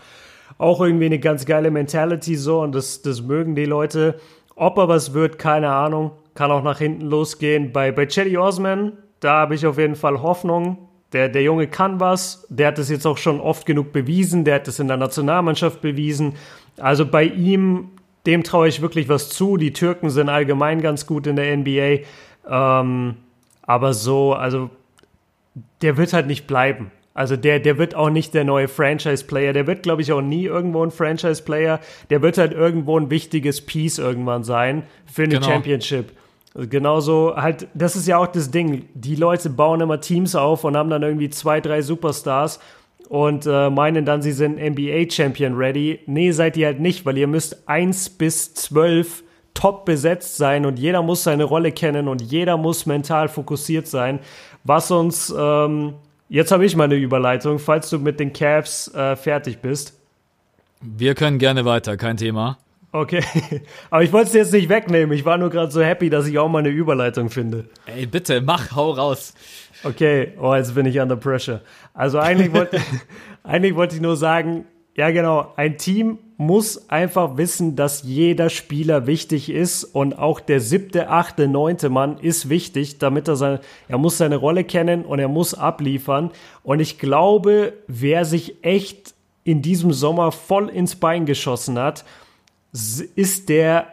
[0.63, 4.21] auch irgendwie eine ganz geile Mentality so und das, das mögen die Leute.
[4.55, 6.13] Ob er was wird, keine Ahnung.
[6.35, 7.73] Kann auch nach hinten losgehen.
[7.73, 10.89] Bei, bei Chetty Osman, da habe ich auf jeden Fall Hoffnung.
[11.13, 12.47] Der, der Junge kann was.
[12.49, 14.45] Der hat es jetzt auch schon oft genug bewiesen.
[14.45, 16.35] Der hat es in der Nationalmannschaft bewiesen.
[16.79, 17.91] Also bei ihm,
[18.25, 19.57] dem traue ich wirklich was zu.
[19.57, 22.07] Die Türken sind allgemein ganz gut in der NBA.
[22.49, 23.17] Ähm,
[23.63, 24.71] aber so, also
[25.83, 26.93] der wird halt nicht bleiben.
[27.15, 29.53] Also der, der wird auch nicht der neue Franchise-Player.
[29.53, 31.81] Der wird, glaube ich, auch nie irgendwo ein Franchise-Player.
[32.11, 35.47] Der wird halt irgendwo ein wichtiges Piece irgendwann sein für eine Genau.
[35.47, 36.13] Championship.
[36.55, 38.87] Also Genauso halt, das ist ja auch das Ding.
[38.95, 42.61] Die Leute bauen immer Teams auf und haben dann irgendwie zwei, drei Superstars
[43.09, 46.01] und äh, meinen dann, sie sind NBA-Champion ready.
[46.07, 49.23] Nee, seid ihr halt nicht, weil ihr müsst eins bis zwölf
[49.55, 54.19] top besetzt sein und jeder muss seine Rolle kennen und jeder muss mental fokussiert sein.
[54.65, 55.95] Was uns, ähm,
[56.33, 59.99] jetzt habe ich mal eine Überleitung, falls du mit den Cavs äh, fertig bist.
[60.81, 62.59] Wir können gerne weiter, kein Thema.
[62.91, 63.23] Okay,
[63.91, 65.17] aber ich wollte es dir jetzt nicht wegnehmen.
[65.17, 67.67] Ich war nur gerade so happy, dass ich auch mal eine Überleitung finde.
[67.87, 69.35] Ey, bitte, mach, hau raus.
[69.85, 71.61] Okay, oh, jetzt bin ich under pressure.
[71.95, 72.79] Also eigentlich wollte,
[73.45, 74.65] eigentlich wollte ich nur sagen,
[74.95, 80.61] ja genau, ein Team muss einfach wissen, dass jeder Spieler wichtig ist und auch der
[80.61, 85.19] siebte, achte, neunte Mann ist wichtig, damit er seine, er muss seine Rolle kennen und
[85.19, 86.31] er muss abliefern.
[86.63, 89.15] Und ich glaube, wer sich echt
[89.45, 92.05] in diesem Sommer voll ins Bein geschossen hat,
[92.73, 93.87] ist der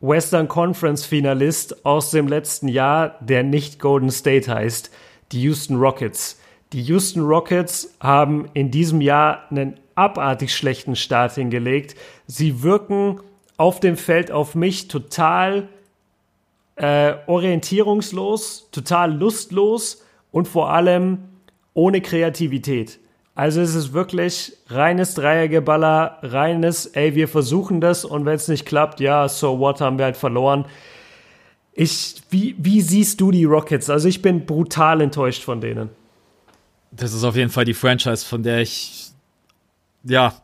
[0.00, 4.90] Western Conference Finalist aus dem letzten Jahr, der nicht Golden State heißt,
[5.32, 6.38] die Houston Rockets.
[6.72, 11.96] Die Houston Rockets haben in diesem Jahr einen abartig schlechten Start hingelegt.
[12.26, 13.20] Sie wirken
[13.56, 15.68] auf dem Feld auf mich total
[16.76, 21.18] äh, orientierungslos, total lustlos und vor allem
[21.74, 23.00] ohne Kreativität.
[23.34, 28.64] Also es ist wirklich reines Dreiergeballer, reines, ey, wir versuchen das und wenn es nicht
[28.64, 30.64] klappt, ja, so what, haben wir halt verloren.
[31.74, 33.90] Ich, wie, wie siehst du die Rockets?
[33.90, 35.90] Also ich bin brutal enttäuscht von denen.
[36.90, 39.10] Das ist auf jeden Fall die Franchise, von der ich
[40.06, 40.34] ja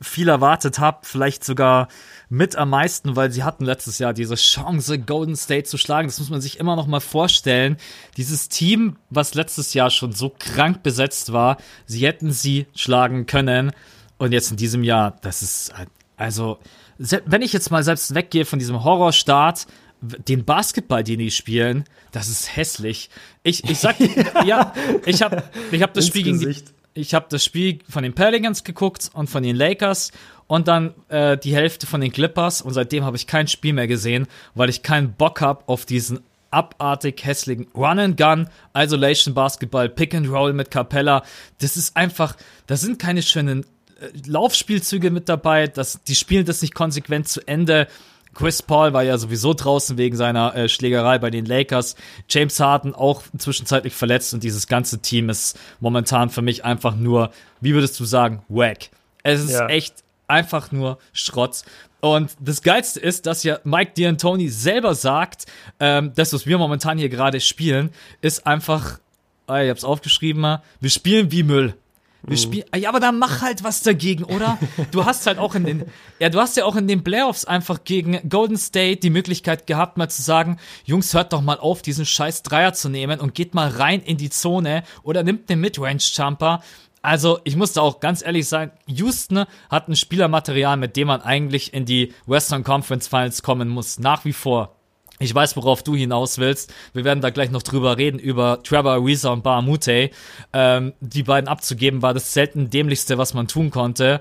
[0.00, 1.88] viel erwartet habe, vielleicht sogar
[2.28, 6.08] mit am meisten, weil sie hatten letztes Jahr diese Chance, Golden State zu schlagen.
[6.08, 7.78] Das muss man sich immer noch mal vorstellen.
[8.16, 11.56] Dieses Team, was letztes Jahr schon so krank besetzt war,
[11.86, 13.72] sie hätten sie schlagen können.
[14.18, 15.72] Und jetzt in diesem Jahr, das ist
[16.16, 16.58] also,
[16.98, 19.66] wenn ich jetzt mal selbst weggehe von diesem Horrorstart,
[20.00, 23.10] den Basketball, den die spielen, das ist hässlich.
[23.42, 23.96] Ich, ich sag,
[24.44, 24.72] ja,
[25.06, 26.54] ich habe ich hab das Spiel gegen die,
[26.98, 30.10] ich habe das Spiel von den Pelicans geguckt und von den Lakers
[30.46, 33.86] und dann äh, die Hälfte von den Clippers und seitdem habe ich kein Spiel mehr
[33.86, 36.20] gesehen, weil ich keinen Bock habe auf diesen
[36.50, 41.22] abartig hässlichen Run and Gun, Isolation Basketball, Pick and Roll mit Capella.
[41.58, 42.36] Das ist einfach,
[42.66, 43.64] da sind keine schönen
[44.00, 47.86] äh, Laufspielzüge mit dabei, das, die spielen das nicht konsequent zu Ende.
[48.34, 51.96] Chris Paul war ja sowieso draußen wegen seiner äh, Schlägerei bei den Lakers.
[52.28, 57.30] James Harden auch zwischenzeitlich verletzt und dieses ganze Team ist momentan für mich einfach nur,
[57.60, 58.90] wie würdest du sagen, wack.
[59.22, 59.66] Es ist ja.
[59.66, 61.62] echt einfach nur Schrott.
[62.00, 65.46] Und das Geilste ist, dass ja Mike D'Antoni selber sagt,
[65.80, 69.00] ähm, das, was wir momentan hier gerade spielen, ist einfach,
[69.46, 71.74] ah, ich hab's aufgeschrieben, wir spielen wie Müll.
[72.22, 74.58] Wir spielen, ja, aber dann mach halt was dagegen, oder?
[74.90, 75.84] Du hast halt auch in den,
[76.18, 79.98] ja, du hast ja auch in den Playoffs einfach gegen Golden State die Möglichkeit gehabt,
[79.98, 83.54] mal zu sagen, Jungs, hört doch mal auf, diesen scheiß Dreier zu nehmen und geht
[83.54, 86.62] mal rein in die Zone oder nimmt den Midrange-Jumper.
[87.02, 91.22] Also, ich muss da auch ganz ehrlich sein, Houston hat ein Spielermaterial, mit dem man
[91.22, 94.77] eigentlich in die Western Conference Finals kommen muss, nach wie vor.
[95.20, 96.72] Ich weiß, worauf du hinaus willst.
[96.92, 100.10] Wir werden da gleich noch drüber reden, über Trevor Ariza und Bahamute.
[100.52, 104.20] Ähm, die beiden abzugeben, war das selten dämlichste, was man tun konnte.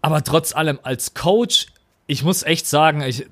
[0.00, 1.66] Aber trotz allem, als Coach,
[2.06, 3.26] ich muss echt sagen, ich,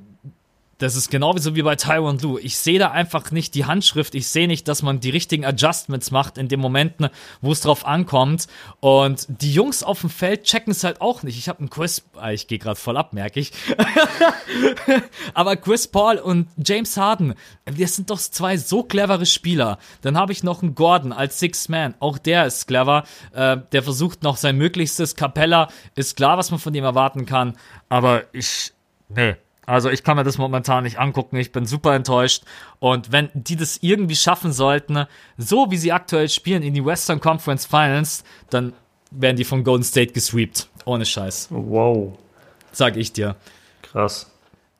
[0.82, 2.40] das ist genau so wie bei Tyron Lue.
[2.40, 4.16] Ich sehe da einfach nicht die Handschrift.
[4.16, 7.08] Ich sehe nicht, dass man die richtigen Adjustments macht in den Momenten,
[7.40, 8.48] wo es drauf ankommt.
[8.80, 11.38] Und die Jungs auf dem Feld checken es halt auch nicht.
[11.38, 13.52] Ich habe einen Chris, ah, ich gehe gerade voll ab, merke ich.
[15.34, 19.78] Aber Chris Paul und James Harden, das sind doch zwei so clevere Spieler.
[20.00, 21.94] Dann habe ich noch einen Gordon als Six Man.
[22.00, 23.04] Auch der ist clever.
[23.32, 25.14] Äh, der versucht noch sein Möglichstes.
[25.14, 27.56] Capella ist klar, was man von dem erwarten kann.
[27.88, 28.72] Aber ich,
[29.08, 29.36] nee.
[29.66, 31.36] Also ich kann mir das momentan nicht angucken.
[31.36, 32.44] Ich bin super enttäuscht.
[32.80, 35.06] Und wenn die das irgendwie schaffen sollten,
[35.38, 38.72] so wie sie aktuell spielen in die Western Conference Finals, dann
[39.10, 40.68] werden die von Golden State gesweept.
[40.84, 41.48] Ohne Scheiß.
[41.50, 42.18] Wow.
[42.72, 43.36] Sag ich dir.
[43.82, 44.30] Krass.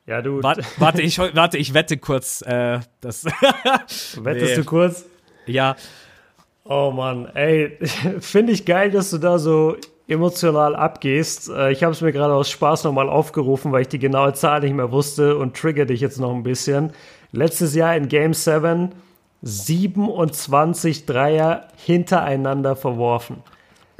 [0.05, 0.43] Ja, du.
[0.43, 2.41] Warte, warte, ich, warte, ich wette kurz.
[2.41, 3.25] Äh, das
[4.17, 4.55] Wettest nee.
[4.55, 5.05] du kurz?
[5.45, 5.75] Ja.
[6.65, 7.77] Oh Mann, ey,
[8.19, 9.75] finde ich geil, dass du da so
[10.07, 11.49] emotional abgehst.
[11.71, 14.73] Ich habe es mir gerade aus Spaß nochmal aufgerufen, weil ich die genaue Zahl nicht
[14.73, 16.91] mehr wusste und trigger dich jetzt noch ein bisschen.
[17.31, 18.91] Letztes Jahr in Game 7
[19.43, 23.43] 27 Dreier hintereinander verworfen.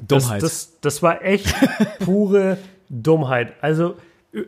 [0.08, 0.42] Dummheit.
[0.42, 1.54] Das, das, das war echt
[2.00, 2.58] pure
[2.90, 3.54] Dummheit.
[3.62, 3.96] Also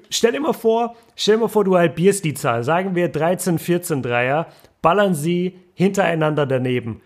[0.10, 2.64] stell dir mal vor, stell dir mal vor, du halbierst die Zahl.
[2.64, 4.48] Sagen wir 13, 14 Dreier,
[4.82, 7.02] ballern sie hintereinander daneben.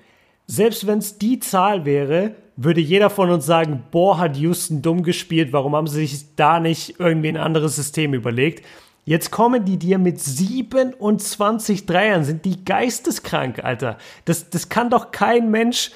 [0.46, 5.03] selbst wenn es die Zahl wäre, würde jeder von uns sagen, boah, hat Houston dumm
[5.03, 8.65] gespielt, warum haben sie sich da nicht irgendwie ein anderes System überlegt?
[9.06, 13.98] Jetzt kommen die dir mit 27 Dreiern, sind die geisteskrank, Alter.
[14.26, 15.91] Das, das kann doch kein Mensch,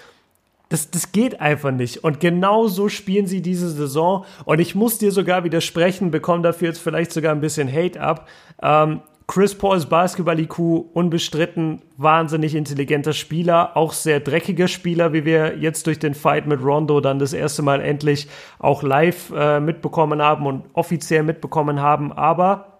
[0.69, 2.03] das, das geht einfach nicht.
[2.03, 4.26] Und genau so spielen sie diese Saison.
[4.45, 8.27] Und ich muss dir sogar widersprechen, bekomme dafür jetzt vielleicht sogar ein bisschen Hate ab.
[8.61, 10.60] Ähm, Chris Pauls Basketball-IQ
[10.94, 16.62] unbestritten, wahnsinnig intelligenter Spieler, auch sehr dreckiger Spieler, wie wir jetzt durch den Fight mit
[16.62, 18.28] Rondo dann das erste Mal endlich
[18.60, 22.12] auch live äh, mitbekommen haben und offiziell mitbekommen haben.
[22.12, 22.80] Aber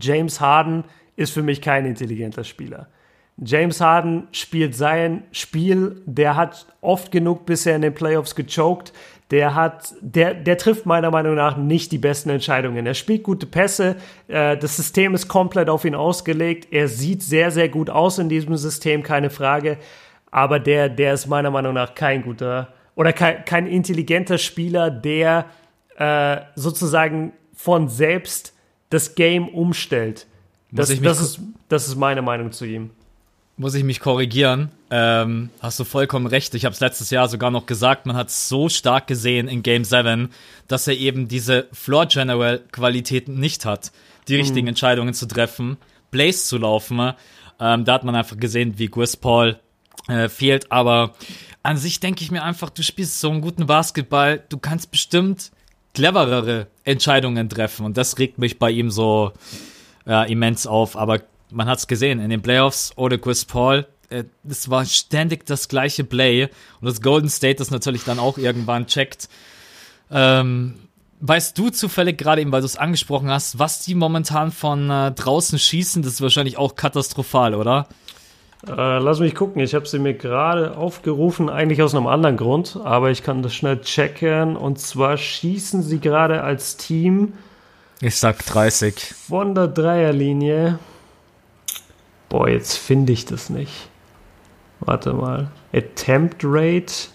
[0.00, 0.84] James Harden
[1.16, 2.88] ist für mich kein intelligenter Spieler.
[3.40, 8.92] James Harden spielt sein Spiel, der hat oft genug bisher in den Playoffs gechoked.
[9.30, 12.86] Der hat, der, der trifft meiner Meinung nach nicht die besten Entscheidungen.
[12.86, 13.96] Er spielt gute Pässe,
[14.26, 16.68] äh, das System ist komplett auf ihn ausgelegt.
[16.70, 19.76] Er sieht sehr, sehr gut aus in diesem System, keine Frage.
[20.30, 25.46] Aber der, der ist meiner Meinung nach kein guter oder kein, kein intelligenter Spieler, der
[25.96, 28.54] äh, sozusagen von selbst
[28.90, 30.26] das Game umstellt.
[30.70, 32.90] Das, das, ist, das ist meine Meinung zu ihm
[33.58, 34.70] muss ich mich korrigieren.
[34.90, 36.54] Ähm, hast du vollkommen recht.
[36.54, 38.06] Ich habe es letztes Jahr sogar noch gesagt.
[38.06, 40.30] Man hat so stark gesehen in Game 7,
[40.68, 43.92] dass er eben diese Floor General Qualitäten nicht hat,
[44.28, 44.40] die mhm.
[44.40, 45.76] richtigen Entscheidungen zu treffen,
[46.10, 47.12] Blaze zu laufen.
[47.60, 49.58] Ähm, da hat man einfach gesehen, wie Chris Paul
[50.06, 50.70] äh, fehlt.
[50.70, 51.14] Aber
[51.64, 54.42] an sich denke ich mir einfach, du spielst so einen guten Basketball.
[54.48, 55.50] Du kannst bestimmt
[55.94, 57.84] cleverere Entscheidungen treffen.
[57.84, 59.32] Und das regt mich bei ihm so
[60.06, 60.96] ja, immens auf.
[60.96, 65.46] Aber man hat es gesehen, in den Playoffs ohne Chris Paul, äh, es war ständig
[65.46, 66.48] das gleiche Play
[66.80, 69.28] und das Golden State das natürlich dann auch irgendwann checkt.
[70.10, 70.74] Ähm,
[71.20, 75.12] weißt du zufällig gerade eben, weil du es angesprochen hast, was die momentan von äh,
[75.12, 76.02] draußen schießen?
[76.02, 77.86] Das ist wahrscheinlich auch katastrophal, oder?
[78.66, 82.78] Äh, lass mich gucken, ich habe sie mir gerade aufgerufen, eigentlich aus einem anderen Grund,
[82.82, 84.56] aber ich kann das schnell checken.
[84.56, 87.34] Und zwar schießen sie gerade als Team.
[88.00, 89.14] Ich sag 30.
[89.28, 90.78] Von der Dreierlinie
[92.28, 93.88] Boah, jetzt finde ich das nicht.
[94.80, 95.50] Warte mal.
[95.72, 97.08] Attempt Rate.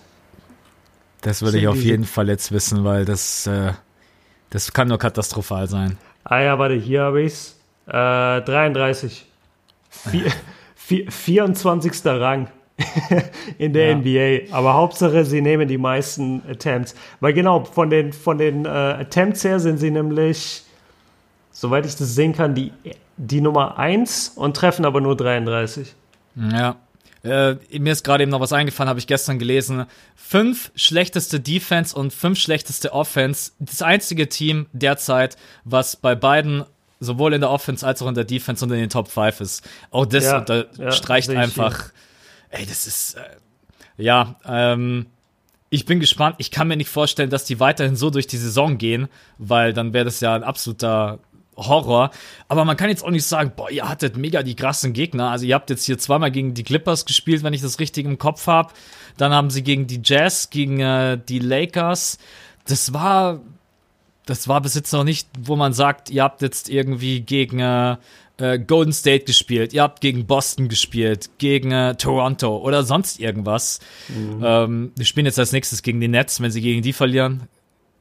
[1.21, 3.73] Das würde ich auf jeden Fall jetzt wissen, weil das, äh,
[4.49, 5.97] das kann nur katastrophal sein.
[6.23, 7.59] Ah ja, warte, hier habe ich es.
[7.87, 9.25] Äh, 33.
[9.89, 10.31] Vier,
[10.75, 12.05] vier, 24.
[12.05, 12.47] Rang
[13.57, 13.95] in der ja.
[13.95, 14.53] NBA.
[14.55, 16.95] Aber Hauptsache, sie nehmen die meisten Attempts.
[17.19, 20.63] Weil genau, von den, von den äh, Attempts her sind sie nämlich,
[21.53, 22.73] soweit ich das sehen kann, die
[23.15, 25.93] die Nummer 1 und treffen aber nur 33.
[26.35, 26.75] Ja.
[27.23, 29.85] Äh, mir ist gerade eben noch was eingefallen, habe ich gestern gelesen.
[30.15, 33.51] Fünf schlechteste Defense und fünf schlechteste Offense.
[33.59, 36.65] Das einzige Team derzeit, was bei beiden
[36.99, 39.69] sowohl in der Offense als auch in der Defense und in den Top 5 ist.
[39.91, 41.91] Auch das ja, unterstreicht ja, einfach.
[42.49, 43.15] Ey, das ist.
[43.15, 43.21] Äh,
[43.97, 45.05] ja, ähm,
[45.69, 46.35] ich bin gespannt.
[46.39, 49.07] Ich kann mir nicht vorstellen, dass die weiterhin so durch die Saison gehen,
[49.37, 51.19] weil dann wäre das ja ein absoluter
[51.55, 52.11] Horror.
[52.47, 55.29] Aber man kann jetzt auch nicht sagen, boah, ihr hattet mega die krassen Gegner.
[55.31, 58.17] Also ihr habt jetzt hier zweimal gegen die Clippers gespielt, wenn ich das richtig im
[58.17, 58.73] Kopf habe.
[59.17, 62.17] Dann haben sie gegen die Jazz, gegen äh, die Lakers.
[62.65, 63.41] Das war,
[64.25, 67.97] das war bis jetzt noch nicht, wo man sagt, ihr habt jetzt irgendwie gegen äh,
[68.37, 73.79] äh, Golden State gespielt, ihr habt gegen Boston gespielt, gegen äh, Toronto oder sonst irgendwas.
[74.09, 74.43] Mhm.
[74.43, 77.47] Ähm, wir spielen jetzt als nächstes gegen die Nets, wenn sie gegen die verlieren.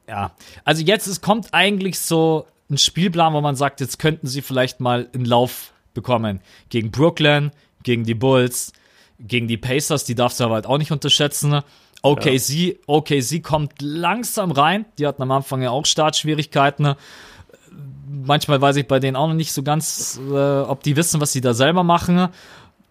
[0.07, 0.31] Ja,
[0.65, 4.79] also jetzt es kommt eigentlich so einen Spielplan, wo man sagt, jetzt könnten sie vielleicht
[4.79, 6.41] mal einen Lauf bekommen.
[6.69, 7.51] Gegen Brooklyn,
[7.83, 8.73] gegen die Bulls,
[9.19, 11.61] gegen die Pacers, die darfst du aber halt auch nicht unterschätzen.
[12.01, 12.73] OKC, ja.
[12.87, 14.85] OKC kommt langsam rein.
[14.97, 16.95] Die hatten am Anfang ja auch Startschwierigkeiten.
[18.07, 21.31] Manchmal weiß ich bei denen auch noch nicht so ganz, äh, ob die wissen, was
[21.31, 22.27] sie da selber machen.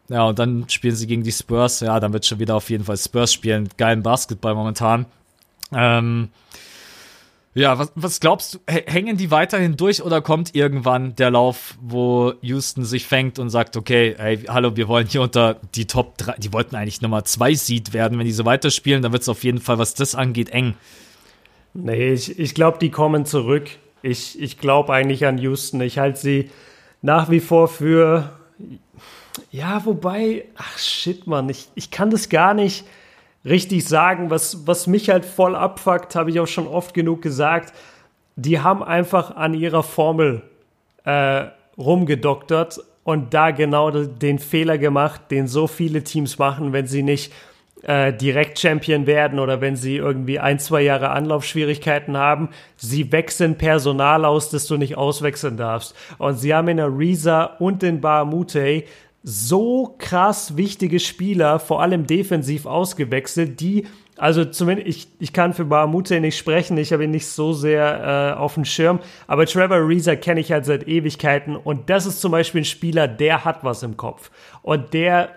[0.09, 1.81] Ja, und dann spielen sie gegen die Spurs.
[1.81, 3.69] Ja, dann wird schon wieder auf jeden Fall Spurs spielen.
[3.77, 5.07] Geilen Basketball momentan.
[5.73, 6.29] Ähm,
[7.55, 12.33] ja, was, was glaubst du, hängen die weiterhin durch oder kommt irgendwann der Lauf, wo
[12.41, 16.37] Houston sich fängt und sagt, okay, ey, hallo, wir wollen hier unter die Top 3,
[16.39, 19.45] die wollten eigentlich Nummer 2 Seed werden, wenn die so weiterspielen, dann wird es auf
[19.45, 20.75] jeden Fall, was das angeht, eng.
[21.75, 23.69] Nee, ich, ich glaube, die kommen zurück.
[24.03, 25.81] Ich, ich glaube eigentlich an Houston.
[25.83, 26.51] Ich halte sie
[27.03, 28.31] nach wie vor für,
[29.51, 32.85] ja, wobei, ach shit, Mann, ich, ich kann das gar nicht
[33.45, 34.31] richtig sagen.
[34.31, 37.73] Was, was mich halt voll abfuckt, habe ich auch schon oft genug gesagt.
[38.37, 40.43] Die haben einfach an ihrer Formel
[41.05, 41.47] äh,
[41.77, 47.33] rumgedoktert und da genau den Fehler gemacht, den so viele Teams machen, wenn sie nicht
[47.83, 52.51] äh, direkt Champion werden oder wenn sie irgendwie ein, zwei Jahre Anlaufschwierigkeiten haben.
[52.77, 55.97] Sie wechseln Personal aus, das du nicht auswechseln darfst.
[56.19, 58.85] Und sie haben in der Reza und in Bahamute
[59.23, 63.87] so krass wichtige Spieler, vor allem defensiv ausgewechselt, die
[64.19, 68.35] also zumindest, ich, ich kann für Bahamute nicht sprechen, ich habe ihn nicht so sehr
[68.37, 72.21] äh, auf dem Schirm, aber Trevor Reeser kenne ich halt seit Ewigkeiten und das ist
[72.21, 74.31] zum Beispiel ein Spieler, der hat was im Kopf
[74.63, 75.31] und der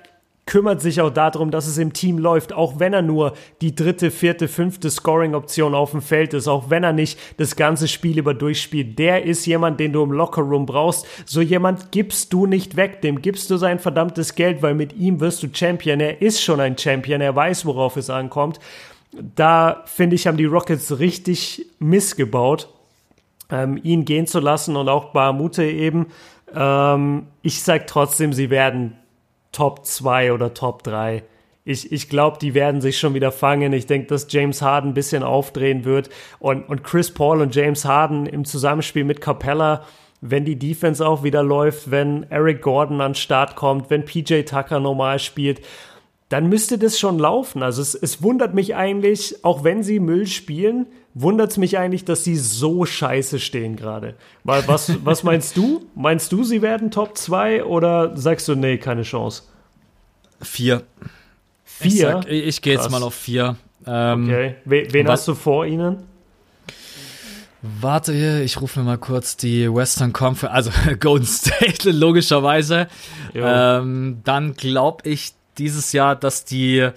[0.46, 4.12] kümmert sich auch darum, dass es im Team läuft, auch wenn er nur die dritte,
[4.12, 8.36] vierte, fünfte Scoring-Option auf dem Feld ist, auch wenn er nicht das ganze Spiel über
[8.36, 9.00] durchspielt.
[9.00, 11.08] Der ist jemand, den du im Lockerroom brauchst.
[11.26, 15.20] So jemand gibst du nicht weg, dem gibst du sein verdammtes Geld, weil mit ihm
[15.20, 16.00] wirst du Champion.
[16.00, 18.60] Er ist schon ein Champion, er weiß, worauf es ankommt.
[19.36, 22.70] Da finde ich, haben die Rockets richtig missgebaut,
[23.50, 26.08] ähm, ihn gehen zu lassen und auch Bahamute eben.
[26.54, 28.98] Ähm, ich sag trotzdem, sie werden
[29.56, 31.23] Top 2 oder Top 3.
[31.64, 33.72] Ich, ich glaube, die werden sich schon wieder fangen.
[33.72, 36.10] Ich denke, dass James Harden ein bisschen aufdrehen wird.
[36.40, 39.86] Und, und Chris Paul und James Harden im Zusammenspiel mit Capella,
[40.19, 44.41] wenn die Defense auch wieder läuft, wenn Eric Gordon an den Start kommt, wenn PJ
[44.41, 45.61] Tucker normal spielt,
[46.27, 47.64] dann müsste das schon laufen.
[47.64, 52.06] Also es, es wundert mich eigentlich, auch wenn sie Müll spielen, wundert es mich eigentlich,
[52.06, 54.14] dass sie so scheiße stehen gerade.
[54.44, 55.88] Weil was, was meinst du?
[55.96, 59.44] Meinst du, sie werden Top 2 oder sagst du, nee, keine Chance?
[60.42, 60.84] Vier.
[61.64, 62.22] Vier?
[62.28, 63.56] Ich, ich, ich gehe jetzt mal auf vier.
[63.88, 64.56] Ähm, okay.
[64.66, 66.04] Wen, wen hast du vor ihnen?
[67.62, 72.88] Warte hier, ich rufe mir mal kurz die Western Conference, also Golden State logischerweise.
[73.34, 76.88] Ähm, dann glaube ich dieses Jahr, dass die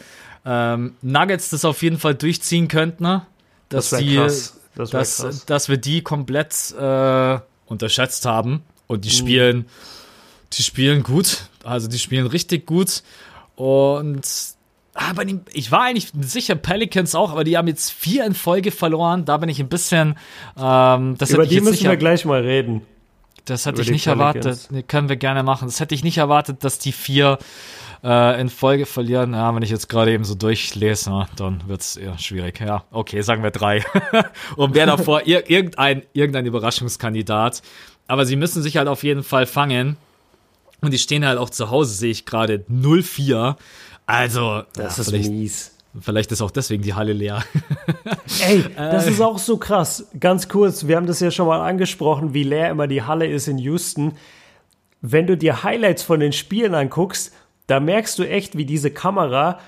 [0.45, 3.05] ähm, Nuggets das auf jeden Fall durchziehen könnten.
[3.05, 3.23] Ne?
[3.69, 4.61] Dass das die, krass.
[4.75, 5.47] Das dass, krass.
[5.47, 8.63] dass wir die komplett äh, unterschätzt haben.
[8.87, 9.67] Und die spielen, mhm.
[10.55, 11.49] die spielen gut.
[11.65, 13.03] Also die spielen richtig gut.
[13.57, 14.27] Und
[14.95, 18.73] aber ah, ich war eigentlich sicher Pelicans auch, aber die haben jetzt vier in Folge
[18.73, 19.25] verloren.
[19.25, 20.17] Da bin ich ein bisschen.
[20.59, 22.83] Ähm, das Über die müssen sicher, wir gleich mal reden.
[23.45, 24.45] Das hätte ich nicht Pelicans.
[24.45, 24.69] erwartet.
[24.71, 25.69] Nee, können wir gerne machen.
[25.69, 27.39] Das hätte ich nicht erwartet, dass die vier
[28.03, 29.35] äh, in Folge verlieren.
[29.35, 32.61] Ja, wenn ich jetzt gerade eben so durchlese, na, dann wird es eher schwierig.
[32.61, 33.85] Ja, okay, sagen wir drei.
[34.57, 37.63] Und wer davor ir irgendein, irgendein Überraschungskandidat.
[38.07, 39.97] Aber sie müssen sich halt auf jeden Fall fangen.
[40.81, 43.57] Und die stehen halt auch zu Hause, sehe ich gerade 0-4.
[44.07, 45.75] Also, das ja, ist mies.
[46.01, 47.43] Vielleicht ist auch deswegen die Halle leer.
[48.47, 50.07] Ey, das ist auch so krass.
[50.21, 53.49] Ganz kurz, wir haben das ja schon mal angesprochen, wie leer immer die Halle ist
[53.49, 54.13] in Houston.
[55.01, 57.33] Wenn du dir Highlights von den Spielen anguckst,
[57.69, 59.61] da merkst du echt, wie diese Kamera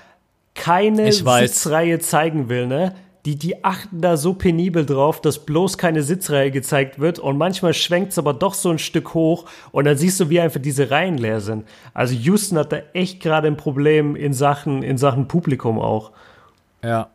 [0.53, 2.93] keine Sitzreihe zeigen will, ne?
[3.25, 7.75] Die, die achten da so penibel drauf, dass bloß keine Sitzreihe gezeigt wird und manchmal
[7.75, 10.89] schwenkt es aber doch so ein Stück hoch und dann siehst du, wie einfach diese
[10.89, 11.67] Reihen leer sind.
[11.93, 16.11] Also Houston hat da echt gerade ein Problem in Sachen, in Sachen Publikum auch.
[16.83, 17.09] Ja.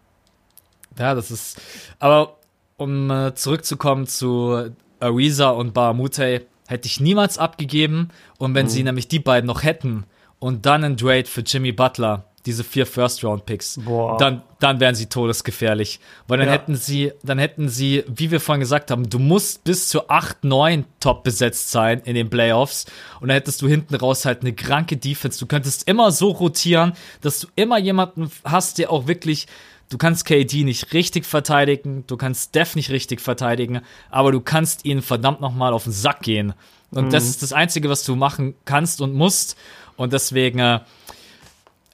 [0.97, 1.61] Ja, das ist.
[1.99, 2.37] Aber
[2.77, 8.11] um äh, zurückzukommen zu Ariza und Bahamute, hätte ich niemals abgegeben.
[8.39, 8.71] Und wenn mhm.
[8.71, 10.05] sie nämlich die beiden noch hätten,
[10.39, 13.81] und dann ein Trade für Jimmy Butler, diese vier First-Round-Picks,
[14.19, 15.99] dann, dann wären sie todesgefährlich.
[16.29, 16.53] Weil dann ja.
[16.55, 20.45] hätten sie, dann hätten sie, wie wir vorhin gesagt haben, du musst bis zu 8,
[20.45, 22.87] 9 top besetzt sein in den Playoffs.
[23.21, 25.41] Und dann hättest du hinten raus halt eine kranke Defense.
[25.41, 29.47] Du könntest immer so rotieren, dass du immer jemanden hast, der auch wirklich
[29.89, 34.85] Du kannst KD nicht richtig verteidigen, du kannst Steph nicht richtig verteidigen, aber du kannst
[34.85, 36.55] ihnen verdammt nochmal auf den Sack gehen.
[36.91, 37.11] Und mhm.
[37.11, 39.57] das ist das Einzige, was du machen kannst und musst.
[39.97, 40.81] Und deswegen, äh,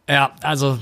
[0.08, 0.78] ja, also,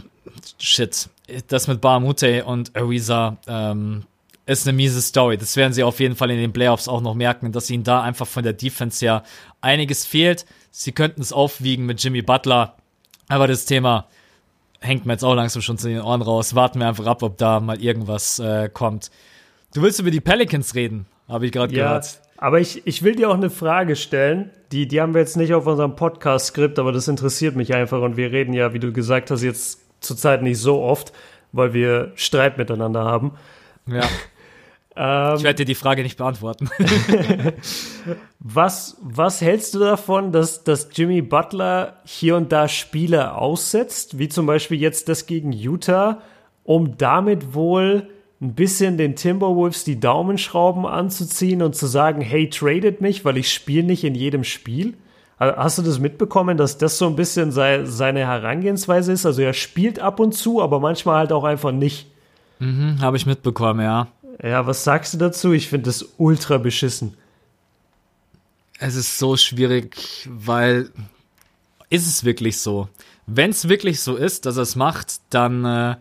[0.59, 1.09] shit.
[1.49, 4.05] Das mit Bahamute und Ariza ähm,
[4.47, 5.39] ist eine miese Story.
[5.39, 8.03] Das werden sie auf jeden Fall in den Playoffs auch noch merken, dass ihnen da
[8.03, 9.23] einfach von der Defense her
[9.61, 10.45] einiges fehlt.
[10.73, 12.75] Sie könnten es aufwiegen mit Jimmy Butler,
[13.29, 14.09] aber das Thema
[14.81, 16.55] hängt mir jetzt auch langsam schon zu den Ohren raus.
[16.55, 19.11] Warten wir einfach ab, ob da mal irgendwas äh, kommt.
[19.73, 22.21] Du willst über die Pelicans reden, habe ich gerade ja, gehört.
[22.43, 24.51] Aber ich, ich will dir auch eine Frage stellen.
[24.73, 28.01] Die, die haben wir jetzt nicht auf unserem Podcast-Skript, aber das interessiert mich einfach.
[28.01, 31.13] Und wir reden ja, wie du gesagt hast, jetzt zurzeit nicht so oft,
[31.53, 33.33] weil wir Streit miteinander haben.
[33.87, 34.05] Ja.
[34.97, 36.71] ähm, ich werde dir die Frage nicht beantworten.
[38.39, 44.31] was, was hältst du davon, dass, dass Jimmy Butler hier und da Spiele aussetzt, wie
[44.31, 46.23] zum Beispiel jetzt das gegen Utah,
[46.65, 48.09] um damit wohl
[48.41, 53.53] ein bisschen den Timberwolves die Daumenschrauben anzuziehen und zu sagen, hey, tradet mich, weil ich
[53.53, 54.95] spiele nicht in jedem Spiel?
[55.39, 59.25] Hast du das mitbekommen, dass das so ein bisschen sei, seine Herangehensweise ist?
[59.25, 62.07] Also er spielt ab und zu, aber manchmal halt auch einfach nicht.
[62.59, 64.09] Mhm, habe ich mitbekommen, ja.
[64.43, 65.53] Ja, was sagst du dazu?
[65.53, 67.15] Ich finde das ultra beschissen.
[68.79, 70.91] Es ist so schwierig, weil
[71.91, 72.89] ist es wirklich so?
[73.27, 75.97] Wenn es wirklich so ist, dass er es macht, dann äh,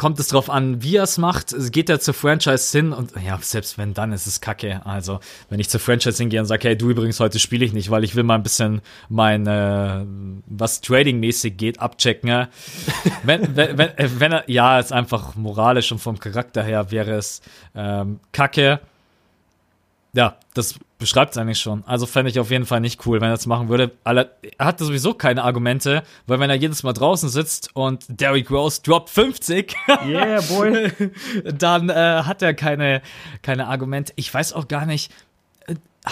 [0.00, 1.54] kommt es drauf an, wie er es macht.
[1.72, 4.80] Geht er zur Franchise hin und ja, selbst wenn, dann ist es kacke.
[4.86, 5.20] Also,
[5.50, 8.02] wenn ich zur Franchise hingehe und sage, hey, du übrigens, heute spiele ich nicht, weil
[8.02, 10.06] ich will mal ein bisschen mein, äh,
[10.46, 12.30] was Trading-mäßig geht, abchecken.
[12.30, 12.48] Ja?
[13.24, 17.16] wenn, wenn, wenn, äh, wenn er, ja, ist einfach moralisch und vom Charakter her wäre
[17.16, 17.42] es
[17.74, 18.80] ähm, kacke.
[20.14, 21.82] Ja, das beschreibt es eigentlich schon.
[21.86, 23.90] Also fände ich auf jeden Fall nicht cool, wenn er das machen würde.
[24.04, 28.80] er hat sowieso keine Argumente, weil wenn er jedes Mal draußen sitzt und Derrick Rose
[28.82, 29.74] droppt 50,
[30.06, 30.92] yeah, boy.
[31.58, 33.02] dann äh, hat er keine,
[33.42, 34.12] keine Argumente.
[34.14, 35.10] Ich weiß auch gar nicht,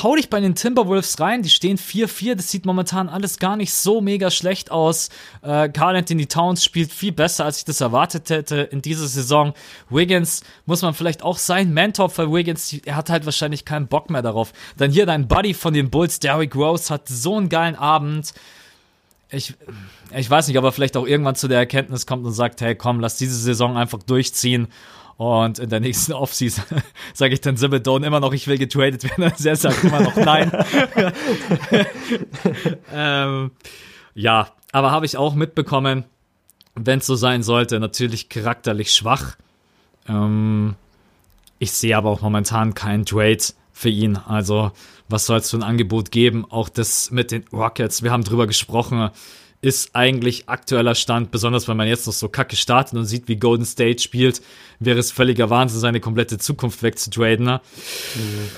[0.02, 3.72] hau dich bei den Timberwolves rein, die stehen 4-4, das sieht momentan alles gar nicht
[3.72, 5.08] so mega schlecht aus.
[5.42, 9.54] Äh, Carl Anthony Towns spielt viel besser, als ich das erwartet hätte in dieser Saison.
[9.90, 14.10] Wiggins muss man vielleicht auch sein Mentor für Wiggins, er hat halt wahrscheinlich keinen Bock
[14.10, 14.52] mehr darauf.
[14.76, 18.32] Dann hier dein Buddy von den Bulls, Derrick Rose, hat so einen geilen Abend.
[19.30, 19.54] Ich,
[20.16, 22.74] ich weiß nicht, ob er vielleicht auch irgendwann zu der Erkenntnis kommt und sagt, hey
[22.74, 24.68] komm, lass diese Saison einfach durchziehen
[25.18, 26.64] und in der nächsten Offseason
[27.12, 29.24] sage ich dann Sibbedon immer noch, ich will getradet werden.
[29.44, 30.52] Er sagt immer noch nein.
[32.94, 33.50] ähm,
[34.14, 36.04] ja, aber habe ich auch mitbekommen,
[36.76, 39.34] wenn es so sein sollte, natürlich charakterlich schwach.
[40.08, 40.76] Ähm,
[41.58, 43.42] ich sehe aber auch momentan keinen Trade
[43.72, 44.18] für ihn.
[44.18, 44.70] Also,
[45.08, 46.46] was soll es für ein Angebot geben?
[46.48, 49.10] Auch das mit den Rockets, wir haben drüber gesprochen
[49.60, 53.36] ist eigentlich aktueller Stand, besonders wenn man jetzt noch so kacke startet und sieht, wie
[53.36, 54.40] Golden State spielt,
[54.78, 57.44] wäre es völliger Wahnsinn, seine komplette Zukunft wegzutraden.
[57.44, 57.60] Ne?
[58.14, 58.50] Mhm.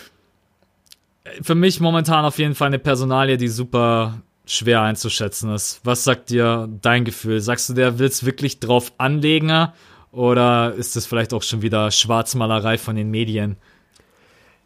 [1.42, 5.80] Für mich momentan auf jeden Fall eine Personalie, die super schwer einzuschätzen ist.
[5.84, 7.40] Was sagt dir dein Gefühl?
[7.40, 9.68] Sagst du, der will es wirklich drauf anlegen
[10.12, 13.56] oder ist es vielleicht auch schon wieder Schwarzmalerei von den Medien?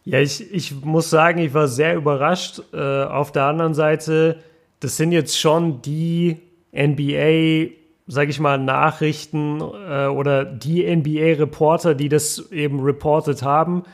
[0.04, 2.60] Ja, ich, ich muss sagen, ich war sehr überrascht.
[2.72, 4.42] Äh, auf der anderen Seite,
[4.84, 6.36] das sind jetzt schon die
[6.72, 7.72] NBA,
[8.06, 13.84] sag ich mal, Nachrichten äh, oder die NBA-Reporter, die das eben reported haben,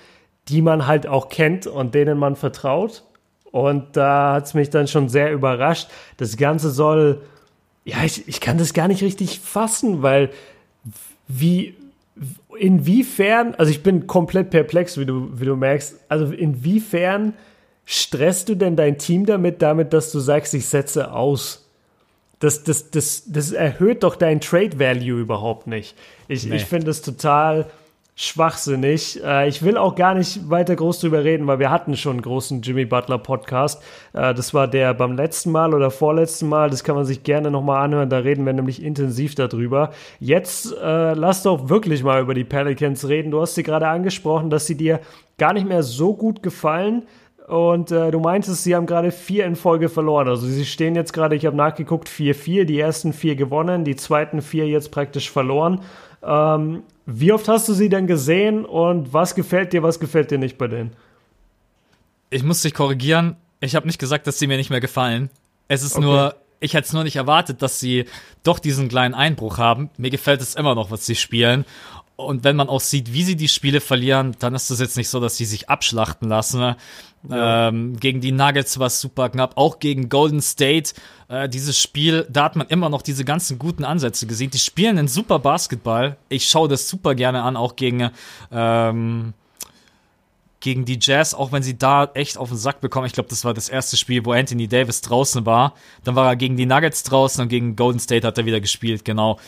[0.49, 3.05] die man halt auch kennt und denen man vertraut.
[3.53, 5.89] Und da hat es mich dann schon sehr überrascht.
[6.17, 7.23] Das Ganze soll,
[7.85, 10.31] ja, ich, ich kann das gar nicht richtig fassen, weil
[11.29, 11.77] wie,
[12.59, 17.35] inwiefern, also ich bin komplett perplex, wie du, wie du merkst, also inwiefern
[17.85, 21.69] stresst du denn dein Team damit, damit, dass du sagst, ich setze aus?
[22.39, 25.95] Das, das, das, das erhöht doch dein Trade Value überhaupt nicht.
[26.27, 26.57] Ich, nee.
[26.57, 27.67] ich finde es total
[28.21, 29.23] schwachsinnig.
[29.25, 32.23] Äh, ich will auch gar nicht weiter groß drüber reden, weil wir hatten schon einen
[32.23, 33.83] großen Jimmy Butler Podcast.
[34.13, 36.69] Äh, das war der beim letzten Mal oder vorletzten Mal.
[36.69, 38.11] Das kann man sich gerne nochmal anhören.
[38.11, 39.93] Da reden wir nämlich intensiv darüber.
[40.19, 43.31] Jetzt äh, lass doch wirklich mal über die Pelicans reden.
[43.31, 45.01] Du hast sie gerade angesprochen, dass sie dir
[45.39, 47.05] gar nicht mehr so gut gefallen.
[47.51, 50.29] Und äh, du meintest, sie haben gerade vier in Folge verloren.
[50.29, 54.41] Also sie stehen jetzt gerade, ich habe nachgeguckt, 4-4, die ersten vier gewonnen, die zweiten
[54.41, 55.81] vier jetzt praktisch verloren.
[56.23, 60.39] Ähm, wie oft hast du sie denn gesehen und was gefällt dir, was gefällt dir
[60.39, 60.93] nicht bei denen?
[62.31, 63.35] Ich muss dich korrigieren.
[63.59, 65.29] Ich habe nicht gesagt, dass sie mir nicht mehr gefallen.
[65.67, 66.05] Es ist okay.
[66.05, 68.05] nur, ich hätte es nur nicht erwartet, dass sie
[68.45, 69.91] doch diesen kleinen Einbruch haben.
[69.97, 71.65] Mir gefällt es immer noch, was sie spielen.
[72.27, 75.09] Und wenn man auch sieht, wie sie die Spiele verlieren, dann ist es jetzt nicht
[75.09, 76.61] so, dass sie sich abschlachten lassen.
[76.61, 76.77] Ne?
[77.29, 77.69] Ja.
[77.69, 80.93] Ähm, gegen die Nuggets war es super knapp, auch gegen Golden State.
[81.29, 84.51] Äh, dieses Spiel, da hat man immer noch diese ganzen guten Ansätze gesehen.
[84.51, 86.17] Die spielen einen super Basketball.
[86.29, 88.11] Ich schaue das super gerne an, auch gegen
[88.51, 89.35] ähm,
[90.61, 93.07] gegen die Jazz, auch wenn sie da echt auf den Sack bekommen.
[93.07, 95.75] Ich glaube, das war das erste Spiel, wo Anthony Davis draußen war.
[96.05, 99.05] Dann war er gegen die Nuggets draußen und gegen Golden State hat er wieder gespielt,
[99.05, 99.39] genau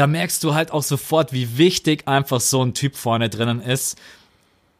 [0.00, 3.98] da merkst du halt auch sofort, wie wichtig einfach so ein Typ vorne drinnen ist.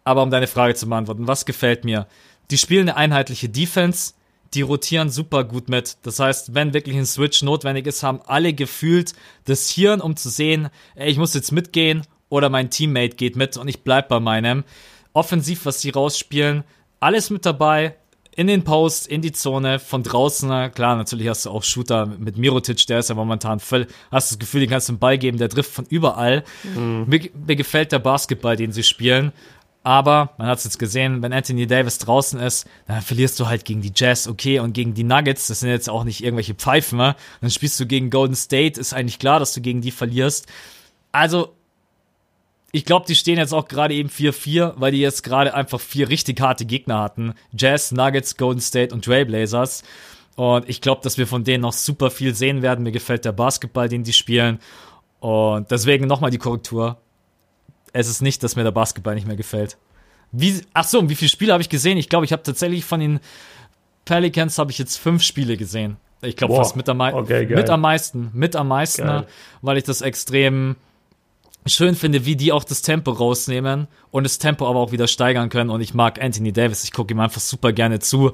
[0.03, 2.07] Aber um deine Frage zu beantworten, was gefällt mir?
[2.51, 4.15] Die spielen eine einheitliche Defense,
[4.55, 5.99] die rotieren super gut mit.
[6.05, 9.13] Das heißt, wenn wirklich ein Switch notwendig ist, haben alle gefühlt
[9.45, 13.59] das Hirn, um zu sehen, ey, ich muss jetzt mitgehen oder mein Teammate geht mit
[13.59, 14.65] und ich bleib bei meinem.
[15.13, 16.65] Offensiv, was sie rausspielen,
[16.99, 17.95] alles mit dabei,
[18.41, 20.49] in den Post, in die Zone, von draußen.
[20.73, 24.39] Klar, natürlich hast du auch Shooter mit Mirotic, der ist ja momentan voll, hast das
[24.39, 26.43] Gefühl, den kannst du einen Ball geben, der trifft von überall.
[26.75, 27.05] Mhm.
[27.07, 29.33] Mir, mir gefällt der Basketball, den sie spielen.
[29.83, 33.67] Aber man hat es jetzt gesehen, wenn Anthony Davis draußen ist, dann verlierst du halt
[33.67, 36.97] gegen die Jazz, okay, und gegen die Nuggets, das sind jetzt auch nicht irgendwelche Pfeifen,
[36.97, 37.17] ne?
[37.43, 40.47] Dann spielst du gegen Golden State, ist eigentlich klar, dass du gegen die verlierst.
[41.13, 41.57] Also,
[42.73, 46.09] ich glaube, die stehen jetzt auch gerade eben 4-4, weil die jetzt gerade einfach vier
[46.09, 47.35] richtig harte Gegner hatten.
[47.53, 49.83] Jazz, Nuggets, Golden State und Trailblazers.
[50.37, 52.83] Und ich glaube, dass wir von denen noch super viel sehen werden.
[52.85, 54.61] Mir gefällt der Basketball, den die spielen.
[55.19, 56.99] Und deswegen nochmal die Korrektur.
[57.93, 59.77] Es ist nicht, dass mir der Basketball nicht mehr gefällt.
[60.33, 61.99] Wie, ach so, wie viele Spiele habe ich gesehen?
[61.99, 63.21] Ich glaube, ich habe tatsächlich von den
[64.05, 65.97] Pelicans habe ich jetzt fünf Spiele gesehen.
[66.23, 69.27] Ich glaube fast mit am, okay, mit am meisten, mit am meisten, geil.
[69.63, 70.77] weil ich das extrem
[71.67, 75.49] schön finde, wie die auch das Tempo rausnehmen und das Tempo aber auch wieder steigern
[75.49, 75.71] können.
[75.71, 78.33] Und ich mag Anthony Davis, ich gucke ihm einfach super gerne zu.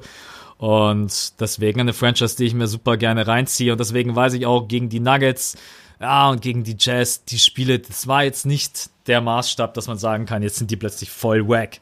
[0.57, 3.71] Und deswegen eine Franchise, die ich mir super gerne reinziehe.
[3.71, 5.55] Und deswegen weiß ich auch gegen die Nuggets,
[5.99, 9.97] ja, und gegen die Jazz, die Spiele, das war jetzt nicht der Maßstab, dass man
[9.97, 11.79] sagen kann, jetzt sind die plötzlich voll wack.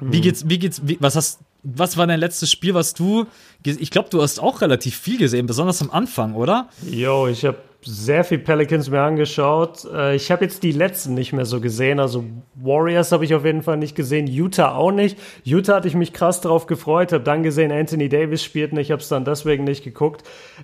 [0.00, 0.12] Mhm.
[0.12, 3.26] Wie geht's, wie geht's, wie, was hast, was war dein letztes Spiel, was du,
[3.64, 6.68] ich glaube, du hast auch relativ viel gesehen, besonders am Anfang, oder?
[6.90, 9.84] Jo, ich habe sehr viel Pelicans mir angeschaut.
[9.92, 11.98] Äh, ich habe jetzt die letzten nicht mehr so gesehen.
[11.98, 12.24] Also
[12.54, 14.26] Warriors habe ich auf jeden Fall nicht gesehen.
[14.26, 15.18] Utah auch nicht.
[15.44, 17.12] Utah hatte ich mich krass drauf gefreut.
[17.12, 18.90] Habe dann gesehen, Anthony Davis spielt nicht.
[18.90, 20.22] Habe es dann deswegen nicht geguckt.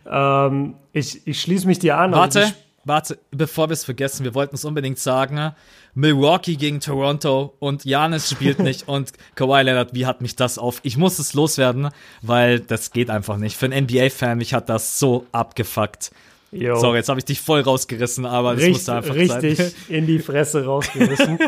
[0.09, 2.12] Ähm, ich ich schließe mich dir an.
[2.12, 2.53] Warte,
[2.85, 4.25] warte, bevor wir es vergessen.
[4.25, 5.55] Wir wollten es unbedingt sagen.
[5.99, 10.79] Milwaukee gegen Toronto und Janis spielt nicht und Kawhi Leonard, wie hat mich das auf?
[10.85, 11.89] Ich muss es loswerden,
[12.23, 13.57] weil das geht einfach nicht.
[13.57, 16.12] Für einen NBA-Fan, mich hat das so abgefuckt.
[16.53, 16.77] Jo.
[16.77, 19.73] Sorry, jetzt habe ich dich voll rausgerissen, aber das Richt, musste einfach richtig sein.
[19.89, 21.41] in die Fresse rausgerissen.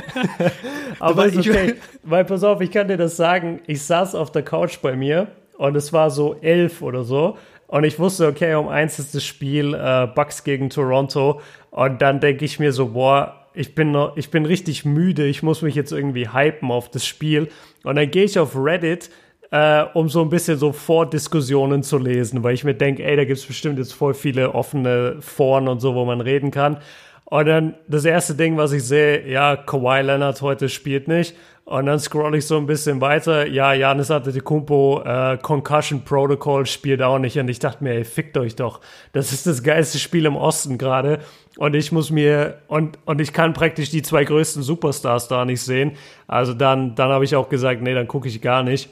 [0.99, 4.43] aber ist okay, weil pass auf, ich kann dir das sagen, ich saß auf der
[4.43, 5.29] Couch bei mir
[5.59, 9.25] und es war so elf oder so und ich wusste, okay, um eins ist das
[9.25, 11.41] Spiel äh, Bucks gegen Toronto
[11.71, 15.43] und dann denke ich mir so, boah, ich bin noch, ich bin richtig müde, ich
[15.43, 17.49] muss mich jetzt irgendwie hypen auf das Spiel
[17.85, 19.11] und dann gehe ich auf Reddit
[19.51, 23.25] äh, um so ein bisschen so Vordiskussionen zu lesen, weil ich mir denke, ey, da
[23.25, 26.79] gibt's bestimmt jetzt voll viele offene Foren und so, wo man reden kann.
[27.25, 31.37] Und dann das erste Ding, was ich sehe, ja, Kawhi Leonard heute spielt nicht.
[31.65, 33.47] Und dann scroll ich so ein bisschen weiter.
[33.47, 37.39] Ja, Janis Antetokounmpo, äh, Concussion Protocol spielt auch nicht.
[37.39, 38.81] Und ich dachte mir, ey, fickt euch doch.
[39.13, 41.21] Das ist das geilste Spiel im Osten gerade.
[41.61, 45.61] Und ich muss mir, und, und ich kann praktisch die zwei größten Superstars da nicht
[45.61, 45.93] sehen.
[46.27, 48.89] Also dann, dann habe ich auch gesagt, nee, dann gucke ich gar nicht.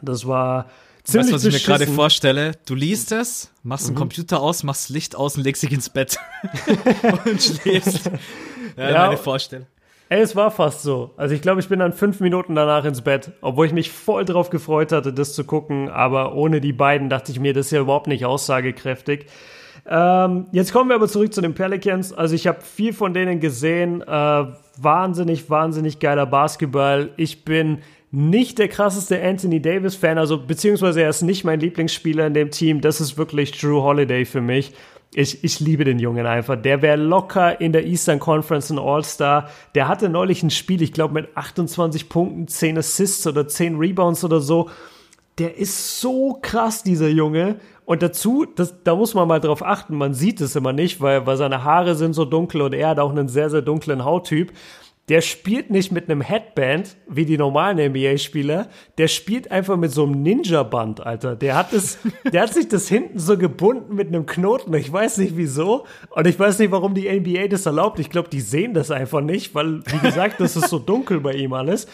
[0.00, 0.70] Das war
[1.02, 2.52] ziemlich Weißt was ich mir gerade vorstelle?
[2.64, 3.94] Du liest es, machst mhm.
[3.94, 6.16] den Computer aus, machst Licht aus und legst dich ins Bett
[7.24, 8.08] und schläfst.
[8.76, 9.66] Ja, ja, meine Vorstellung.
[10.10, 11.10] Ey, es war fast so.
[11.16, 14.24] Also ich glaube, ich bin dann fünf Minuten danach ins Bett, obwohl ich mich voll
[14.24, 15.90] drauf gefreut hatte, das zu gucken.
[15.90, 19.26] Aber ohne die beiden dachte ich mir, das ist ja überhaupt nicht aussagekräftig.
[19.86, 22.12] Ähm, jetzt kommen wir aber zurück zu den Pelicans.
[22.12, 24.02] Also ich habe viel von denen gesehen.
[24.02, 24.44] Äh,
[24.78, 27.10] wahnsinnig, wahnsinnig geiler Basketball.
[27.16, 27.78] Ich bin
[28.10, 32.80] nicht der krasseste Anthony Davis-Fan, also beziehungsweise er ist nicht mein Lieblingsspieler in dem Team.
[32.80, 34.72] Das ist wirklich Drew Holiday für mich.
[35.14, 36.56] Ich, ich liebe den Jungen einfach.
[36.60, 39.48] Der wäre locker in der Eastern Conference ein All-Star.
[39.74, 44.24] Der hatte neulich ein Spiel, ich glaube mit 28 Punkten, 10 Assists oder 10 Rebounds
[44.24, 44.70] oder so.
[45.38, 47.56] Der ist so krass, dieser Junge.
[47.86, 51.26] Und dazu, das, da muss man mal drauf achten, man sieht es immer nicht, weil,
[51.26, 54.52] weil seine Haare sind so dunkel und er hat auch einen sehr, sehr dunklen Hauttyp
[55.08, 60.04] der spielt nicht mit einem Headband wie die normalen NBA-Spieler, der spielt einfach mit so
[60.04, 61.36] einem Ninja-Band, Alter.
[61.36, 61.98] Der hat es,
[62.32, 64.72] der hat sich das hinten so gebunden mit einem Knoten.
[64.74, 67.98] Ich weiß nicht wieso und ich weiß nicht, warum die NBA das erlaubt.
[67.98, 71.34] Ich glaube, die sehen das einfach nicht, weil, wie gesagt, das ist so dunkel bei
[71.34, 71.86] ihm alles.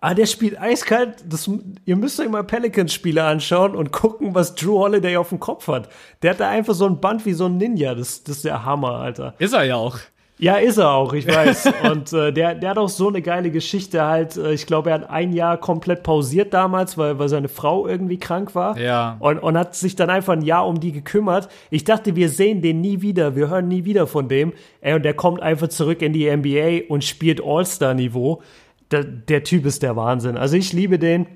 [0.00, 1.24] Aber der spielt eiskalt.
[1.28, 1.50] Das,
[1.84, 5.88] ihr müsst euch mal Pelicans-Spiele anschauen und gucken, was Drew Holiday auf dem Kopf hat.
[6.22, 7.94] Der hat da einfach so ein Band wie so ein Ninja.
[7.94, 9.34] Das, das ist der Hammer, Alter.
[9.38, 9.98] Ist er ja auch.
[10.40, 11.70] Ja, ist er auch, ich weiß.
[11.90, 14.38] Und äh, der, der hat auch so eine geile Geschichte halt.
[14.38, 18.18] Äh, ich glaube, er hat ein Jahr komplett pausiert damals, weil, weil seine Frau irgendwie
[18.18, 18.78] krank war.
[18.78, 19.18] Ja.
[19.20, 21.50] Und, und hat sich dann einfach ein Jahr um die gekümmert.
[21.68, 24.54] Ich dachte, wir sehen den nie wieder, wir hören nie wieder von dem.
[24.80, 28.40] Ey, und der kommt einfach zurück in die NBA und spielt All-Star-Niveau.
[28.90, 30.36] Der, der Typ ist der Wahnsinn.
[30.36, 31.26] Also ich liebe den.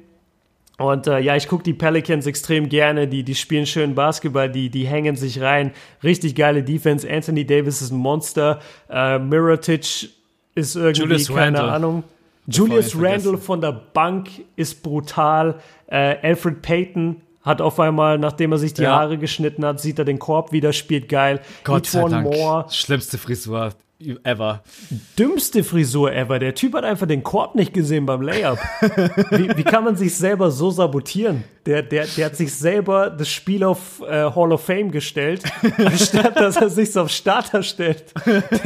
[0.77, 3.07] Und äh, ja, ich gucke die Pelicans extrem gerne.
[3.07, 5.73] Die, die spielen schön Basketball, die, die hängen sich rein.
[6.03, 7.09] Richtig geile Defense.
[7.09, 8.61] Anthony Davis ist ein Monster.
[8.91, 10.11] Äh, Mirotic
[10.57, 11.71] ist irgendwie, Julius keine Randall.
[11.71, 12.05] Ahnung.
[12.47, 15.61] Julius Randle von der Bank ist brutal.
[15.87, 18.97] Äh, Alfred Payton hat auf einmal, nachdem er sich die ja.
[18.97, 21.41] Haare geschnitten hat, sieht er den Korb wieder, spielt geil.
[21.63, 22.25] Gott sei Dank.
[22.25, 22.67] Moore.
[22.71, 23.73] Schlimmste Frisur
[24.25, 24.63] ever.
[25.19, 26.39] Dümmste Frisur ever.
[26.39, 28.59] Der Typ hat einfach den Korb nicht gesehen beim Layup.
[29.31, 31.45] wie, wie, kann man sich selber so sabotieren?
[31.67, 35.43] Der, der, der hat sich selber das Spiel auf äh, Hall of Fame gestellt,
[35.79, 38.13] anstatt dass er sich auf Starter stellt.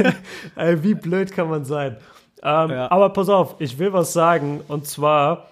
[0.55, 1.97] äh, wie blöd kann man sein?
[2.43, 2.91] Ähm, ja.
[2.91, 4.61] Aber pass auf, ich will was sagen.
[4.67, 5.47] Und zwar,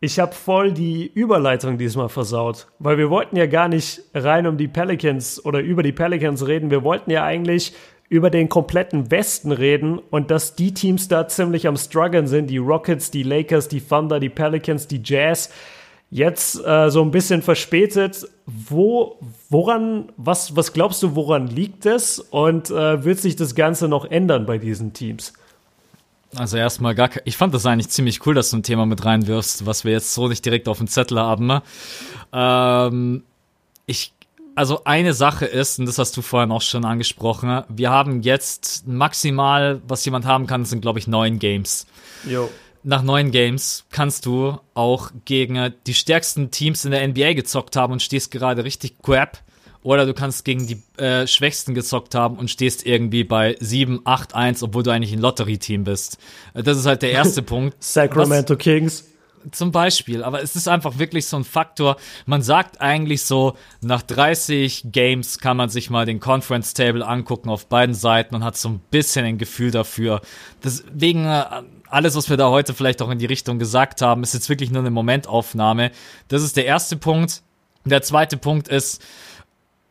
[0.00, 2.66] ich habe voll die Überleitung diesmal versaut.
[2.78, 6.70] Weil wir wollten ja gar nicht rein um die Pelicans oder über die Pelicans reden.
[6.70, 7.72] Wir wollten ja eigentlich
[8.12, 12.58] über den kompletten Westen reden und dass die Teams da ziemlich am struggeln sind, die
[12.58, 15.48] Rockets, die Lakers, die Thunder, die Pelicans, die Jazz.
[16.10, 18.28] Jetzt äh, so ein bisschen verspätet.
[18.44, 19.16] Wo,
[19.48, 22.18] woran, was, was glaubst du, woran liegt es?
[22.18, 25.32] Und äh, wird sich das Ganze noch ändern bei diesen Teams?
[26.36, 29.64] Also erstmal gar ich fand das eigentlich ziemlich cool, dass du ein Thema mit reinwirfst,
[29.64, 31.62] was wir jetzt so nicht direkt auf dem Zettel haben.
[32.30, 33.22] Ähm,
[33.86, 34.12] ich
[34.54, 38.86] also eine Sache ist, und das hast du vorhin auch schon angesprochen, wir haben jetzt
[38.86, 41.86] maximal, was jemand haben kann, sind glaube ich neun Games.
[42.28, 42.50] Jo.
[42.84, 47.92] Nach neun Games kannst du auch gegen die stärksten Teams in der NBA gezockt haben
[47.92, 49.38] und stehst gerade richtig crap.
[49.84, 54.34] Oder du kannst gegen die äh, Schwächsten gezockt haben und stehst irgendwie bei 7, 8,
[54.34, 56.18] 1, obwohl du eigentlich ein Lottery-Team bist.
[56.54, 57.82] Das ist halt der erste Punkt.
[57.82, 59.11] Sacramento Was, Kings.
[59.50, 61.96] Zum Beispiel, aber es ist einfach wirklich so ein Faktor.
[62.26, 67.50] Man sagt eigentlich so, nach 30 Games kann man sich mal den Conference Table angucken
[67.50, 70.20] auf beiden Seiten und hat so ein bisschen ein Gefühl dafür.
[70.62, 71.44] Deswegen, äh,
[71.88, 74.70] alles, was wir da heute vielleicht auch in die Richtung gesagt haben, ist jetzt wirklich
[74.70, 75.90] nur eine Momentaufnahme.
[76.28, 77.42] Das ist der erste Punkt.
[77.84, 79.02] Der zweite Punkt ist,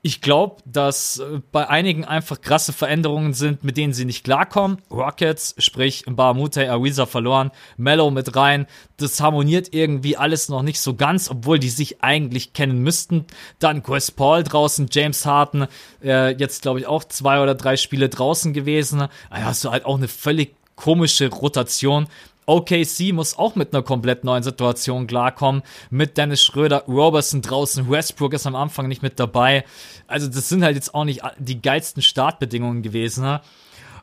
[0.03, 4.79] ich glaube, dass äh, bei einigen einfach krasse Veränderungen sind, mit denen sie nicht klarkommen.
[4.89, 8.65] Rockets, sprich Bahamute Ariza verloren, Mellow mit rein.
[8.97, 13.25] Das harmoniert irgendwie alles noch nicht so ganz, obwohl die sich eigentlich kennen müssten.
[13.59, 15.67] Dann Chris Paul draußen, James Harden,
[16.03, 19.07] äh, jetzt glaube ich auch zwei oder drei Spiele draußen gewesen.
[19.29, 22.07] Du halt auch eine völlig komische Rotation.
[22.51, 25.63] OKC muss auch mit einer komplett neuen Situation klarkommen.
[25.89, 29.63] Mit Dennis Schröder, Robertson draußen, Westbrook ist am Anfang nicht mit dabei.
[30.07, 33.23] Also das sind halt jetzt auch nicht die geilsten Startbedingungen gewesen.
[33.23, 33.41] Ne?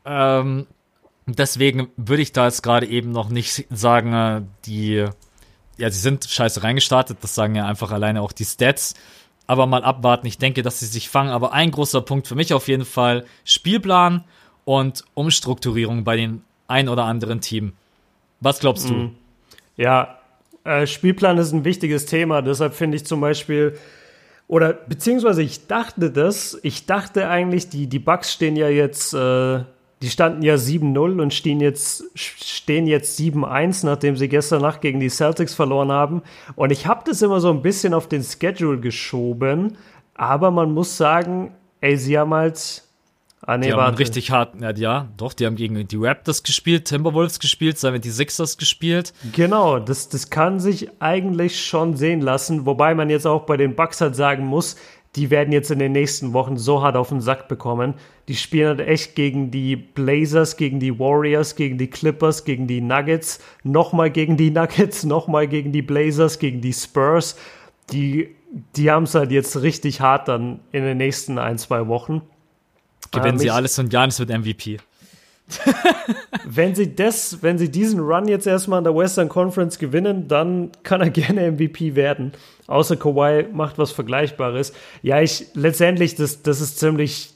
[0.06, 0.66] Ähm,
[1.26, 5.04] deswegen würde ich da jetzt gerade eben noch nicht sagen, äh, die,
[5.76, 7.18] ja, sie sind scheiße reingestartet.
[7.20, 8.94] Das sagen ja einfach alleine auch die Stats.
[9.46, 10.26] Aber mal abwarten.
[10.26, 11.30] Ich denke, dass sie sich fangen.
[11.30, 14.24] Aber ein großer Punkt für mich auf jeden Fall Spielplan
[14.64, 17.74] und Umstrukturierung bei den ein oder anderen Team.
[18.40, 18.94] Was glaubst du?
[18.94, 19.10] Mhm.
[19.76, 20.18] Ja,
[20.64, 22.42] äh, Spielplan ist ein wichtiges Thema.
[22.42, 23.76] Deshalb finde ich zum Beispiel,
[24.46, 29.60] oder beziehungsweise ich dachte das, ich dachte eigentlich, die, die Bugs stehen ja jetzt, äh,
[30.00, 35.00] die standen ja 7-0 und stehen jetzt, stehen jetzt 7-1, nachdem sie gestern Nacht gegen
[35.00, 36.22] die Celtics verloren haben.
[36.54, 39.76] Und ich habe das immer so ein bisschen auf den Schedule geschoben.
[40.14, 42.84] Aber man muss sagen, ey, sie haben halt
[43.46, 43.98] Ah, nee, die haben warte.
[44.00, 49.12] richtig hart, ja, ja, doch, die haben gegen die Raptors gespielt, Timberwolves gespielt, 76ers gespielt.
[49.32, 53.76] Genau, das, das kann sich eigentlich schon sehen lassen, wobei man jetzt auch bei den
[53.76, 54.76] Bucks halt sagen muss,
[55.16, 57.94] die werden jetzt in den nächsten Wochen so hart auf den Sack bekommen.
[58.28, 62.80] Die spielen halt echt gegen die Blazers, gegen die Warriors, gegen die Clippers, gegen die
[62.80, 67.36] Nuggets, nochmal gegen die Nuggets, nochmal gegen die Blazers, gegen die Spurs.
[67.90, 68.34] Die,
[68.76, 72.22] die haben es halt jetzt richtig hart dann in den nächsten ein, zwei Wochen.
[73.10, 74.78] Gewinnen ähm, sie alles und Janis wird MVP.
[76.44, 80.70] wenn sie das, wenn sie diesen Run jetzt erstmal in der Western Conference gewinnen, dann
[80.82, 82.32] kann er gerne MVP werden.
[82.66, 84.72] Außer Kawhi macht was Vergleichbares.
[85.02, 87.30] Ja, ich letztendlich, das, das ist ziemlich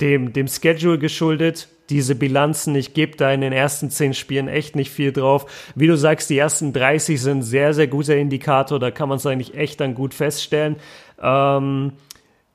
[0.00, 1.68] dem, dem Schedule geschuldet.
[1.90, 5.70] Diese Bilanzen, ich gebe da in den ersten zehn Spielen echt nicht viel drauf.
[5.74, 8.78] Wie du sagst, die ersten 30 sind sehr, sehr guter Indikator.
[8.78, 10.76] Da kann man es eigentlich echt dann gut feststellen.
[11.22, 11.92] Ähm,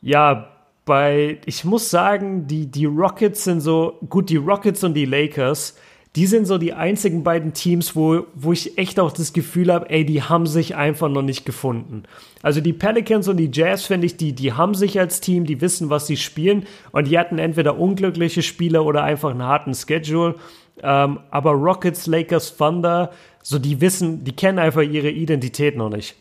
[0.01, 0.49] ja,
[0.85, 5.75] bei, ich muss sagen, die, die Rockets sind so, gut, die Rockets und die Lakers,
[6.15, 9.89] die sind so die einzigen beiden Teams, wo, wo ich echt auch das Gefühl habe,
[9.89, 12.03] ey, die haben sich einfach noch nicht gefunden.
[12.41, 15.61] Also die Pelicans und die Jazz, finde ich, die, die haben sich als Team, die
[15.61, 20.35] wissen, was sie spielen und die hatten entweder unglückliche Spieler oder einfach einen harten Schedule.
[20.83, 26.15] Ähm, aber Rockets, Lakers, Thunder, so die wissen, die kennen einfach ihre Identität noch nicht.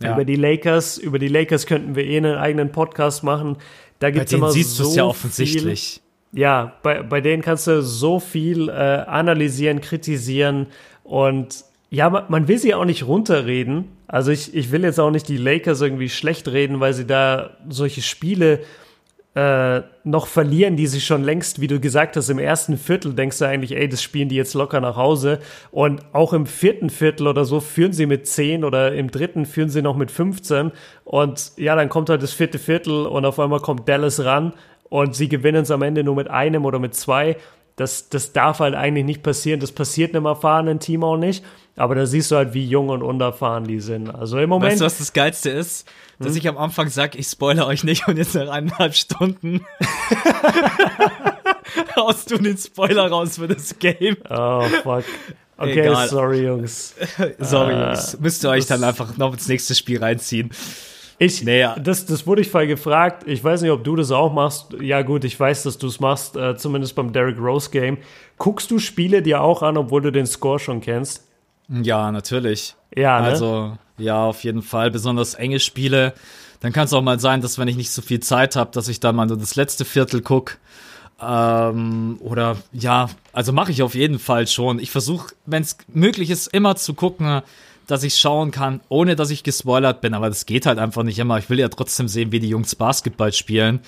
[0.00, 0.14] Ja.
[0.14, 3.56] Über die Lakers, über die Lakers könnten wir eh einen eigenen Podcast machen.
[3.98, 6.00] Da gibt's immer siehst so ja offensichtlich.
[6.32, 10.66] Viel, ja, bei, bei denen kannst du so viel äh, analysieren, kritisieren
[11.02, 13.88] und ja, man, man will sie auch nicht runterreden.
[14.06, 17.56] Also ich, ich will jetzt auch nicht die Lakers irgendwie schlecht reden, weil sie da
[17.68, 18.64] solche Spiele äh,
[19.34, 23.44] noch verlieren, die sie schon längst, wie du gesagt hast, im ersten Viertel denkst du
[23.44, 25.38] eigentlich, ey, das spielen die jetzt locker nach Hause.
[25.70, 29.68] Und auch im vierten Viertel oder so führen sie mit 10 oder im dritten führen
[29.68, 30.72] sie noch mit 15.
[31.04, 34.54] Und ja, dann kommt halt das vierte Viertel und auf einmal kommt Dallas ran
[34.88, 37.36] und sie gewinnen es am Ende nur mit einem oder mit zwei.
[37.78, 39.60] Das, das darf halt eigentlich nicht passieren.
[39.60, 41.44] Das passiert einem erfahrenen Team auch nicht.
[41.76, 44.12] Aber da siehst du halt, wie jung und unerfahren die sind.
[44.12, 44.72] Also im Moment.
[44.72, 45.88] Weißt du, was das Geilste ist?
[46.18, 46.38] Dass hm?
[46.38, 49.64] ich am Anfang sag, ich spoilere euch nicht und jetzt nach eineinhalb Stunden
[51.96, 54.16] haust du den Spoiler raus für das Game.
[54.28, 55.04] Oh, fuck.
[55.56, 56.08] Okay, Egal.
[56.08, 56.94] sorry, Jungs.
[57.38, 58.18] sorry, uh, Jungs.
[58.18, 60.50] Müsst ihr euch dann einfach noch ins nächste Spiel reinziehen.
[61.18, 61.76] Ich, naja.
[61.78, 63.24] das, das wurde ich voll gefragt.
[63.26, 64.74] Ich weiß nicht, ob du das auch machst.
[64.80, 67.98] Ja, gut, ich weiß, dass du es machst, äh, zumindest beim Derrick Rose Game.
[68.38, 71.26] Guckst du Spiele dir auch an, obwohl du den Score schon kennst?
[71.68, 72.76] Ja, natürlich.
[72.94, 73.26] Ja, ne?
[73.26, 74.90] Also, ja, auf jeden Fall.
[74.90, 76.14] Besonders enge Spiele.
[76.60, 78.88] Dann kann es auch mal sein, dass wenn ich nicht so viel Zeit habe, dass
[78.88, 80.58] ich dann mal nur das letzte Viertel guck.
[81.20, 84.78] Ähm, oder ja, also mache ich auf jeden Fall schon.
[84.78, 87.42] Ich versuche, wenn es möglich ist, immer zu gucken,
[87.88, 91.18] dass ich schauen kann, ohne dass ich gespoilert bin, aber das geht halt einfach nicht
[91.18, 91.38] immer.
[91.38, 93.80] Ich will ja trotzdem sehen, wie die Jungs Basketball spielen.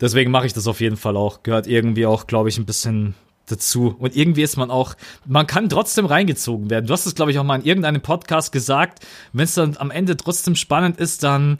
[0.00, 1.42] Deswegen mache ich das auf jeden Fall auch.
[1.42, 3.14] Gehört irgendwie auch, glaube ich, ein bisschen
[3.46, 3.94] dazu.
[3.98, 4.94] Und irgendwie ist man auch,
[5.26, 6.86] man kann trotzdem reingezogen werden.
[6.86, 9.06] Du hast es, glaube ich, auch mal in irgendeinem Podcast gesagt.
[9.32, 11.58] Wenn es dann am Ende trotzdem spannend ist, dann,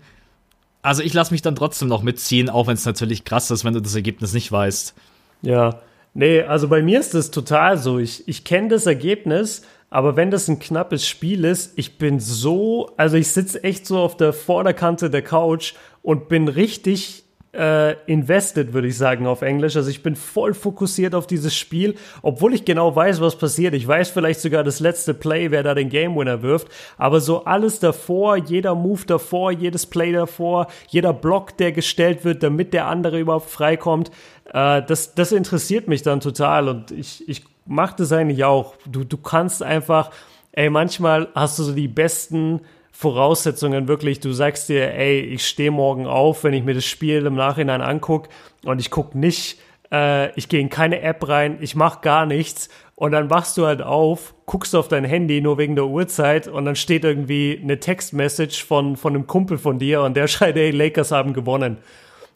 [0.81, 3.75] also ich lasse mich dann trotzdem noch mitziehen, auch wenn es natürlich krass ist, wenn
[3.75, 4.95] du das Ergebnis nicht weißt.
[5.43, 5.81] Ja,
[6.15, 7.99] nee, also bei mir ist das total so.
[7.99, 12.91] Ich, ich kenne das Ergebnis, aber wenn das ein knappes Spiel ist, ich bin so,
[12.97, 17.25] also ich sitze echt so auf der Vorderkante der Couch und bin richtig
[17.57, 19.77] äh, invested, würde ich sagen, auf Englisch.
[19.77, 23.75] Also ich bin voll fokussiert auf dieses Spiel, obwohl ich genau weiß, was passiert.
[23.75, 26.69] Ich weiß vielleicht sogar das letzte Play, wer da den Game Winner wirft.
[26.99, 32.43] Aber so alles davor, jeder Move davor, jedes Play davor, jeder Block, der gestellt wird,
[32.43, 34.11] damit der andere überhaupt freikommt,
[34.53, 36.69] äh, das, das interessiert mich dann total.
[36.69, 38.75] Und ich, ich mache das eigentlich auch.
[38.87, 40.11] Du, du kannst einfach,
[40.53, 42.61] ey, manchmal hast du so die besten
[42.93, 47.27] Voraussetzungen wirklich, du sagst dir, ey, ich stehe morgen auf, wenn ich mir das Spiel
[47.27, 48.31] im Nachhinein angucke
[48.65, 49.59] und ich gucke nicht,
[49.93, 53.67] äh, ich gehe in keine App rein, ich mache gar nichts und dann wachst du
[53.67, 57.79] halt auf, guckst auf dein Handy nur wegen der Uhrzeit und dann steht irgendwie eine
[57.79, 61.77] Textmessage von, von einem Kumpel von dir und der schreit, ey, Lakers haben gewonnen.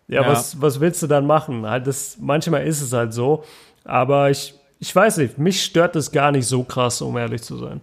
[0.09, 0.29] Ja, ja.
[0.29, 1.67] Was, was willst du dann machen?
[1.67, 3.45] Halt das, manchmal ist es halt so,
[3.85, 7.57] aber ich, ich weiß nicht, mich stört das gar nicht so krass, um ehrlich zu
[7.57, 7.81] sein.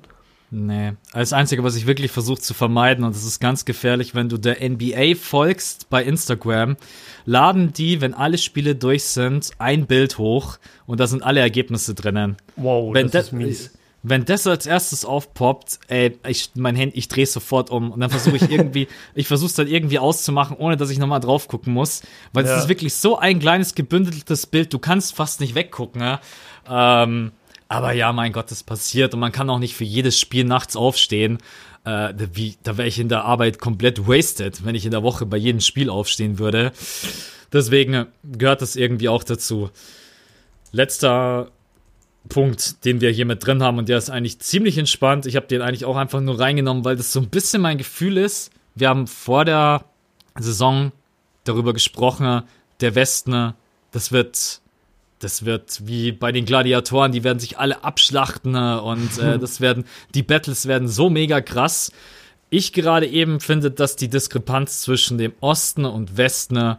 [0.50, 0.94] Nee.
[1.14, 4.38] Das Einzige, was ich wirklich versuche zu vermeiden, und das ist ganz gefährlich, wenn du
[4.38, 6.78] der NBA folgst bei Instagram,
[7.26, 11.94] laden die, wenn alle Spiele durch sind, ein Bild hoch und da sind alle Ergebnisse
[11.94, 12.38] drinnen.
[12.56, 13.77] Wow, wenn das ist mies.
[14.10, 18.10] Wenn das als erstes aufpoppt, ey, ich, mein Handy, ich drehe sofort um und dann
[18.10, 21.74] versuche ich irgendwie, ich versuche es dann irgendwie auszumachen, ohne dass ich nochmal drauf gucken
[21.74, 22.58] muss, weil es ja.
[22.58, 26.22] ist wirklich so ein kleines gebündeltes Bild, du kannst fast nicht weggucken, ja.
[26.70, 27.32] Ähm,
[27.68, 30.78] aber ja, mein Gott, das passiert und man kann auch nicht für jedes Spiel nachts
[30.78, 31.40] aufstehen.
[31.84, 35.26] Äh, wie, da wäre ich in der Arbeit komplett wasted, wenn ich in der Woche
[35.26, 36.72] bei jedem Spiel aufstehen würde.
[37.52, 39.70] Deswegen gehört das irgendwie auch dazu.
[40.72, 41.52] Letzter
[42.28, 45.26] Punkt, den wir hier mit drin haben und der ist eigentlich ziemlich entspannt.
[45.26, 48.18] Ich habe den eigentlich auch einfach nur reingenommen, weil das so ein bisschen mein Gefühl
[48.18, 48.52] ist.
[48.76, 49.86] Wir haben vor der
[50.38, 50.92] Saison
[51.44, 52.44] darüber gesprochen,
[52.82, 53.54] der Westen,
[53.92, 54.62] das wird
[55.20, 58.82] das wird wie bei den Gladiatoren, die werden sich alle abschlachten ne?
[58.82, 61.92] und äh, das werden, die Battles werden so mega krass.
[62.50, 66.78] Ich gerade eben finde, dass die Diskrepanz zwischen dem Osten und Westen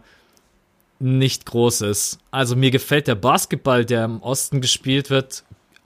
[0.99, 2.19] nicht groß ist.
[2.31, 5.43] Also mir gefällt der Basketball, der im Osten gespielt wird,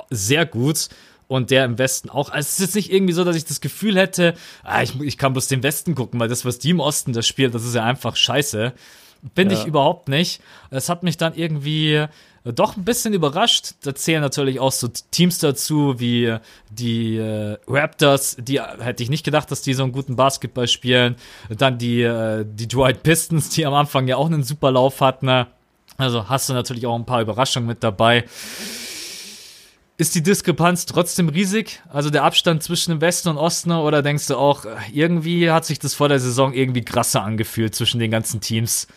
[0.10, 0.90] sehr gut
[1.28, 2.30] und der im Westen auch.
[2.30, 4.34] Also es ist jetzt nicht irgendwie so, dass ich das Gefühl hätte,
[4.64, 7.28] ah, ich, ich kann bloß den Westen gucken, weil das, was die im Osten das
[7.28, 8.74] spielen, das ist ja einfach scheiße.
[9.36, 9.62] Finde ja.
[9.62, 10.42] ich überhaupt nicht.
[10.70, 12.06] Es hat mich dann irgendwie
[12.44, 13.76] doch ein bisschen überrascht.
[13.84, 16.36] Da zählen natürlich auch so Teams dazu wie
[16.70, 21.16] die äh, Raptors, die hätte ich nicht gedacht, dass die so einen guten Basketball spielen.
[21.50, 25.28] Dann die äh, die Dwight Pistons, die am Anfang ja auch einen super Lauf hatten.
[25.28, 25.48] Ne?
[25.98, 28.26] Also hast du natürlich auch ein paar Überraschungen mit dabei.
[29.96, 31.82] Ist die Diskrepanz trotzdem riesig?
[31.88, 33.72] Also der Abstand zwischen dem Westen und Osten?
[33.72, 38.00] Oder denkst du auch, irgendwie hat sich das vor der Saison irgendwie krasser angefühlt zwischen
[38.00, 38.88] den ganzen Teams?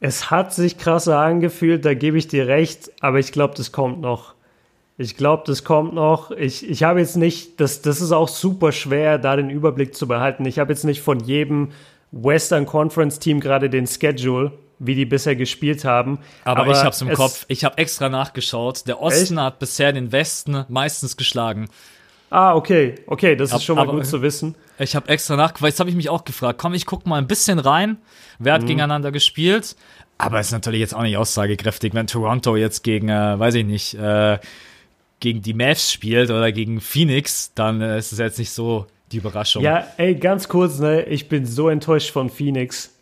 [0.00, 4.00] Es hat sich krasser angefühlt, da gebe ich dir recht, aber ich glaube, das kommt
[4.00, 4.34] noch.
[4.98, 6.30] Ich glaube, das kommt noch.
[6.30, 10.08] Ich, ich habe jetzt nicht, das, das ist auch super schwer, da den Überblick zu
[10.08, 10.44] behalten.
[10.46, 11.72] Ich habe jetzt nicht von jedem
[12.12, 16.18] Western Conference Team gerade den Schedule, wie die bisher gespielt haben.
[16.44, 17.44] Aber, aber ich habe es im Kopf.
[17.48, 18.86] Ich habe extra nachgeschaut.
[18.86, 19.44] Der Osten echt?
[19.44, 21.68] hat bisher den Westen meistens geschlagen.
[22.30, 24.56] Ah, okay, okay, das ist schon mal aber, gut zu wissen.
[24.78, 27.26] Ich habe extra nachgeguckt, jetzt habe ich mich auch gefragt, komm, ich guck mal ein
[27.26, 27.98] bisschen rein,
[28.38, 28.66] wer hat mhm.
[28.66, 29.76] gegeneinander gespielt,
[30.18, 33.94] aber ist natürlich jetzt auch nicht aussagekräftig, wenn Toronto jetzt gegen, äh, weiß ich nicht,
[33.94, 34.38] äh,
[35.20, 39.18] gegen die Mavs spielt oder gegen Phoenix, dann äh, ist es jetzt nicht so die
[39.18, 39.62] Überraschung.
[39.62, 42.92] Ja, ey, ganz kurz, ne, ich bin so enttäuscht von Phoenix.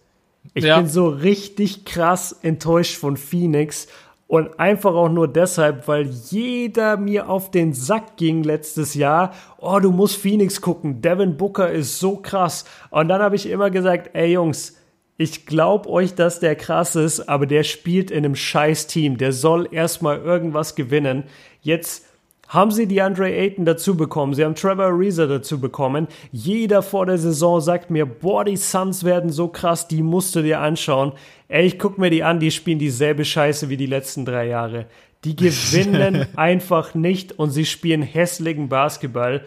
[0.52, 0.78] Ich ja.
[0.78, 3.88] bin so richtig krass enttäuscht von Phoenix
[4.26, 9.32] und einfach auch nur deshalb, weil jeder mir auf den Sack ging letztes Jahr.
[9.58, 11.02] Oh, du musst Phoenix gucken.
[11.02, 12.64] Devin Booker ist so krass.
[12.90, 14.76] Und dann habe ich immer gesagt, ey Jungs,
[15.16, 19.18] ich glaube euch, dass der krass ist, aber der spielt in einem scheiß Team.
[19.18, 21.24] Der soll erstmal irgendwas gewinnen.
[21.60, 22.06] Jetzt
[22.48, 26.08] haben sie die Andre Ayton dazu bekommen, sie haben Trevor Ariza dazu bekommen.
[26.30, 30.42] Jeder vor der Saison sagt mir, boah, die Suns werden so krass, die musst du
[30.42, 31.12] dir anschauen.
[31.48, 34.86] Ey, ich guck mir die an, die spielen dieselbe Scheiße wie die letzten drei Jahre.
[35.24, 39.44] Die gewinnen einfach nicht und sie spielen hässlichen Basketball.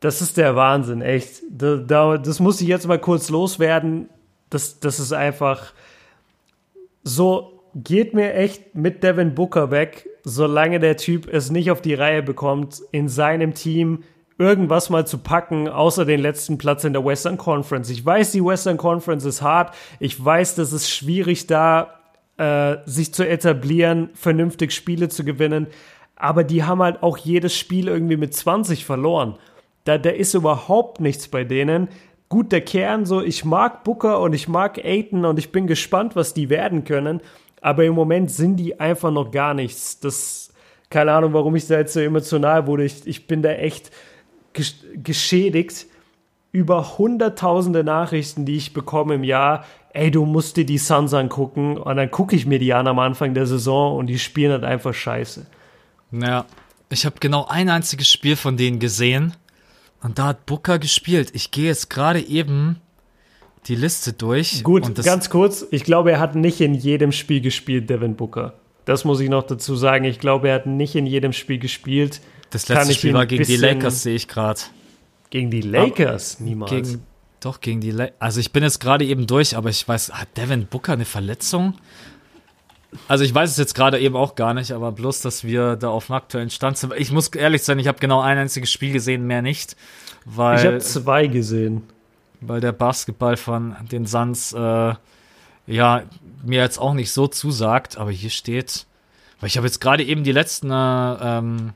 [0.00, 1.42] Das ist der Wahnsinn, echt.
[1.50, 4.08] Da, da, das muss ich jetzt mal kurz loswerden.
[4.48, 5.72] Das, das ist einfach
[7.02, 11.94] so, geht mir echt mit Devin Booker weg solange der Typ es nicht auf die
[11.94, 14.04] Reihe bekommt, in seinem Team
[14.38, 17.90] irgendwas mal zu packen, außer den letzten Platz in der Western Conference.
[17.90, 19.74] Ich weiß, die Western Conference ist hart.
[19.98, 22.00] Ich weiß, dass es schwierig da,
[22.38, 25.66] äh, sich zu etablieren, vernünftig Spiele zu gewinnen.
[26.16, 29.36] Aber die haben halt auch jedes Spiel irgendwie mit 20 verloren.
[29.84, 31.88] Da, da ist überhaupt nichts bei denen.
[32.30, 36.16] Gut, der Kern so, ich mag Booker und ich mag Aiton und ich bin gespannt,
[36.16, 37.20] was die werden können.
[37.60, 40.00] Aber im Moment sind die einfach noch gar nichts.
[40.00, 40.52] Das,
[40.88, 42.84] keine Ahnung, warum ich da jetzt so emotional wurde.
[42.84, 43.90] Ich, ich bin da echt
[44.94, 45.86] geschädigt
[46.52, 49.64] über hunderttausende Nachrichten, die ich bekomme im Jahr.
[49.92, 51.76] Ey, du musst dir die Suns angucken.
[51.76, 54.64] Und dann gucke ich mir die an am Anfang der Saison und die spielen halt
[54.64, 55.46] einfach scheiße.
[56.12, 56.46] Ja,
[56.88, 59.34] ich habe genau ein einziges Spiel von denen gesehen.
[60.02, 61.30] Und da hat Booker gespielt.
[61.34, 62.80] Ich gehe jetzt gerade eben
[63.66, 64.62] die Liste durch.
[64.62, 65.66] Gut, ganz kurz.
[65.70, 68.54] Ich glaube, er hat nicht in jedem Spiel gespielt, Devin Booker.
[68.84, 70.04] Das muss ich noch dazu sagen.
[70.04, 72.20] Ich glaube, er hat nicht in jedem Spiel gespielt.
[72.50, 74.60] Das letzte Spiel war gegen die Lakers, sehe ich gerade.
[75.30, 76.36] Gegen die Lakers?
[76.36, 76.70] Aber Niemals.
[76.70, 77.02] Gegen,
[77.38, 78.16] doch, gegen die Lakers.
[78.18, 81.74] Also ich bin jetzt gerade eben durch, aber ich weiß, hat Devin Booker eine Verletzung?
[83.06, 85.90] Also ich weiß es jetzt gerade eben auch gar nicht, aber bloß, dass wir da
[85.90, 86.92] auf dem aktuellen Stand sind.
[86.96, 89.76] Ich muss ehrlich sein, ich habe genau ein einziges Spiel gesehen, mehr nicht.
[90.24, 91.82] Weil, ich habe zwei gesehen.
[92.40, 94.94] Weil der Basketball von den Suns äh,
[95.66, 96.02] ja
[96.42, 98.86] mir jetzt auch nicht so zusagt, aber hier steht,
[99.40, 101.72] weil ich habe jetzt gerade eben die letzten äh, ähm,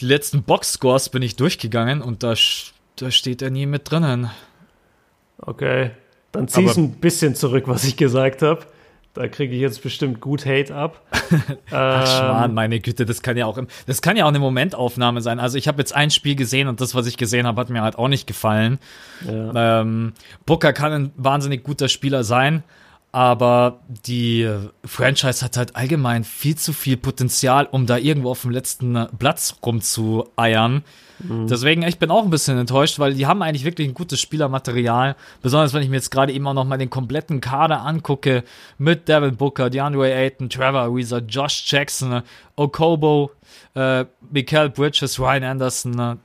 [0.00, 2.34] die letzten Box-Scores bin ich durchgegangen und da,
[2.96, 4.30] da steht er nie mit drinnen.
[5.38, 5.90] Okay,
[6.32, 8.66] dann zieh es ein bisschen zurück, was ich gesagt habe.
[9.12, 11.02] Da kriege ich jetzt bestimmt gut Hate ab.
[11.70, 15.20] Ach, Schwan, ähm, meine Güte, das kann ja auch, das kann ja auch eine Momentaufnahme
[15.20, 15.40] sein.
[15.40, 17.82] Also ich habe jetzt ein Spiel gesehen und das, was ich gesehen habe, hat mir
[17.82, 18.78] halt auch nicht gefallen.
[19.26, 19.80] Ja.
[19.80, 20.12] Ähm,
[20.46, 22.62] Booker kann ein wahnsinnig guter Spieler sein,
[23.10, 24.48] aber die
[24.84, 29.56] Franchise hat halt allgemein viel zu viel Potenzial, um da irgendwo auf dem letzten Platz
[29.66, 30.84] rumzueiern.
[31.22, 31.46] Mhm.
[31.46, 35.16] Deswegen, ich bin auch ein bisschen enttäuscht, weil die haben eigentlich wirklich ein gutes Spielermaterial.
[35.42, 38.44] Besonders wenn ich mir jetzt gerade eben auch noch mal den kompletten Kader angucke
[38.78, 42.22] mit Devin Booker, DeAndre Ayton, Trevor Ariza, Josh Jackson,
[42.56, 43.30] Okobo,
[43.74, 46.18] äh, Mikael Bridges, Ryan Anderson,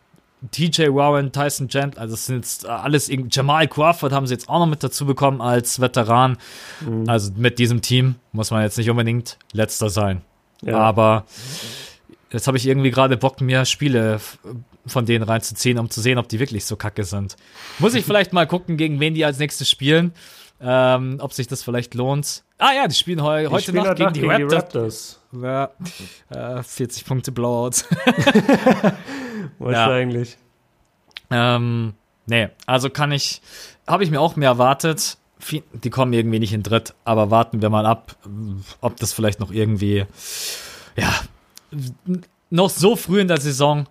[0.51, 4.59] TJ Warren, Tyson Gent, also das sind jetzt alles, Jamal Crawford haben sie jetzt auch
[4.59, 6.38] noch mit dazu bekommen als Veteran.
[6.81, 7.09] Mhm.
[7.09, 10.22] Also mit diesem Team muss man jetzt nicht unbedingt letzter sein.
[10.61, 10.77] Ja.
[10.77, 11.26] Aber
[12.31, 14.19] jetzt habe ich irgendwie gerade Bock, mir Spiele
[14.88, 17.36] von denen reinzuziehen, um zu sehen, ob die wirklich so kacke sind.
[17.80, 20.14] Muss ich vielleicht mal gucken, gegen wen die als nächstes spielen.
[20.62, 22.44] Ähm, ob sich das vielleicht lohnt.
[22.57, 25.20] Ah ja, die spielen heu heute spielen Nacht gegen, die, gegen Raptors.
[25.34, 25.76] die Raptors.
[26.32, 27.84] Ja, äh, 40 Punkte Blowout.
[29.60, 30.38] Wahrscheinlich.
[31.30, 31.57] Ja.
[31.57, 31.94] Ähm,
[32.26, 33.41] nee, also kann ich,
[33.86, 35.18] habe ich mir auch mehr erwartet.
[35.74, 38.16] Die kommen irgendwie nicht in Dritt, aber warten wir mal ab,
[38.80, 40.06] ob das vielleicht noch irgendwie,
[40.95, 41.14] ja,
[42.49, 43.88] noch so früh in der Saison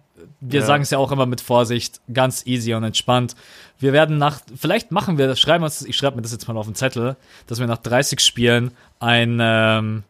[0.46, 0.66] wir ja.
[0.66, 3.34] sagen es ja auch immer mit Vorsicht, ganz easy und entspannt.
[3.78, 6.66] Wir werden nach, vielleicht machen wir, schreiben uns, ich schreibe mir das jetzt mal auf
[6.66, 7.16] den Zettel,
[7.46, 10.02] dass wir nach 30 Spielen ein, ähm,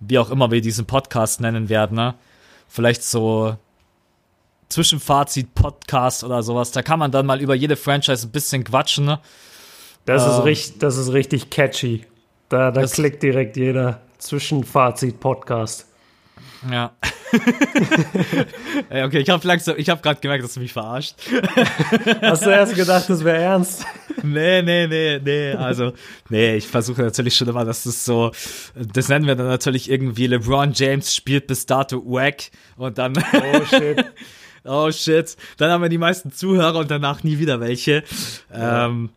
[0.00, 2.14] wie auch immer wir diesen Podcast nennen werden, ne?
[2.68, 3.56] vielleicht so
[4.68, 6.72] Zwischenfazit-Podcast oder sowas.
[6.72, 9.04] Da kann man dann mal über jede Franchise ein bisschen quatschen.
[9.04, 9.20] Ne?
[10.04, 12.04] Das, ähm, ist, richtig, das ist richtig catchy.
[12.48, 15.86] Da, da klickt direkt jeder Zwischenfazit-Podcast.
[16.70, 16.96] Ja.
[18.90, 21.16] okay, ich habe langsam, ich habe gerade gemerkt, dass du mich verarscht.
[22.22, 23.84] Hast du erst gedacht, das wäre ernst?
[24.22, 25.52] Nee, nee, nee, nee.
[25.52, 25.92] Also,
[26.30, 28.32] nee, ich versuche natürlich schon immer, dass das so,
[28.74, 33.12] das nennen wir dann natürlich irgendwie LeBron James spielt bis dato wack und dann.
[33.18, 34.04] Oh shit.
[34.64, 35.36] oh shit.
[35.58, 38.04] Dann haben wir die meisten Zuhörer und danach nie wieder welche.
[38.50, 38.86] Ja.
[38.86, 39.10] Ähm,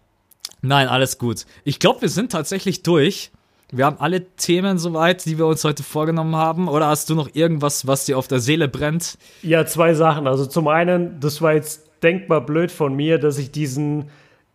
[0.62, 1.46] nein, alles gut.
[1.64, 3.32] Ich glaube, wir sind tatsächlich durch.
[3.72, 6.68] Wir haben alle Themen soweit, die wir uns heute vorgenommen haben.
[6.68, 9.18] Oder hast du noch irgendwas, was dir auf der Seele brennt?
[9.44, 10.28] Ja, zwei Sachen.
[10.28, 14.10] Also zum einen, das war jetzt denkbar blöd von mir, dass ich diesen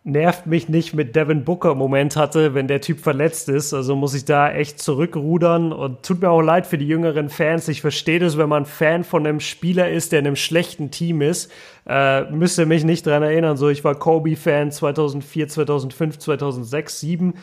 [0.06, 3.72] nervt mich nicht mit Devin Booker Moment hatte, wenn der Typ verletzt ist.
[3.72, 7.68] Also muss ich da echt zurückrudern und tut mir auch leid für die jüngeren Fans.
[7.68, 11.22] Ich verstehe das, wenn man Fan von einem Spieler ist, der in einem schlechten Team
[11.22, 11.50] ist.
[11.86, 13.56] Äh, müsste mich nicht dran erinnern.
[13.56, 17.34] So, ich war Kobe-Fan 2004, 2005, 2006, 2007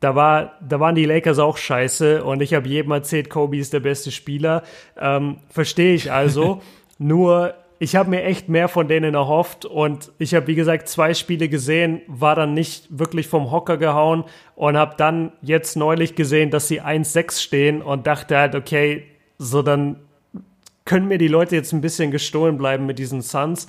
[0.00, 3.72] da, war, da waren die Lakers auch scheiße und ich habe jedem erzählt, Kobe ist
[3.72, 4.62] der beste Spieler.
[4.98, 6.60] Ähm, Verstehe ich also.
[6.98, 11.12] Nur ich habe mir echt mehr von denen erhofft und ich habe, wie gesagt, zwei
[11.12, 14.24] Spiele gesehen, war dann nicht wirklich vom Hocker gehauen
[14.54, 19.04] und habe dann jetzt neulich gesehen, dass sie 1-6 stehen und dachte halt, okay,
[19.38, 19.96] so dann
[20.86, 23.68] können mir die Leute jetzt ein bisschen gestohlen bleiben mit diesen Suns.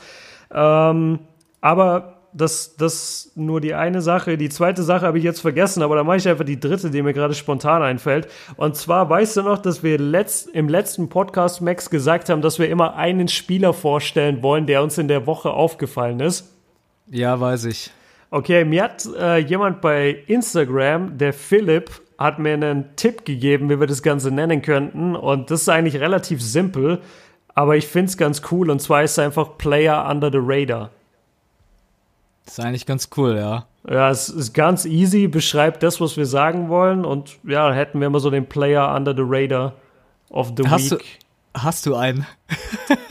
[0.54, 1.20] Ähm,
[1.60, 4.38] aber das, das nur die eine Sache.
[4.38, 7.02] Die zweite Sache habe ich jetzt vergessen, aber da mache ich einfach die dritte, die
[7.02, 8.28] mir gerade spontan einfällt.
[8.56, 12.60] Und zwar weißt du noch, dass wir letzt, im letzten Podcast, Max, gesagt haben, dass
[12.60, 16.54] wir immer einen Spieler vorstellen wollen, der uns in der Woche aufgefallen ist.
[17.10, 17.92] Ja, weiß ich.
[18.30, 23.80] Okay, mir hat äh, jemand bei Instagram, der Philipp, hat mir einen Tipp gegeben, wie
[23.80, 25.16] wir das Ganze nennen könnten.
[25.16, 27.00] Und das ist eigentlich relativ simpel,
[27.54, 28.70] aber ich finde es ganz cool.
[28.70, 30.92] Und zwar ist es einfach Player Under the Radar.
[32.48, 33.66] Das ist eigentlich ganz cool, ja.
[33.90, 37.04] Ja, es ist ganz easy, beschreibt das, was wir sagen wollen.
[37.04, 39.74] Und ja, hätten wir immer so den Player Under the Radar
[40.30, 41.20] of the Hast Week.
[41.54, 42.26] du, hast du einen?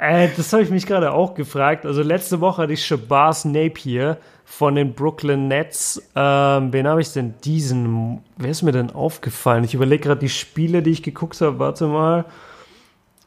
[0.00, 1.84] Äh, das habe ich mich gerade auch gefragt.
[1.84, 6.00] Also letzte Woche hatte ich Shabazz Napier von den Brooklyn Nets.
[6.14, 8.20] Ähm, wen habe ich denn diesen?
[8.36, 9.64] Wer ist mir denn aufgefallen?
[9.64, 11.58] Ich überlege gerade die Spiele, die ich geguckt habe.
[11.58, 12.26] Warte mal.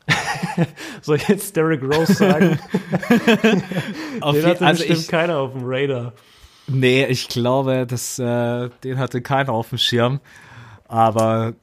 [1.02, 2.60] Soll ich jetzt Derrick Rose sagen?
[4.22, 6.14] Auf den hatte also bestimmt ich, keiner auf dem Radar.
[6.68, 10.20] nee, ich glaube, das, äh, den hatte keiner auf dem Schirm.
[10.88, 11.54] Aber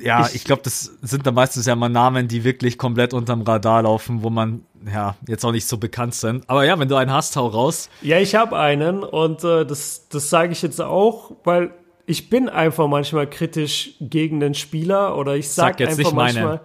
[0.00, 3.42] ja, Ich- ich, glaube, das sind dann meistens ja mal Namen, die wirklich komplett unterm
[3.42, 6.48] Radar laufen, wo man ja jetzt auch nicht so bekannt sind.
[6.48, 7.90] Aber ja, wenn du einen hast, hau raus.
[8.00, 11.72] Ja, ich habe einen und äh, das, das sage ich jetzt auch, weil
[12.06, 16.14] ich bin einfach manchmal kritisch gegen den Spieler oder ich sag, Sag jetzt einfach nicht
[16.14, 16.60] manchmal,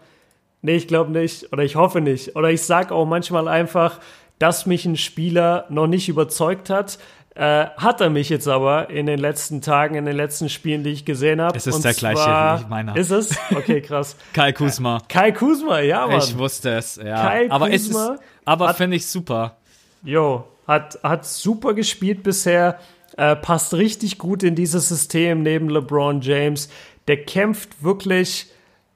[0.64, 4.00] nee, ich glaube nicht oder ich hoffe nicht oder ich sag auch manchmal einfach,
[4.40, 6.98] dass mich ein Spieler noch nicht überzeugt hat.
[7.36, 10.92] Äh, hat er mich jetzt aber in den letzten Tagen, in den letzten Spielen, die
[10.92, 11.58] ich gesehen habe.
[11.58, 12.20] Es ist Und der gleiche
[12.64, 12.96] wie meiner.
[12.96, 13.36] Ist es?
[13.50, 14.16] Okay, krass.
[14.34, 15.02] Kai Kusma.
[15.10, 16.20] Kai Kusma, ja, Mann.
[16.20, 17.28] Ich wusste es, ja.
[17.32, 19.58] Kyle aber es ist, Kuzma aber hat- finde ich super.
[20.04, 22.78] Jo, hat, hat super gespielt bisher,
[23.18, 26.70] äh, passt richtig gut in dieses System neben LeBron James.
[27.08, 28.46] Der kämpft wirklich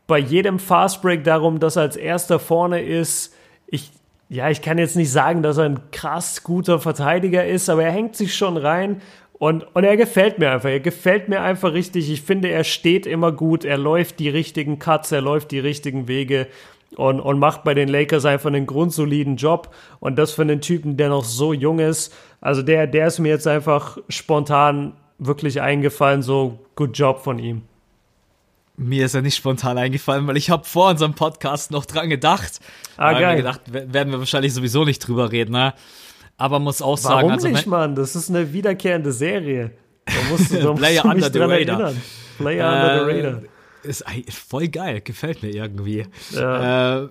[0.08, 3.36] bei jedem Fastbreak darum, dass er als erster vorne ist.
[3.68, 3.92] Ich,
[4.30, 7.92] ja, ich kann jetzt nicht sagen, dass er ein krass guter Verteidiger ist, aber er
[7.92, 9.02] hängt sich schon rein
[9.40, 10.70] und, und er gefällt mir einfach.
[10.70, 12.10] Er gefällt mir einfach richtig.
[12.12, 16.08] Ich finde, er steht immer gut, er läuft die richtigen Cuts, er läuft die richtigen
[16.08, 16.48] Wege
[16.96, 19.74] und, und macht bei den Lakers einfach einen grundsoliden Job.
[20.00, 22.16] Und das für einen Typen, der noch so jung ist.
[22.42, 26.24] Also der, der ist mir jetzt einfach spontan wirklich eingefallen.
[26.24, 27.64] So, good Job von ihm.
[28.80, 32.60] Mir ist ja nicht spontan eingefallen, weil ich habe vor unserem Podcast noch dran gedacht.
[32.96, 33.32] Ah, geil.
[33.32, 35.74] mir gedacht, we- werden wir wahrscheinlich sowieso nicht drüber reden, ne?
[36.38, 37.96] Aber muss auch sagen, Warum also nicht, Mann?
[37.96, 39.72] Das ist eine wiederkehrende Serie.
[40.06, 41.58] Da musst du, da musst Player du mich dran radar.
[41.80, 42.02] erinnern.
[42.38, 43.42] Player under the radar.
[43.84, 46.06] äh, ist ei- voll geil, gefällt mir irgendwie.
[46.32, 47.02] Ja.
[47.06, 47.10] Äh,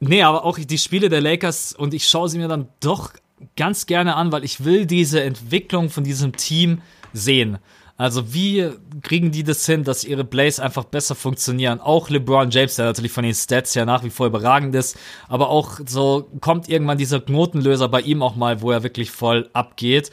[0.00, 3.12] nee, aber auch die Spiele der Lakers und ich schaue sie mir dann doch
[3.56, 6.80] ganz gerne an, weil ich will diese Entwicklung von diesem Team
[7.12, 7.58] sehen.
[7.96, 8.70] Also wie
[9.02, 11.80] kriegen die das hin, dass ihre Plays einfach besser funktionieren?
[11.80, 14.98] Auch LeBron James, der natürlich von den Stats ja nach wie vor überragend ist,
[15.28, 19.48] aber auch so kommt irgendwann dieser Knotenlöser bei ihm auch mal, wo er wirklich voll
[19.52, 20.10] abgeht.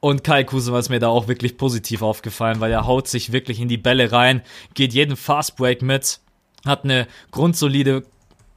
[0.00, 3.60] Und Kai Kusuma ist mir da auch wirklich positiv aufgefallen, weil er haut sich wirklich
[3.60, 4.42] in die Bälle rein,
[4.74, 6.20] geht jeden Fastbreak mit,
[6.64, 8.04] hat eine grundsolide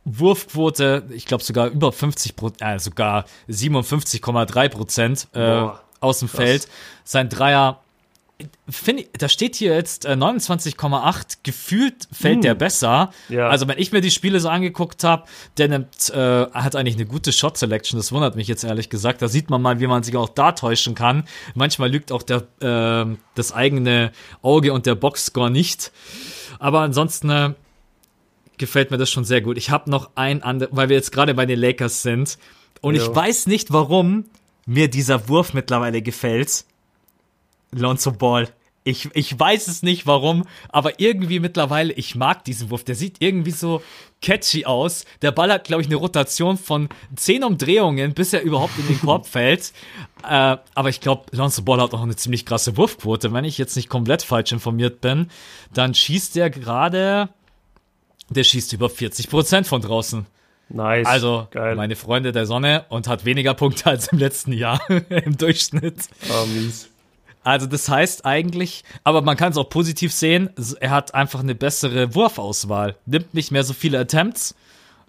[0.05, 5.67] Wurfquote, ich glaube sogar über 50 Prozent, äh, sogar 57,3 Prozent äh,
[5.99, 6.67] aus dem Feld.
[7.03, 7.82] Sein Dreier,
[8.69, 13.11] finde da steht hier jetzt äh, 29,8, gefühlt fällt der besser.
[13.29, 13.49] Ja.
[13.49, 15.23] Also wenn ich mir die Spiele so angeguckt habe,
[15.57, 19.21] der nimmt, äh, hat eigentlich eine gute Shot Selection, das wundert mich jetzt ehrlich gesagt.
[19.21, 21.23] Da sieht man mal, wie man sich auch da täuschen kann.
[21.55, 24.11] Manchmal lügt auch der, äh, das eigene
[24.41, 25.91] Auge und der Boxscore nicht.
[26.59, 27.53] Aber ansonsten äh,
[28.57, 29.57] gefällt mir das schon sehr gut.
[29.57, 32.37] Ich habe noch ein anderes, weil wir jetzt gerade bei den Lakers sind.
[32.81, 33.03] Und Jo.
[33.03, 34.25] ich weiß nicht, warum
[34.65, 36.65] mir dieser Wurf mittlerweile gefällt.
[37.73, 38.49] Lonzo Ball.
[38.85, 42.83] Ich, ich weiß es nicht warum, aber irgendwie mittlerweile, ich mag diesen Wurf.
[42.83, 43.81] Der sieht irgendwie so
[44.21, 45.05] catchy aus.
[45.21, 48.99] Der Ball hat, glaube ich, eine Rotation von 10 Umdrehungen, bis er überhaupt in den
[48.99, 49.71] Korb fällt.
[50.27, 53.31] Äh, aber ich glaube, Lonzo Ball hat auch eine ziemlich krasse Wurfquote.
[53.31, 55.29] Wenn ich jetzt nicht komplett falsch informiert bin,
[55.73, 57.29] dann schießt der gerade,
[58.29, 60.25] der schießt über 40 Prozent von draußen.
[60.69, 61.05] Nice.
[61.05, 61.75] Also, Geil.
[61.75, 66.09] meine Freunde der Sonne und hat weniger Punkte als im letzten Jahr im Durchschnitt.
[66.29, 66.89] Ah, mies.
[67.43, 70.49] Also das heißt eigentlich, aber man kann es auch positiv sehen,
[70.79, 72.95] er hat einfach eine bessere Wurfauswahl.
[73.05, 74.55] Nimmt nicht mehr so viele Attempts,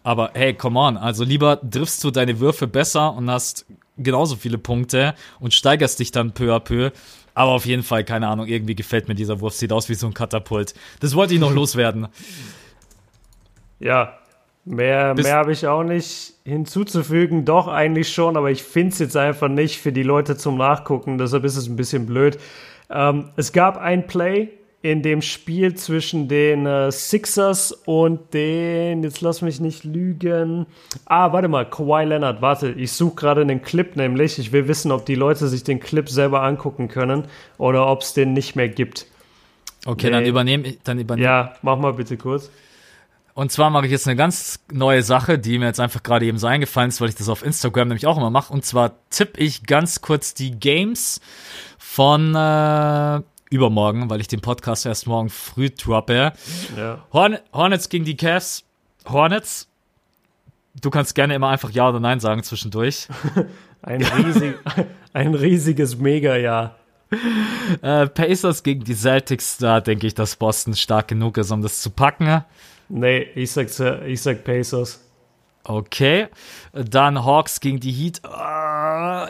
[0.02, 3.66] aber hey, come on, also lieber triffst du deine Würfe besser und hast
[3.96, 6.90] genauso viele Punkte und steigerst dich dann peu à peu.
[7.34, 10.06] Aber auf jeden Fall, keine Ahnung, irgendwie gefällt mir dieser Wurf, sieht aus wie so
[10.06, 10.74] ein Katapult.
[11.00, 12.08] Das wollte ich noch loswerden.
[13.80, 14.18] Ja,
[14.64, 17.44] mehr, Bis- mehr habe ich auch nicht hinzuzufügen.
[17.44, 21.18] Doch, eigentlich schon, aber ich finde es jetzt einfach nicht für die Leute zum Nachgucken.
[21.18, 22.38] Deshalb ist es ein bisschen blöd.
[22.90, 24.48] Ähm, es gab ein Play
[24.82, 30.66] in dem Spiel zwischen den äh, Sixers und den, jetzt lass mich nicht lügen.
[31.06, 34.38] Ah, warte mal, Kawhi Leonard, warte, ich suche gerade einen Clip nämlich.
[34.38, 37.24] Ich will wissen, ob die Leute sich den Clip selber angucken können
[37.56, 39.06] oder ob es den nicht mehr gibt.
[39.86, 40.12] Okay, Nee.
[40.12, 41.24] dann übernehme dann übernehm.
[41.24, 42.50] Ja, mach mal bitte kurz.
[43.34, 46.38] Und zwar mache ich jetzt eine ganz neue Sache, die mir jetzt einfach gerade eben
[46.38, 48.52] so eingefallen ist, weil ich das auf Instagram nämlich auch immer mache.
[48.52, 51.20] Und zwar tippe ich ganz kurz die Games
[51.76, 53.20] von äh,
[53.50, 56.32] übermorgen, weil ich den Podcast erst morgen früh droppe.
[56.76, 57.04] Ja.
[57.12, 58.62] Horn Hornets gegen die Cavs.
[59.04, 59.68] Hornets.
[60.80, 63.08] Du kannst gerne immer einfach Ja oder Nein sagen zwischendurch.
[63.82, 64.54] Ein, riesig,
[65.12, 66.76] ein riesiges Mega-Jahr.
[67.82, 71.82] Äh, Pacers gegen die Celtics, da denke ich, dass Boston stark genug ist, um das
[71.82, 72.44] zu packen.
[72.88, 73.68] Nee, ich sag,
[74.06, 75.00] ich sag Pacers.
[75.64, 76.28] Okay.
[76.72, 78.24] Dann Hawks gegen die Heat.
[78.24, 79.28] Ah,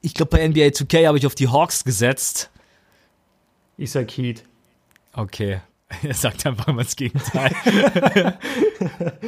[0.00, 2.50] Ich glaube, bei NBA 2K habe ich auf die Hawks gesetzt.
[3.76, 4.42] Ich sag Heat.
[5.12, 5.60] Okay.
[6.02, 7.52] Er sagt einfach mal das Gegenteil.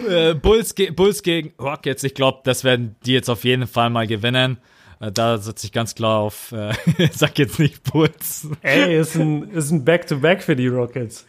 [0.08, 2.02] Äh, Bulls, ge Bulls gegen Rockets.
[2.04, 4.58] Ich glaube, das werden die jetzt auf jeden Fall mal gewinnen.
[5.00, 6.72] Äh, Da setze ich ganz klar auf, äh,
[7.12, 8.48] sag jetzt nicht Bulls.
[8.62, 11.24] Ey, ist ein, ist ein Back-to-Back für die Rockets.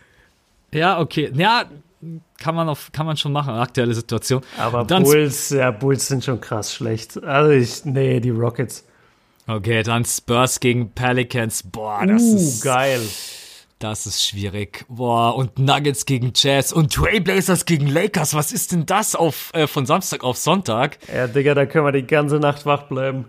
[0.73, 1.31] Ja, okay.
[1.35, 1.65] Ja,
[2.37, 4.41] kann man, auf, kann man schon machen, aktuelle Situation.
[4.57, 7.21] Aber Dann- Bulls, ja, Bulls sind schon krass schlecht.
[7.23, 8.85] Also ich, nee, die Rockets.
[9.47, 11.63] Okay, dann Spurs gegen Pelicans.
[11.63, 12.63] Boah, das uh, ist.
[12.63, 13.01] geil.
[13.79, 14.85] Das ist schwierig.
[14.89, 18.33] Boah, und Nuggets gegen Jazz und Trailblazers gegen Lakers.
[18.33, 20.99] Was ist denn das auf, äh, von Samstag auf Sonntag?
[21.13, 23.25] Ja, Digga, da können wir die ganze Nacht wach bleiben.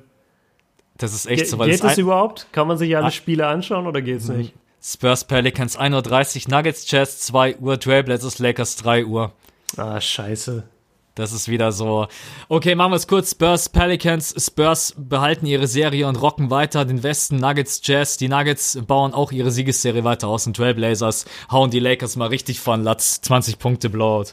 [0.98, 2.48] Das ist echt Ge so, weil geht es das ein- überhaupt?
[2.52, 3.10] Kann man sich alle Ah.
[3.10, 4.52] Spiele anschauen oder geht's nicht?
[4.82, 9.32] Spurs Pelicans 1.30 Uhr, Nuggets Jazz 2 Uhr, Trailblazers Lakers 3 Uhr.
[9.76, 10.64] Ah, scheiße.
[11.14, 12.06] Das ist wieder so.
[12.48, 13.32] Okay, machen wir es kurz.
[13.32, 14.34] Spurs Pelicans.
[14.38, 17.36] Spurs behalten ihre Serie und rocken weiter den Westen.
[17.36, 18.16] Nuggets Jazz.
[18.16, 20.46] Die Nuggets bauen auch ihre Siegesserie weiter aus.
[20.46, 23.20] Und Trailblazers hauen die Lakers mal richtig von Latz.
[23.20, 24.32] 20 Punkte Blowout.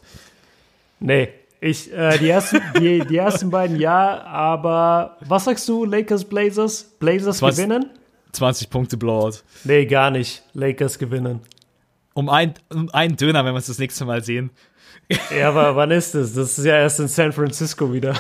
[0.99, 1.30] Nee,
[1.60, 6.84] ich, äh, die, ersten, die, die ersten beiden ja, aber was sagst du, Lakers, Blazers?
[6.99, 7.56] Blazers Was?
[7.56, 7.90] gewinnen?
[8.38, 9.38] 20 Punkte Blowout.
[9.64, 10.43] Nee, gar nicht.
[10.53, 11.41] Lakers gewinnen.
[12.14, 14.49] Um, ein, um einen Döner, wenn wir uns das nächste Mal sehen.
[15.38, 16.34] Ja, aber wann ist das?
[16.34, 18.15] Das ist ja erst in San Francisco wieder.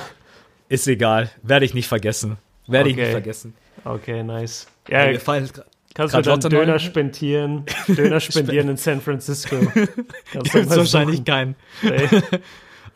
[0.69, 1.29] Ist egal.
[1.43, 2.37] Werde ich nicht vergessen.
[2.67, 3.03] Werde ich Okay.
[3.03, 3.53] nicht vergessen.
[3.85, 4.67] Okay, nice.
[4.89, 5.49] Ja, fallen
[5.93, 9.55] kannst du dann Döner neue- spendieren, Döner spendieren in San Francisco.
[10.33, 11.25] Mal wahrscheinlich suchen.
[11.25, 11.55] keinen.
[11.81, 12.07] Nee.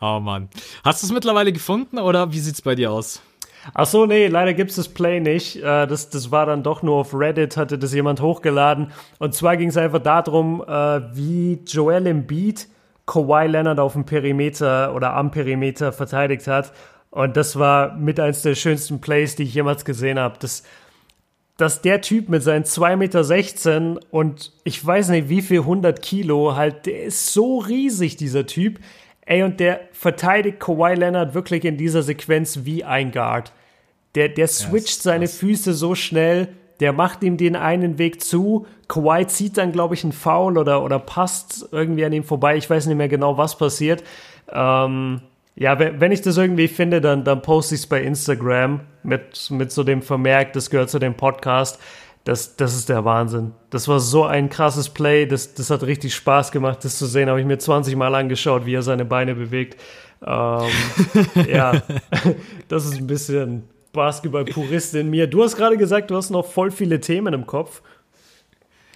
[0.04, 0.48] Oh Mann.
[0.82, 3.22] Hast du es mittlerweile gefunden oder wie sieht's bei dir aus?
[3.74, 5.56] Ach so, nee, leider gibt's das Play nicht.
[5.56, 8.92] Äh, Das, das war dann doch nur auf Reddit, hatte das jemand hochgeladen.
[9.18, 12.68] Und zwar ging es einfach darum, äh, wie Joel Embiid
[13.06, 16.72] Kawhi Leonard auf dem Perimeter oder am Perimeter verteidigt hat.
[17.10, 20.36] Und das war mit eins der schönsten Plays, die ich jemals gesehen habe.
[20.38, 20.62] Das,
[21.56, 26.56] dass der Typ mit seinen 2,16 Meter und ich weiß nicht wie viel 100 Kilo
[26.56, 28.78] halt, der ist so riesig, dieser Typ.
[29.24, 33.52] Ey, und der verteidigt Kawhi Leonard wirklich in dieser Sequenz wie ein Guard.
[34.14, 36.48] Der, der switcht seine Füße so schnell,
[36.80, 38.66] der macht ihm den einen Weg zu.
[38.88, 42.56] Kawhi zieht dann, glaube ich, einen Foul oder, oder passt irgendwie an ihm vorbei.
[42.56, 44.02] Ich weiß nicht mehr genau, was passiert.
[44.50, 45.22] Ähm,
[45.54, 49.50] ja, wenn, wenn ich das irgendwie finde, dann, dann poste ich es bei Instagram mit,
[49.50, 51.78] mit so dem Vermerk, das gehört zu dem Podcast.
[52.24, 53.52] Das, das ist der Wahnsinn.
[53.70, 55.26] Das war so ein krasses Play.
[55.26, 57.28] Das, das hat richtig Spaß gemacht, das zu sehen.
[57.28, 59.80] Habe ich mir 20 Mal angeschaut, wie er seine Beine bewegt.
[60.24, 60.68] Ähm,
[61.52, 61.82] ja,
[62.68, 65.26] das ist ein bisschen Basketball-Purist in mir.
[65.26, 67.82] Du hast gerade gesagt, du hast noch voll viele Themen im Kopf.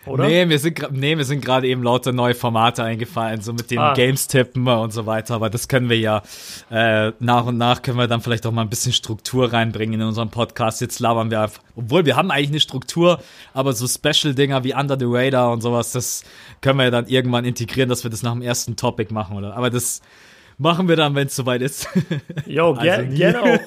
[0.06, 0.26] Oder?
[0.26, 3.78] Nee, mir sind, nee, mir sind gerade eben lauter neue Formate eingefallen, so mit den
[3.78, 3.94] Ah.
[3.94, 5.34] Games tippen und so weiter.
[5.34, 6.22] Aber das können wir ja
[6.70, 10.06] äh, nach und nach können wir dann vielleicht auch mal ein bisschen Struktur reinbringen in
[10.06, 10.80] unserem Podcast.
[10.80, 13.20] Jetzt labern wir einfach, obwohl wir haben eigentlich eine Struktur,
[13.52, 16.22] aber so Special-Dinger wie Under the Radar und sowas, das
[16.60, 19.56] können wir ja dann irgendwann integrieren, dass wir das nach dem ersten Topic machen, oder?
[19.56, 20.02] Aber das
[20.58, 21.88] machen wir dann, wenn es soweit ist.
[22.46, 23.58] Jo, ger Also gerne, auch,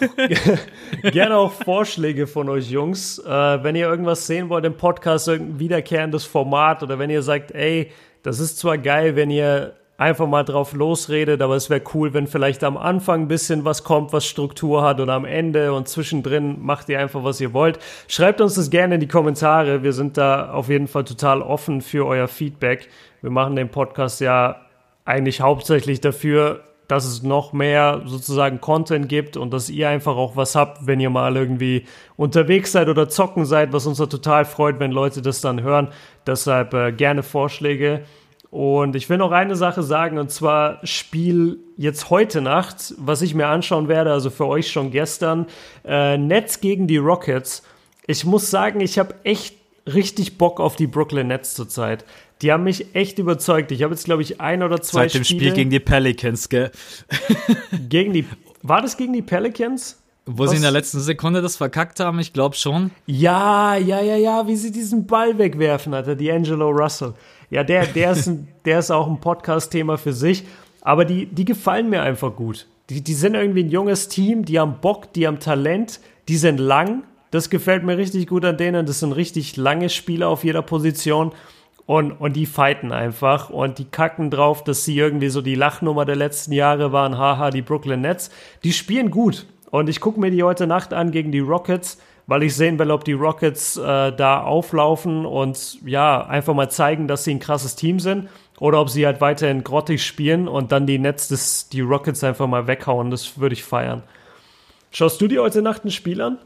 [1.12, 3.20] gerne auch Vorschläge von euch Jungs.
[3.20, 3.30] Äh,
[3.64, 7.92] wenn ihr irgendwas sehen wollt im Podcast, irgendein wiederkehrendes Format oder wenn ihr sagt, ey,
[8.24, 12.26] das ist zwar geil, wenn ihr einfach mal drauf losredet, aber es wäre cool, wenn
[12.26, 16.58] vielleicht am Anfang ein bisschen was kommt, was Struktur hat oder am Ende und zwischendrin
[16.62, 17.80] macht ihr einfach, was ihr wollt.
[18.08, 19.84] Schreibt uns das gerne in die Kommentare.
[19.84, 22.88] Wir sind da auf jeden Fall total offen für euer Feedback.
[23.22, 24.62] Wir machen den Podcast ja
[25.04, 30.36] eigentlich hauptsächlich dafür, dass es noch mehr sozusagen Content gibt und dass ihr einfach auch
[30.36, 31.86] was habt, wenn ihr mal irgendwie
[32.18, 35.90] unterwegs seid oder zocken seid, was uns da total freut, wenn Leute das dann hören.
[36.26, 38.02] Deshalb äh, gerne Vorschläge.
[38.50, 43.36] Und ich will noch eine Sache sagen, und zwar Spiel jetzt heute Nacht, was ich
[43.36, 45.46] mir anschauen werde, also für euch schon gestern,
[45.86, 47.62] äh, Nets gegen die Rockets.
[48.08, 49.56] Ich muss sagen, ich habe echt
[49.86, 52.04] richtig Bock auf die Brooklyn Nets zurzeit.
[52.42, 53.72] Die haben mich echt überzeugt.
[53.72, 56.50] Ich habe jetzt, glaube ich, ein oder zwei Seit dem Spiele Spiel gegen die Pelicans,
[56.50, 56.72] gell?
[57.90, 58.26] gegen die.
[58.62, 60.02] War das gegen die Pelicans?
[60.32, 62.92] Wo sie in der letzten Sekunde das verkackt haben, ich glaube schon.
[63.08, 67.16] Ja, ja, ja, ja, wie sie diesen Ball wegwerfen, hatte D'Angelo Russell.
[67.50, 70.46] Ja, der, der, ist ein, der ist auch ein Podcast-Thema für sich.
[70.82, 72.68] Aber die, die gefallen mir einfach gut.
[72.92, 76.60] Die, die sind irgendwie ein junges Team, die haben Bock, die haben Talent, die sind
[76.60, 77.04] lang.
[77.32, 78.86] Das gefällt mir richtig gut an denen.
[78.86, 81.32] Das sind richtig lange Spieler auf jeder Position.
[81.90, 86.06] Und, und die fighten einfach und die kacken drauf, dass sie irgendwie so die Lachnummer
[86.06, 87.18] der letzten Jahre waren.
[87.18, 88.30] Haha, die Brooklyn Nets.
[88.64, 89.48] Die spielen gut.
[89.72, 92.92] Und ich gucke mir die heute Nacht an gegen die Rockets, weil ich sehen will,
[92.92, 97.76] ob die Rockets äh, da auflaufen und ja, einfach mal zeigen, dass sie ein krasses
[97.76, 98.30] Team sind.
[98.60, 102.46] Oder ob sie halt weiterhin grottig spielen und dann die Nets, des, die Rockets einfach
[102.46, 103.10] mal weghauen.
[103.10, 104.04] Das würde ich feiern.
[104.92, 106.38] Schaust du dir heute Nacht ein Spiel an?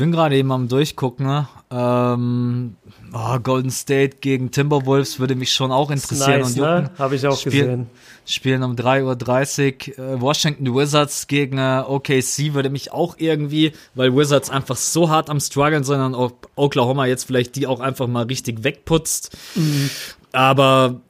[0.00, 1.26] Ich bin gerade eben am Durchgucken.
[1.26, 1.46] Ne?
[1.70, 2.74] Ähm,
[3.12, 6.40] oh, Golden State gegen Timberwolves würde mich schon auch interessieren.
[6.40, 6.90] Nice, ne?
[6.96, 7.86] Habe ich auch Spiel, gesehen.
[8.24, 10.04] Spielen um 3.30 Uhr.
[10.06, 15.28] Äh, Washington Wizards gegen äh, OKC würde mich auch irgendwie, weil Wizards einfach so hart
[15.28, 19.36] am struggeln, sondern auch Oklahoma jetzt vielleicht die auch einfach mal richtig wegputzt.
[19.54, 19.90] Mhm.
[20.32, 21.02] Aber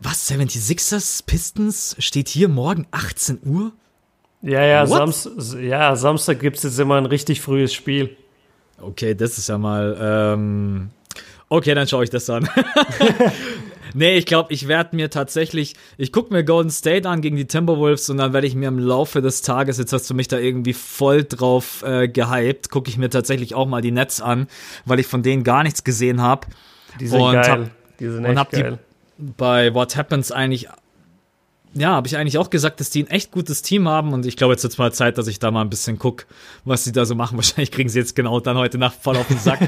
[0.00, 3.70] was, 76ers Pistons steht hier morgen 18 Uhr?
[4.42, 8.16] Ja, ja, Samst ja Samstag gibt es jetzt immer ein richtig frühes Spiel.
[8.80, 9.96] Okay, das ist ja mal.
[10.00, 10.90] Ähm
[11.48, 12.48] okay, dann schaue ich das an.
[13.94, 15.74] nee, ich glaube, ich werde mir tatsächlich.
[15.96, 18.78] Ich gucke mir Golden State an gegen die Timberwolves und dann werde ich mir im
[18.78, 22.96] Laufe des Tages, jetzt hast du mich da irgendwie voll drauf äh, gehypt, gucke ich
[22.98, 24.46] mir tatsächlich auch mal die Nets an,
[24.84, 26.46] weil ich von denen gar nichts gesehen habe.
[27.00, 27.50] Die sind und geil.
[27.50, 28.78] Hab, die sind echt und hab geil.
[29.18, 30.68] Die bei What Happens eigentlich
[31.78, 34.36] ja, habe ich eigentlich auch gesagt, dass die ein echt gutes Team haben und ich
[34.36, 36.26] glaube, jetzt wird mal Zeit, dass ich da mal ein bisschen gucke,
[36.64, 37.36] was sie da so machen.
[37.38, 39.60] Wahrscheinlich kriegen sie jetzt genau dann heute Nacht voll auf den Sack.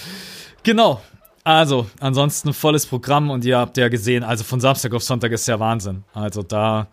[0.62, 1.00] genau.
[1.46, 5.46] Also, ansonsten volles Programm und ihr habt ja gesehen, also von Samstag auf Sonntag ist
[5.46, 6.04] ja Wahnsinn.
[6.14, 6.86] Also da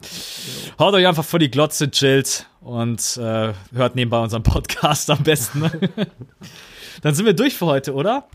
[0.78, 5.72] haut euch einfach vor die Glotze, chillt und äh, hört nebenbei unseren Podcast am besten.
[7.02, 8.26] dann sind wir durch für heute, oder?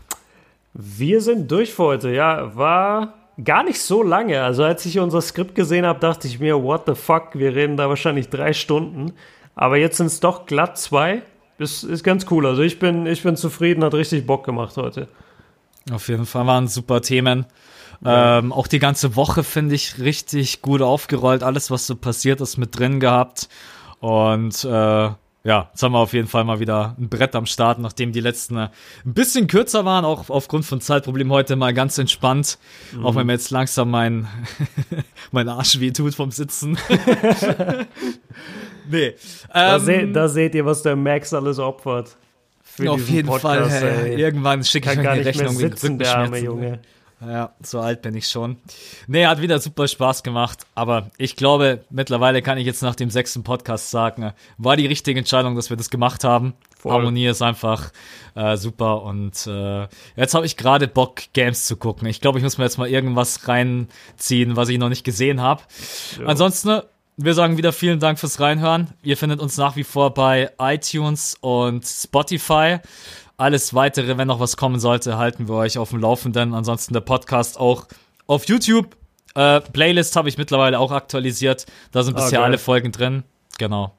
[0.73, 2.55] Wir sind durch für heute, ja.
[2.55, 3.13] War
[3.43, 4.43] gar nicht so lange.
[4.43, 7.77] Also als ich unser Skript gesehen habe, dachte ich mir, what the fuck, wir reden
[7.77, 9.13] da wahrscheinlich drei Stunden.
[9.55, 11.23] Aber jetzt sind es doch glatt zwei.
[11.57, 12.45] Das ist ganz cool.
[12.45, 15.07] Also ich bin, ich bin zufrieden, hat richtig Bock gemacht heute.
[15.91, 17.45] Auf jeden Fall waren super Themen.
[18.03, 18.39] Ja.
[18.39, 21.41] Ähm, auch die ganze Woche finde ich richtig gut aufgerollt.
[21.41, 23.49] Alles, was so passiert ist, mit drin gehabt.
[23.99, 25.09] Und äh,
[25.47, 28.19] ja, jetzt haben wir auf jeden Fall mal wieder ein Brett am Start, nachdem die
[28.19, 28.67] letzten äh,
[29.05, 32.57] ein bisschen kürzer waren, auch aufgrund von Zeitproblemen heute mal ganz entspannt.
[32.91, 33.05] Mhm.
[33.05, 34.27] Auch wenn mir jetzt langsam mein,
[35.31, 36.77] mein Arsch weh tut vom Sitzen.
[38.91, 39.15] nee.
[39.53, 42.17] Da, ähm, se da, seht ihr, was der Max alles opfert.
[42.85, 43.73] auf jeden Podcast, Fall.
[43.83, 46.79] Hey, irgendwann schicke ich mir eine Rechnung mehr sitzen, der arme Junge.
[47.19, 48.57] Ja, so alt bin ich schon.
[49.07, 50.67] Nee, hat wieder super Spaß gemacht.
[50.75, 55.19] Aber ich glaube, mittlerweile kann ich jetzt nach dem sechsten Podcast sagen, war die richtige
[55.19, 56.53] Entscheidung, dass wir das gemacht haben.
[56.77, 56.91] Voll.
[56.91, 57.91] Harmonie ist einfach
[58.35, 59.01] äh, super.
[59.01, 62.07] Und äh, jetzt habe ich gerade Bock, Games zu gucken.
[62.07, 65.63] Ich glaube, ich muss mir jetzt mal irgendwas reinziehen, was ich noch nicht gesehen habe.
[66.19, 66.27] Ja.
[66.27, 66.81] Ansonsten,
[67.17, 68.89] wir sagen wieder vielen Dank fürs Reinhören.
[69.01, 72.77] Ihr findet uns nach wie vor bei iTunes und Spotify.
[73.39, 76.55] Alles weitere, wenn noch was kommen sollte, halten wir euch auf dem Laufenden.
[76.55, 77.85] Ansonsten der Podcast auch
[78.25, 78.97] auf YouTube.
[79.35, 81.67] Äh, Playlist habe ich mittlerweile auch aktualisiert.
[81.91, 82.45] Da sind bisher okay.
[82.45, 83.23] alle Folgen drin.
[83.59, 83.93] Genau.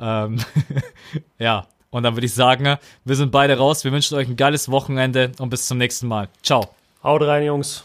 [0.00, 0.40] Ähm,
[1.38, 3.84] ja, und dann würde ich sagen, wir sind beide raus.
[3.84, 6.28] Wir wünschen euch ein geiles Wochenende und bis zum nächsten Mal.
[6.42, 6.74] Ciao.
[7.04, 7.84] Haut rein, Jungs.